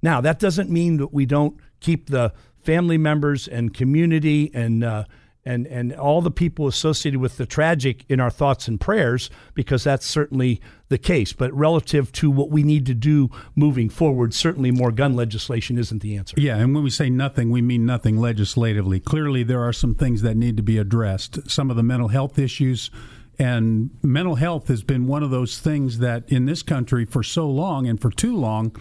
Now, 0.01 0.21
that 0.21 0.39
doesn't 0.39 0.69
mean 0.69 0.97
that 0.97 1.13
we 1.13 1.25
don't 1.25 1.57
keep 1.79 2.09
the 2.09 2.31
family 2.63 2.97
members 2.97 3.47
and 3.47 3.73
community 3.73 4.51
and 4.53 4.83
uh, 4.83 5.05
and 5.45 5.67
and 5.67 5.93
all 5.93 6.21
the 6.21 6.31
people 6.31 6.67
associated 6.67 7.19
with 7.19 7.37
the 7.37 7.45
tragic 7.45 8.03
in 8.09 8.19
our 8.19 8.29
thoughts 8.29 8.67
and 8.67 8.79
prayers 8.81 9.29
because 9.53 9.83
that's 9.83 10.05
certainly 10.05 10.59
the 10.89 10.97
case. 10.97 11.33
But 11.33 11.53
relative 11.53 12.11
to 12.13 12.31
what 12.31 12.49
we 12.49 12.63
need 12.63 12.85
to 12.87 12.93
do 12.93 13.29
moving 13.55 13.89
forward 13.89 14.33
certainly 14.33 14.71
more 14.71 14.91
gun 14.91 15.15
legislation 15.15 15.77
isn't 15.77 16.01
the 16.01 16.17
answer. 16.17 16.35
Yeah 16.39 16.57
and 16.57 16.73
when 16.73 16.83
we 16.83 16.89
say 16.89 17.09
nothing 17.09 17.51
we 17.51 17.61
mean 17.61 17.85
nothing 17.85 18.17
legislatively. 18.17 18.99
Clearly 18.99 19.43
there 19.43 19.61
are 19.61 19.73
some 19.73 19.95
things 19.95 20.21
that 20.23 20.35
need 20.35 20.57
to 20.57 20.63
be 20.63 20.77
addressed. 20.77 21.49
Some 21.49 21.69
of 21.69 21.75
the 21.75 21.83
mental 21.83 22.07
health 22.07 22.39
issues 22.39 22.89
and 23.37 23.91
mental 24.01 24.35
health 24.35 24.69
has 24.69 24.81
been 24.81 25.07
one 25.07 25.21
of 25.21 25.29
those 25.29 25.59
things 25.59 25.99
that 25.99 26.23
in 26.27 26.45
this 26.45 26.63
country 26.63 27.05
for 27.05 27.21
so 27.21 27.49
long 27.49 27.87
and 27.87 28.01
for 28.01 28.09
too 28.09 28.35
long 28.35 28.75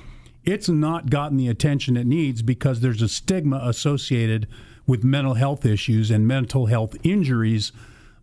it's 0.45 0.69
not 0.69 1.11
gotten 1.11 1.39
the 1.39 1.49
attention 1.49 1.97
it 1.97 2.07
needs 2.07 2.43
because 2.43 2.81
there's 2.81 3.03
a 3.03 3.09
stigma 3.09 3.61
associated 3.65 4.43
with 4.45 4.51
mental 4.87 5.35
health 5.35 5.65
issues 5.65 6.11
and 6.11 6.27
mental 6.27 6.67
health 6.67 6.97
injuries 7.03 7.73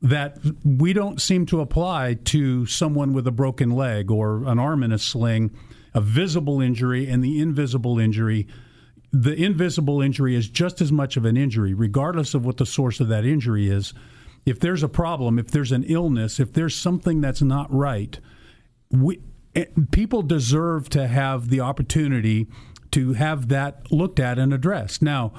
that 0.02 0.38
we 0.64 0.94
don't 0.94 1.22
seem 1.22 1.46
to 1.46 1.62
apply 1.62 2.16
to 2.26 2.66
someone 2.66 3.14
with 3.14 3.28
a 3.28 3.32
broken 3.32 3.70
leg 3.70 4.10
or 4.10 4.44
an 4.46 4.58
arm 4.58 4.82
in 4.84 4.92
a 4.92 4.98
sling, 4.98 5.52
a 5.94 6.02
visible 6.02 6.60
injury 6.60 7.08
and 7.08 7.24
the 7.24 7.40
invisible 7.40 8.00
injury. 8.00 8.48
The 9.12 9.36
invisible 9.36 10.02
injury 10.02 10.36
is 10.36 10.50
just 10.50 10.82
as 10.82 10.92
much 10.92 11.18
of 11.18 11.26
an 11.26 11.38
injury, 11.38 11.74
regardless 11.74 12.34
of 12.34 12.46
what 12.46 12.58
the 12.58 12.66
source 12.66 13.00
of 13.00 13.10
that 13.10 13.26
injury 13.26 13.70
is. 13.70 13.94
If 14.46 14.60
there's 14.60 14.82
a 14.82 14.90
problem, 14.90 15.38
if 15.38 15.52
there's 15.52 15.72
an 15.72 15.84
illness, 15.84 16.40
if 16.40 16.52
there's 16.54 16.76
something 16.76 17.22
that's 17.22 17.44
not 17.44 17.72
right, 17.72 18.20
we, 18.90 19.20
eh, 19.54 19.66
people 19.92 20.24
deserve 20.24 20.90
to 20.90 21.08
have 21.08 21.50
the 21.50 21.60
opportunity 21.60 22.48
to 22.92 23.14
have 23.14 23.50
that 23.50 23.92
looked 23.92 24.20
at 24.20 24.40
and 24.40 24.52
addressed. 24.52 25.02
Now, 25.04 25.32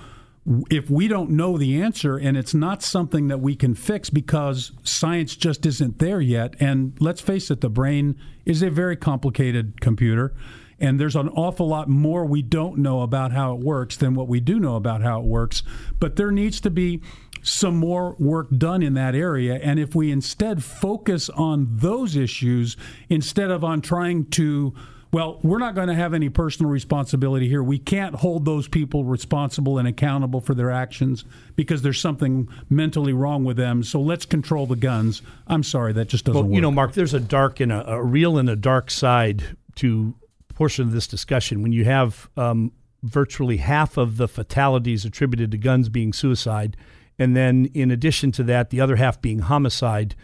if 0.71 0.91
we 0.91 1.07
don't 1.07 1.31
know 1.31 1.57
the 1.57 1.81
answer 1.81 2.17
and 2.17 2.37
it's 2.37 2.55
not 2.55 2.83
something 2.83 3.29
that 3.29 3.41
we 3.41 3.55
can 3.55 3.75
fix 3.75 4.11
because 4.11 4.73
science 4.83 5.37
just 5.37 5.65
isn't 5.65 5.99
there 6.01 6.21
yet 6.21 6.55
and 6.59 6.95
let's 6.99 7.21
face 7.21 7.51
it 7.51 7.61
the 7.61 7.71
brain 7.71 8.17
is 8.45 8.61
a 8.63 8.71
very 8.71 8.97
complicated 8.97 9.81
computer 9.81 10.35
and 10.81 10.99
there's 10.99 11.15
an 11.15 11.29
awful 11.29 11.69
lot 11.69 11.89
more 11.89 12.25
we 12.25 12.43
don't 12.43 12.77
know 12.77 13.03
about 13.03 13.31
how 13.31 13.55
it 13.55 13.61
works 13.61 13.97
than 13.97 14.15
what 14.15 14.27
we 14.27 14.41
do 14.41 14.59
know 14.59 14.75
about 14.75 15.01
how 15.01 15.21
it 15.21 15.25
works 15.25 15.63
but 16.01 16.17
there 16.17 16.33
needs 16.33 16.61
to 16.61 16.71
be 16.71 17.01
some 17.45 17.77
more 17.77 18.17
work 18.19 18.49
done 18.57 18.83
in 18.83 18.95
that 18.95 19.15
area 19.15 19.55
and 19.63 19.79
if 19.79 19.95
we 19.95 20.11
instead 20.11 20.63
focus 20.65 21.29
on 21.31 21.69
those 21.71 22.17
issues 22.17 22.77
instead 23.09 23.51
of 23.51 23.63
on 23.63 23.81
trying 23.81 24.25
to 24.25 24.75
well, 25.13 25.39
we're 25.43 25.59
not 25.59 25.75
going 25.75 25.89
to 25.89 25.95
have 25.95 26.15
any 26.15 26.31
personal 26.31 26.71
responsibility 26.71 27.47
here. 27.47 27.63
We 27.63 27.79
can't 27.79 28.15
hold 28.15 28.47
those 28.47 28.67
people 28.67 29.05
responsible 29.05 29.77
and 29.77 29.87
accountable 29.87 30.41
for 30.41 30.55
their 30.55 30.71
actions 30.71 31.27
because 31.55 31.83
there's 31.83 32.01
something 32.01 32.49
mentally 32.71 33.13
wrong 33.13 33.45
with 33.45 33.59
them. 33.59 33.83
So 33.83 34.01
let's 34.01 34.25
control 34.25 34.67
the 34.67 34.77
guns. 34.77 35.21
I'm 35.47 35.63
sorry, 35.63 35.93
that 35.93 36.09
just 36.09 36.25
doesn't 36.25 36.41
well, 36.41 36.49
work. 36.49 36.55
You 36.55 36.63
know, 36.63 36.71
Mark, 36.71 36.95
there's 36.95 37.13
a 37.13 37.21
dark 37.21 37.61
and 37.61 37.71
a, 37.71 37.93
a 37.93 38.03
real 38.03 38.39
and 38.39 38.49
a 38.49 38.57
dark 38.57 38.91
side 38.91 39.57
to 39.77 40.15
portion 40.55 40.87
of 40.87 40.93
this 40.93 41.07
discussion 41.07 41.63
when 41.63 41.73
you 41.73 41.85
have 41.85 42.31
um, 42.39 42.73
virtually 43.03 43.59
half 43.59 43.99
of 43.99 44.17
the 44.17 44.29
fatalities 44.29 45.05
attributed 45.05 45.51
to 45.51 45.59
guns 45.59 45.91
being 45.91 46.15
suicide, 46.15 46.75
and 47.19 47.37
then 47.37 47.67
in 47.75 47.91
addition 47.91 48.33
to 48.33 48.43
that, 48.45 48.71
the 48.71 48.81
other 48.81 48.97
half 48.97 49.21
being 49.21 49.41
homicide 49.41 50.15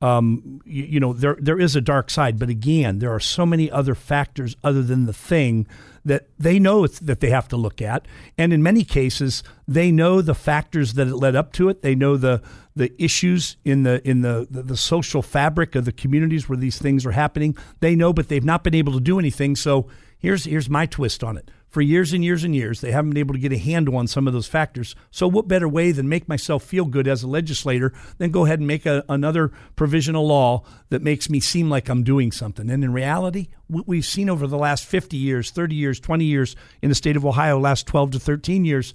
um, 0.00 0.60
you, 0.64 0.84
you, 0.84 1.00
know, 1.00 1.12
there 1.12 1.36
there 1.40 1.58
is 1.58 1.74
a 1.74 1.80
dark 1.80 2.08
side, 2.08 2.38
but 2.38 2.48
again, 2.48 3.00
there 3.00 3.12
are 3.12 3.20
so 3.20 3.44
many 3.44 3.70
other 3.70 3.96
factors 3.96 4.56
other 4.62 4.82
than 4.82 5.06
the 5.06 5.12
thing 5.12 5.66
that 6.04 6.28
they 6.38 6.60
know 6.60 6.86
that 6.86 7.18
they 7.20 7.30
have 7.30 7.48
to 7.48 7.56
look 7.56 7.82
at, 7.82 8.06
and 8.36 8.52
in 8.52 8.62
many 8.62 8.84
cases, 8.84 9.42
they 9.66 9.90
know 9.90 10.22
the 10.22 10.36
factors 10.36 10.94
that 10.94 11.08
it 11.08 11.16
led 11.16 11.34
up 11.34 11.52
to 11.54 11.68
it. 11.68 11.82
They 11.82 11.96
know 11.96 12.16
the 12.16 12.42
the 12.76 12.94
issues 13.02 13.56
in 13.64 13.82
the 13.82 14.06
in 14.08 14.22
the, 14.22 14.46
the, 14.48 14.62
the 14.62 14.76
social 14.76 15.20
fabric 15.20 15.74
of 15.74 15.84
the 15.84 15.92
communities 15.92 16.48
where 16.48 16.56
these 16.56 16.78
things 16.78 17.04
are 17.04 17.12
happening. 17.12 17.56
They 17.80 17.96
know, 17.96 18.12
but 18.12 18.28
they've 18.28 18.44
not 18.44 18.62
been 18.62 18.76
able 18.76 18.92
to 18.92 19.00
do 19.00 19.18
anything. 19.18 19.56
So 19.56 19.88
here's 20.16 20.44
here's 20.44 20.70
my 20.70 20.86
twist 20.86 21.24
on 21.24 21.36
it. 21.36 21.50
For 21.68 21.80
years 21.80 22.12
and 22.12 22.24
years 22.24 22.44
and 22.44 22.54
years. 22.54 22.80
They 22.80 22.92
haven't 22.92 23.10
been 23.10 23.18
able 23.18 23.34
to 23.34 23.40
get 23.40 23.52
a 23.52 23.58
handle 23.58 23.96
on 23.96 24.06
some 24.06 24.26
of 24.26 24.32
those 24.32 24.46
factors. 24.46 24.94
So, 25.10 25.28
what 25.28 25.48
better 25.48 25.68
way 25.68 25.92
than 25.92 26.08
make 26.08 26.28
myself 26.28 26.62
feel 26.62 26.84
good 26.84 27.06
as 27.06 27.22
a 27.22 27.28
legislator 27.28 27.92
than 28.18 28.30
go 28.30 28.44
ahead 28.44 28.58
and 28.58 28.66
make 28.66 28.86
a, 28.86 29.04
another 29.08 29.52
provisional 29.76 30.26
law 30.26 30.64
that 30.90 31.02
makes 31.02 31.28
me 31.28 31.40
seem 31.40 31.68
like 31.68 31.88
I'm 31.88 32.04
doing 32.04 32.32
something? 32.32 32.70
And 32.70 32.82
in 32.82 32.92
reality, 32.92 33.48
what 33.66 33.86
we've 33.86 34.04
seen 34.04 34.30
over 34.30 34.46
the 34.46 34.58
last 34.58 34.84
50 34.84 35.16
years, 35.16 35.50
30 35.50 35.74
years, 35.74 36.00
20 36.00 36.24
years 36.24 36.56
in 36.82 36.88
the 36.88 36.94
state 36.94 37.16
of 37.16 37.26
Ohio, 37.26 37.58
last 37.58 37.86
12 37.86 38.12
to 38.12 38.20
13 38.20 38.64
years, 38.64 38.94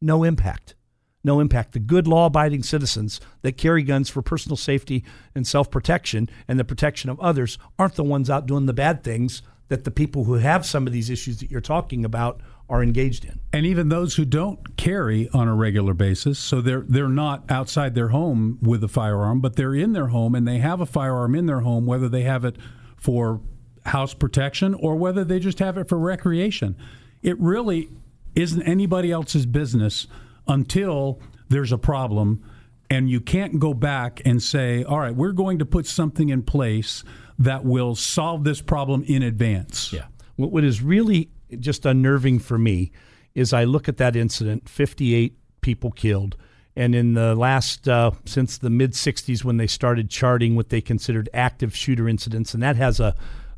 no 0.00 0.24
impact. 0.24 0.74
No 1.24 1.40
impact. 1.40 1.72
The 1.72 1.80
good 1.80 2.06
law 2.06 2.26
abiding 2.26 2.62
citizens 2.62 3.20
that 3.42 3.56
carry 3.56 3.82
guns 3.82 4.08
for 4.08 4.22
personal 4.22 4.56
safety 4.56 5.04
and 5.34 5.46
self 5.46 5.70
protection 5.70 6.28
and 6.46 6.58
the 6.58 6.64
protection 6.64 7.10
of 7.10 7.20
others 7.20 7.58
aren't 7.78 7.96
the 7.96 8.04
ones 8.04 8.30
out 8.30 8.46
doing 8.46 8.66
the 8.66 8.72
bad 8.72 9.02
things 9.02 9.42
that 9.68 9.84
the 9.84 9.90
people 9.90 10.24
who 10.24 10.34
have 10.34 10.64
some 10.64 10.86
of 10.86 10.92
these 10.92 11.10
issues 11.10 11.38
that 11.40 11.50
you're 11.50 11.60
talking 11.60 12.04
about 12.04 12.40
are 12.70 12.82
engaged 12.82 13.24
in. 13.24 13.38
And 13.52 13.64
even 13.64 13.88
those 13.88 14.16
who 14.16 14.24
don't 14.24 14.76
carry 14.76 15.28
on 15.30 15.48
a 15.48 15.54
regular 15.54 15.94
basis, 15.94 16.38
so 16.38 16.60
they're 16.60 16.84
they're 16.86 17.08
not 17.08 17.44
outside 17.50 17.94
their 17.94 18.08
home 18.08 18.58
with 18.60 18.84
a 18.84 18.88
firearm, 18.88 19.40
but 19.40 19.56
they're 19.56 19.74
in 19.74 19.92
their 19.92 20.08
home 20.08 20.34
and 20.34 20.46
they 20.46 20.58
have 20.58 20.80
a 20.80 20.86
firearm 20.86 21.34
in 21.34 21.46
their 21.46 21.60
home, 21.60 21.86
whether 21.86 22.08
they 22.08 22.22
have 22.22 22.44
it 22.44 22.56
for 22.96 23.40
house 23.86 24.12
protection 24.12 24.74
or 24.74 24.96
whether 24.96 25.24
they 25.24 25.38
just 25.38 25.60
have 25.60 25.78
it 25.78 25.88
for 25.88 25.98
recreation. 25.98 26.76
It 27.22 27.38
really 27.40 27.88
isn't 28.34 28.62
anybody 28.62 29.10
else's 29.10 29.46
business 29.46 30.06
until 30.46 31.20
there's 31.48 31.72
a 31.72 31.78
problem 31.78 32.44
and 32.90 33.08
you 33.08 33.20
can't 33.20 33.58
go 33.58 33.74
back 33.74 34.20
and 34.24 34.42
say, 34.42 34.82
"All 34.84 34.98
right, 34.98 35.14
we're 35.14 35.32
going 35.32 35.58
to 35.58 35.66
put 35.66 35.86
something 35.86 36.28
in 36.28 36.42
place 36.42 37.02
that 37.38 37.64
will 37.64 37.94
solve 37.94 38.44
this 38.44 38.60
problem 38.60 39.04
in 39.04 39.22
advance. 39.22 39.92
Yeah. 39.92 40.06
What 40.36 40.64
is 40.64 40.82
really 40.82 41.30
just 41.58 41.86
unnerving 41.86 42.40
for 42.40 42.58
me 42.58 42.92
is 43.34 43.52
I 43.52 43.64
look 43.64 43.88
at 43.88 43.96
that 43.98 44.16
incident 44.16 44.68
58 44.68 45.36
people 45.60 45.90
killed. 45.90 46.36
And 46.76 46.94
in 46.94 47.14
the 47.14 47.34
last, 47.34 47.88
uh, 47.88 48.12
since 48.24 48.58
the 48.58 48.70
mid 48.70 48.92
60s, 48.92 49.44
when 49.44 49.56
they 49.56 49.66
started 49.66 50.10
charting 50.10 50.54
what 50.54 50.68
they 50.68 50.80
considered 50.80 51.28
active 51.34 51.74
shooter 51.74 52.08
incidents, 52.08 52.54
and 52.54 52.62
that 52.62 52.76
has 52.76 53.00
a, 53.00 53.14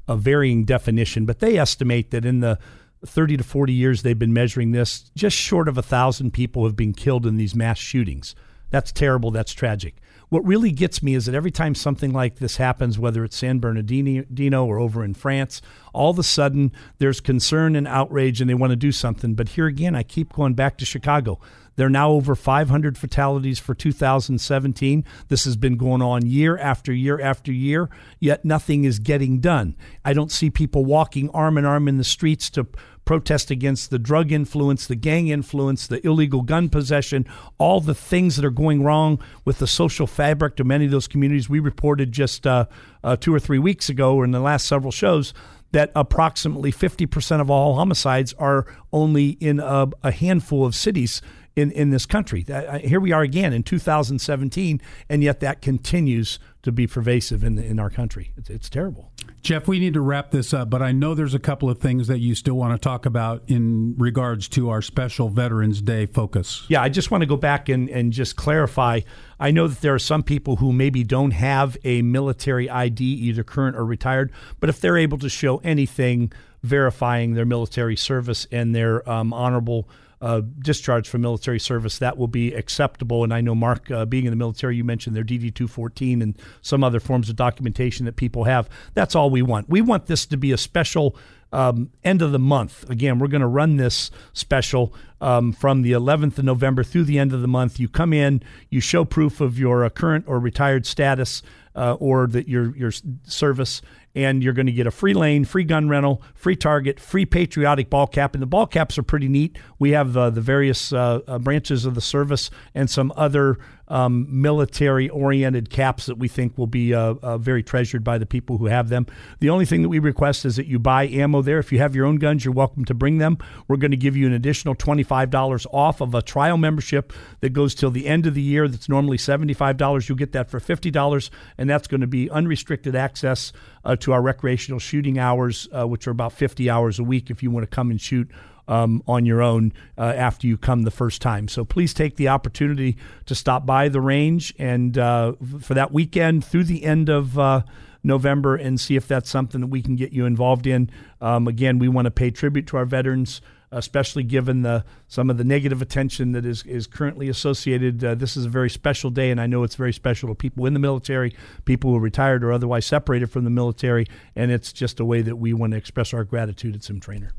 a 0.09 0.17
varying 0.17 0.65
definition, 0.65 1.27
but 1.27 1.41
they 1.41 1.59
estimate 1.59 2.11
that 2.13 2.25
in 2.25 2.41
the 2.41 2.59
30 3.05 3.39
to 3.39 3.45
40 3.45 3.73
years 3.73 4.03
they've 4.03 4.19
been 4.19 4.33
measuring 4.33 4.73
this, 4.73 5.11
just 5.15 5.37
short 5.37 5.69
of 5.69 5.77
a 5.77 5.83
thousand 5.83 6.33
people 6.33 6.65
have 6.65 6.77
been 6.77 6.93
killed 6.93 7.27
in 7.27 7.37
these 7.37 7.55
mass 7.55 7.79
shootings. 7.79 8.35
That's 8.71 8.93
terrible. 8.93 9.31
That's 9.31 9.53
tragic. 9.53 9.97
What 10.31 10.47
really 10.47 10.71
gets 10.71 11.03
me 11.03 11.15
is 11.15 11.27
that 11.27 11.35
every 11.35 11.51
time 11.51 11.75
something 11.75 12.13
like 12.13 12.37
this 12.37 12.57
happens, 12.57 13.01
whether 13.01 13.25
it's 13.25 13.37
San 13.37 13.59
Bernardino 13.59 14.65
or 14.65 14.79
over 14.79 15.05
in 15.05 15.13
France, 15.13 15.61
all 15.93 16.11
of 16.11 16.21
a 16.21 16.23
sudden 16.23 16.71
there's 16.99 17.21
concern 17.21 17.75
and 17.75 17.87
outrage 17.87 18.41
and 18.41 18.49
they 18.49 18.55
want 18.55 18.71
to 18.71 18.77
do 18.77 18.93
something. 18.93 19.35
But 19.35 19.51
here 19.51 19.67
again, 19.67 19.97
I 19.97 20.05
keep 20.05 20.33
going 20.33 20.55
back 20.55 20.79
to 20.79 20.85
Chicago. 20.85 21.41
There 21.75 21.87
are 21.87 21.91
now 21.91 22.11
over 22.11 22.37
500 22.37 22.97
fatalities 22.97 23.59
for 23.59 23.75
2017. 23.75 25.05
This 25.29 25.45
has 25.45 25.57
been 25.57 25.77
going 25.77 26.03
on 26.03 26.27
year 26.27 26.57
after 26.59 26.93
year 26.93 27.21
after 27.21 27.53
year, 27.53 27.91
yet 28.21 28.45
nothing 28.45 28.85
is 28.85 29.01
getting 29.01 29.41
done. 29.41 29.77
I 30.05 30.13
don't 30.13 30.31
see 30.31 30.49
people 30.49 30.85
walking 30.85 31.29
arm 31.31 31.59
in 31.59 31.65
arm 31.65 31.89
in 31.89 31.99
the 31.99 32.05
streets 32.05 32.51
to 32.51 32.69
protest 33.11 33.51
against 33.51 33.91
the 33.91 33.99
drug 33.99 34.31
influence, 34.31 34.87
the 34.87 34.95
gang 34.95 35.27
influence, 35.27 35.89
the 35.89 36.07
illegal 36.07 36.43
gun 36.43 36.69
possession, 36.69 37.27
all 37.59 37.81
the 37.81 37.93
things 37.93 38.37
that 38.37 38.45
are 38.45 38.51
going 38.51 38.85
wrong 38.85 39.21
with 39.45 39.59
the 39.59 39.67
social 39.67 40.07
fabric 40.07 40.61
of 40.61 40.67
many 40.69 40.85
of 40.85 40.93
those 40.93 41.09
communities. 41.09 41.51
We 41.51 41.59
reported 41.59 42.13
just 42.13 42.47
uh, 42.47 42.67
uh, 43.03 43.17
two 43.17 43.35
or 43.35 43.41
three 43.41 43.59
weeks 43.59 43.89
ago, 43.89 44.15
or 44.15 44.25
in 44.25 44.31
the 44.31 44.39
last 44.39 44.65
several 44.69 44.93
shows, 44.93 45.35
that 45.73 45.91
approximately 45.97 46.71
50% 46.71 47.41
of 47.41 47.51
all 47.51 47.75
homicides 47.75 48.33
are 48.35 48.65
only 48.93 49.31
in 49.31 49.59
a, 49.59 49.89
a 50.05 50.13
handful 50.13 50.65
of 50.65 50.77
cities 50.77 51.21
in, 51.57 51.73
in 51.73 51.91
this 51.91 52.07
country. 52.07 52.45
Uh, 52.49 52.79
here 52.79 53.01
we 53.01 53.11
are 53.11 53.23
again 53.23 53.53
in 53.53 53.65
2017, 53.65 54.81
and 55.09 55.25
yet 55.25 55.41
that 55.41 55.63
continues 55.63 56.39
to 56.63 56.71
be 56.71 56.87
pervasive 56.87 57.43
in, 57.43 57.59
in 57.59 57.81
our 57.81 57.91
country. 57.91 58.31
It's, 58.37 58.51
it's 58.51 58.71
terrible. 58.71 59.11
Jeff, 59.43 59.67
we 59.67 59.79
need 59.79 59.95
to 59.95 60.03
wrap 60.03 60.31
this 60.31 60.53
up, 60.53 60.69
but 60.69 60.83
I 60.83 60.93
know 60.93 61.15
there's 61.15 61.35
a 61.35 61.39
couple 61.39 61.71
of 61.71 61.79
things 61.79 62.09
that 62.09 62.19
you 62.19 62.35
still 62.35 62.55
want 62.55 62.75
to 62.75 62.79
talk 62.79 63.07
about 63.07 63.43
in 63.47 63.95
regards 63.97 64.49
to 64.51 64.69
our 64.69 64.83
special 64.83 65.31
Veterans 65.31 65.81
Day 65.81 66.05
focus. 66.05 66.67
Yeah, 66.69 66.83
I 66.83 66.91
just 66.91 67.11
want 67.11 67.23
to 67.23 67.27
go 67.27 67.37
back 67.37 67.71
and, 67.71 67.89
and 67.89 68.13
just 68.13 68.37
clarify. 68.37 69.01
I 69.39 69.51
know 69.51 69.67
that 69.67 69.81
there 69.81 69.95
are 69.95 69.99
some 69.99 70.23
people 70.23 70.57
who 70.57 70.73
maybe 70.73 71.05
don't 71.05 71.31
have 71.31 71.79
a 71.85 72.03
military 72.03 72.69
ID, 72.69 73.03
either 73.03 73.43
current 73.43 73.77
or 73.77 73.85
retired, 73.85 74.31
but 74.61 74.69
if 74.69 74.81
they're 74.81 74.99
able 74.99 75.19
to 75.19 75.31
show 75.31 75.59
anything 75.59 76.33
verifying 76.63 77.33
their 77.33 77.47
military 77.47 77.97
service 77.97 78.47
and 78.53 78.75
their 78.75 79.09
um, 79.09 79.33
honorable 79.33 79.89
uh, 80.21 80.43
discharge 80.59 81.09
from 81.09 81.23
military 81.23 81.59
service, 81.59 81.99
that 81.99 82.19
will 82.19 82.29
be 82.29 82.53
acceptable. 82.53 83.25
And 83.25 83.33
I 83.33 83.41
know, 83.41 83.55
Mark, 83.55 83.91
uh, 83.91 84.05
being 84.05 84.27
in 84.27 84.31
the 84.31 84.37
military, 84.37 84.77
you 84.77 84.85
mentioned 84.85 85.17
their 85.17 85.25
DD 85.25 85.55
214 85.55 86.23
and 86.23 86.37
some 86.61 86.85
other 86.85 87.01
forms 87.01 87.29
of 87.29 87.37
documentation 87.37 88.07
that 88.07 88.17
people 88.17 88.45
have. 88.45 88.69
That's 88.95 89.15
all 89.15 89.31
we 89.31 89.43
want. 89.43 89.69
We 89.69 89.81
want 89.81 90.07
this 90.07 90.27
to 90.27 90.37
be 90.37 90.53
a 90.53 90.59
special 90.59 91.17
um, 91.53 91.91
end 92.05 92.23
of 92.23 92.33
the 92.33 92.39
month. 92.39 92.89
Again, 92.89 93.19
we're 93.19 93.29
going 93.29 93.41
to 93.41 93.47
run 93.47 93.77
this 93.77 94.11
special 94.33 94.95
um, 95.21 95.53
from 95.53 95.83
the 95.83 95.93
11th 95.93 96.39
of 96.39 96.45
November 96.45 96.85
through 96.85 97.05
the 97.05 97.19
end 97.19 97.33
of 97.33 97.41
the 97.43 97.49
month. 97.49 97.81
You 97.81 97.89
come 97.89 98.13
in, 98.13 98.43
you 98.69 98.81
show 98.81 99.05
proof 99.05 99.41
of 99.41 99.59
your 99.59 99.85
uh, 99.85 99.91
current 99.91 100.27
or 100.29 100.39
retired 100.39 100.87
status 100.87 101.43
uh, 101.75 101.95
or 101.95 102.27
that 102.27 102.49
your 102.49 102.77
your 102.77 102.93
service, 103.25 103.81
and 104.15 104.43
you're 104.43 104.53
going 104.53 104.67
to 104.67 104.73
get 104.73 104.87
a 104.87 104.91
free 104.91 105.15
lane, 105.15 105.45
free 105.45 105.65
gun 105.65 105.89
rental, 105.89 106.23
free 106.35 106.57
target, 106.57 106.99
free 106.99 107.25
patriotic 107.25 107.91
ball 107.91 108.07
cap. 108.07 108.35
And 108.35 108.43
the 108.43 108.47
ball 108.47 108.67
caps 108.67 108.99
are 108.99 109.03
pretty 109.03 109.29
neat. 109.29 109.57
We 109.79 109.91
have 109.91 110.17
uh, 110.17 110.31
the 110.31 110.41
various 110.41 110.93
uh, 110.93 111.21
uh, 111.27 111.39
branches 111.39 111.85
of 111.85 111.95
the 111.95 112.01
service 112.01 112.51
and 112.75 112.91
some 112.91 113.13
other 113.17 113.59
um, 113.91 114.27
military 114.31 115.09
oriented 115.09 115.69
caps 115.69 116.07
that 116.07 116.17
we 116.17 116.29
think 116.29 116.57
will 116.57 116.69
be 116.69 116.95
uh, 116.95 117.15
uh, 117.23 117.37
very 117.37 117.63
treasured 117.63 118.05
by 118.05 118.17
the 118.17 118.25
people 118.25 118.57
who 118.57 118.67
have 118.67 118.89
them. 118.89 119.07
The 119.41 119.51
only 119.51 119.67
thing 119.67 119.83
that 119.83 119.89
we 119.89 119.99
request 119.99 120.45
is 120.45 120.57
that 120.57 120.67
you 120.67 120.79
buy 120.79 121.09
ammo 121.09 121.43
there. 121.43 121.59
If 121.59 121.73
you 121.73 121.79
have 121.81 121.95
your 121.95 122.07
own 122.07 122.17
guns, 122.17 122.45
you're 122.45 122.55
welcome 122.55 122.85
to 122.87 122.95
bring 122.95 123.19
them. 123.19 123.37
We're 123.67 123.77
going 123.77 123.91
to 123.91 123.97
give 123.97 124.17
you 124.17 124.27
an 124.27 124.33
additional 124.33 124.77
$25 124.77 125.67
off 125.73 126.01
of 126.01 126.15
a 126.15 126.23
trial 126.23 126.57
membership 126.57 127.13
that 127.41 127.51
goes 127.51 127.75
till 127.75 127.91
the 127.91 128.07
end 128.07 128.27
of 128.27 128.35
the 128.35 128.43
year. 128.43 128.69
That's 128.69 128.89
normally 128.89 129.17
$75. 129.17 130.09
You'll 130.09 130.17
get 130.17 130.33
that 130.33 130.49
for 130.49 130.61
$50, 130.61 131.31
and 131.59 131.69
that's 131.69 131.89
going 131.89 132.01
to 132.01 132.07
be 132.07 132.31
unrestricted 132.31 132.95
access 132.95 133.53
uh, 133.85 133.97
to 133.97 134.13
our 134.13 134.23
recreational 134.23 134.79
shooting 134.79 135.19
hours, 135.19 135.69
uh, 135.73 135.87
which 135.87 136.07
are 136.07 136.13
about 136.13 136.33
50 136.33 136.71
hours 136.71 137.01
a 137.01 137.05
week 137.05 137.31
if 137.31 137.43
you 137.43 137.51
want 137.51 137.69
to 137.69 137.75
come 137.75 137.91
and 137.91 138.01
shoot 138.01 138.31
um, 138.69 139.03
on 139.07 139.27
your 139.27 139.43
own 139.43 139.73
uh, 139.99 140.03
after 140.17 140.47
you 140.47 140.57
come 140.57 140.83
the 140.83 140.91
first 140.91 141.21
time. 141.21 141.49
So 141.49 141.65
please 141.65 141.95
take 141.95 142.17
the 142.17 142.29
opportunity 142.29 142.97
to 143.27 143.35
stop 143.35 143.67
by 143.67 143.89
the 143.89 144.01
range 144.01 144.55
and 144.59 144.97
uh, 144.97 145.33
for 145.61 145.75
that 145.75 145.93
weekend 145.93 146.45
through 146.45 146.65
the 146.65 146.85
end 146.85 147.09
of. 147.09 147.39
Uh, 147.39 147.63
November 148.03 148.57
and 148.57 148.81
see 148.81 148.97
if 148.97 149.07
that's 149.07 149.29
something 149.29 149.61
that 149.61 149.67
we 149.67 149.83
can 149.83 149.97
get 149.97 150.13
you 150.13 150.25
involved 150.25 150.67
in. 150.67 150.91
Um, 151.21 151.47
again, 151.47 151.79
we 151.79 151.89
want 151.89 152.07
to 152.07 152.11
pay 152.11 152.31
tribute 152.31 152.67
to 152.69 152.77
our 152.77 152.85
veterans, 152.85 153.41
especially 153.71 154.23
given 154.23 154.63
the 154.63 154.85
some 155.07 155.31
of 155.31 155.37
the 155.37 155.45
negative 155.45 155.83
attention 155.83 156.33
that 156.33 156.47
is 156.47 156.63
is 156.65 156.87
currently 156.87 157.29
associated. 157.29 158.03
Uh, 158.03 158.15
this 158.15 158.37
is 158.37 158.47
a 158.47 158.49
very 158.49 158.71
special 158.71 159.11
day, 159.11 159.31
and 159.31 159.41
I 159.41 159.47
know 159.47 159.63
it's 159.63 159.75
very 159.75 159.93
special 159.93 160.29
to 160.29 160.35
people 160.35 160.67
in 160.67 160.73
the 160.73 160.81
military, 160.81 161.35
people 161.65 161.91
who 161.91 161.97
are 161.97 162.01
retired 162.01 162.43
or 162.43 162.53
otherwise 162.53 162.87
separated 162.87 163.31
from 163.31 163.45
the 163.45 163.51
military, 163.51 164.07
and 164.35 164.51
it's 164.51 164.73
just 164.73 165.01
a 165.01 165.05
way 165.05 165.23
that 165.23 165.37
we 165.37 165.53
want 165.53 165.73
to 165.73 165.77
express 165.77 166.15
our 166.15 166.25
gratitude 166.25 166.75
at 166.75 166.83
Sim 166.83 167.01
Trainer. 167.01 167.33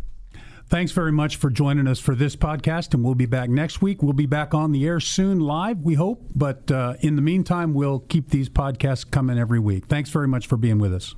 Thanks 0.72 0.94
very 0.94 1.12
much 1.12 1.36
for 1.36 1.50
joining 1.50 1.86
us 1.86 2.00
for 2.00 2.16
this 2.16 2.38
podcast, 2.38 2.94
and 2.94 3.04
we'll 3.04 3.14
be 3.14 3.26
back 3.26 3.50
next 3.50 3.82
week. 3.82 4.02
We'll 4.02 4.14
be 4.14 4.26
back 4.26 4.54
on 4.54 4.72
the 4.72 4.86
air 4.86 5.02
soon, 5.02 5.42
live, 5.42 5.82
we 5.82 5.96
hope. 5.96 6.24
But 6.34 6.72
uh, 6.72 6.94
in 7.02 7.18
the 7.18 7.22
meantime, 7.22 7.74
we'll 7.74 8.00
keep 8.00 8.30
these 8.30 8.48
podcasts 8.48 9.12
coming 9.12 9.38
every 9.38 9.60
week. 9.60 9.88
Thanks 9.88 10.10
very 10.10 10.30
much 10.30 10.48
for 10.48 10.56
being 10.56 10.80
with 10.80 10.94
us. 10.94 11.14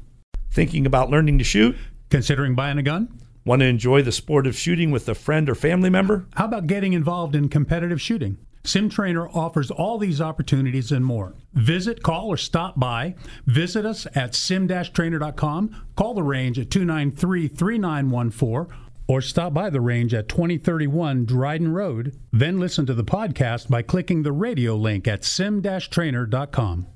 Thinking 0.49 0.87
about 0.87 1.11
learning 1.11 1.37
to 1.37 1.43
shoot? 1.43 1.75
Considering 2.09 2.55
buying 2.55 2.79
a 2.79 2.81
gun? 2.81 3.15
Want 3.45 3.59
to 3.59 3.67
enjoy 3.67 4.01
the 4.01 4.11
sport 4.11 4.47
of 4.47 4.55
shooting 4.55 4.89
with 4.89 5.07
a 5.07 5.13
friend 5.13 5.47
or 5.47 5.53
family 5.53 5.91
member? 5.91 6.25
How 6.33 6.45
about 6.45 6.65
getting 6.65 6.93
involved 6.93 7.35
in 7.35 7.47
competitive 7.47 8.01
shooting? 8.01 8.39
SimTrainer 8.63 9.29
offers 9.35 9.69
all 9.69 9.99
these 9.99 10.19
opportunities 10.19 10.91
and 10.91 11.05
more. 11.05 11.35
Visit, 11.53 12.01
call, 12.01 12.29
or 12.29 12.37
stop 12.37 12.79
by. 12.79 13.13
Visit 13.45 13.85
us 13.85 14.07
at 14.15 14.33
sim-trainer.com. 14.33 15.85
Call 15.95 16.13
the 16.15 16.23
range 16.23 16.57
at 16.57 16.71
293 16.71 17.49
3914 17.49 18.75
or 19.07 19.21
stop 19.21 19.53
by 19.53 19.69
the 19.69 19.81
range 19.81 20.13
at 20.13 20.29
2031 20.29 21.25
Dryden 21.25 21.73
Road. 21.73 22.17
Then 22.31 22.59
listen 22.59 22.85
to 22.85 22.93
the 22.93 23.03
podcast 23.03 23.69
by 23.69 23.81
clicking 23.81 24.23
the 24.23 24.31
radio 24.31 24.75
link 24.75 25.07
at 25.07 25.23
sim-trainer.com. 25.23 26.87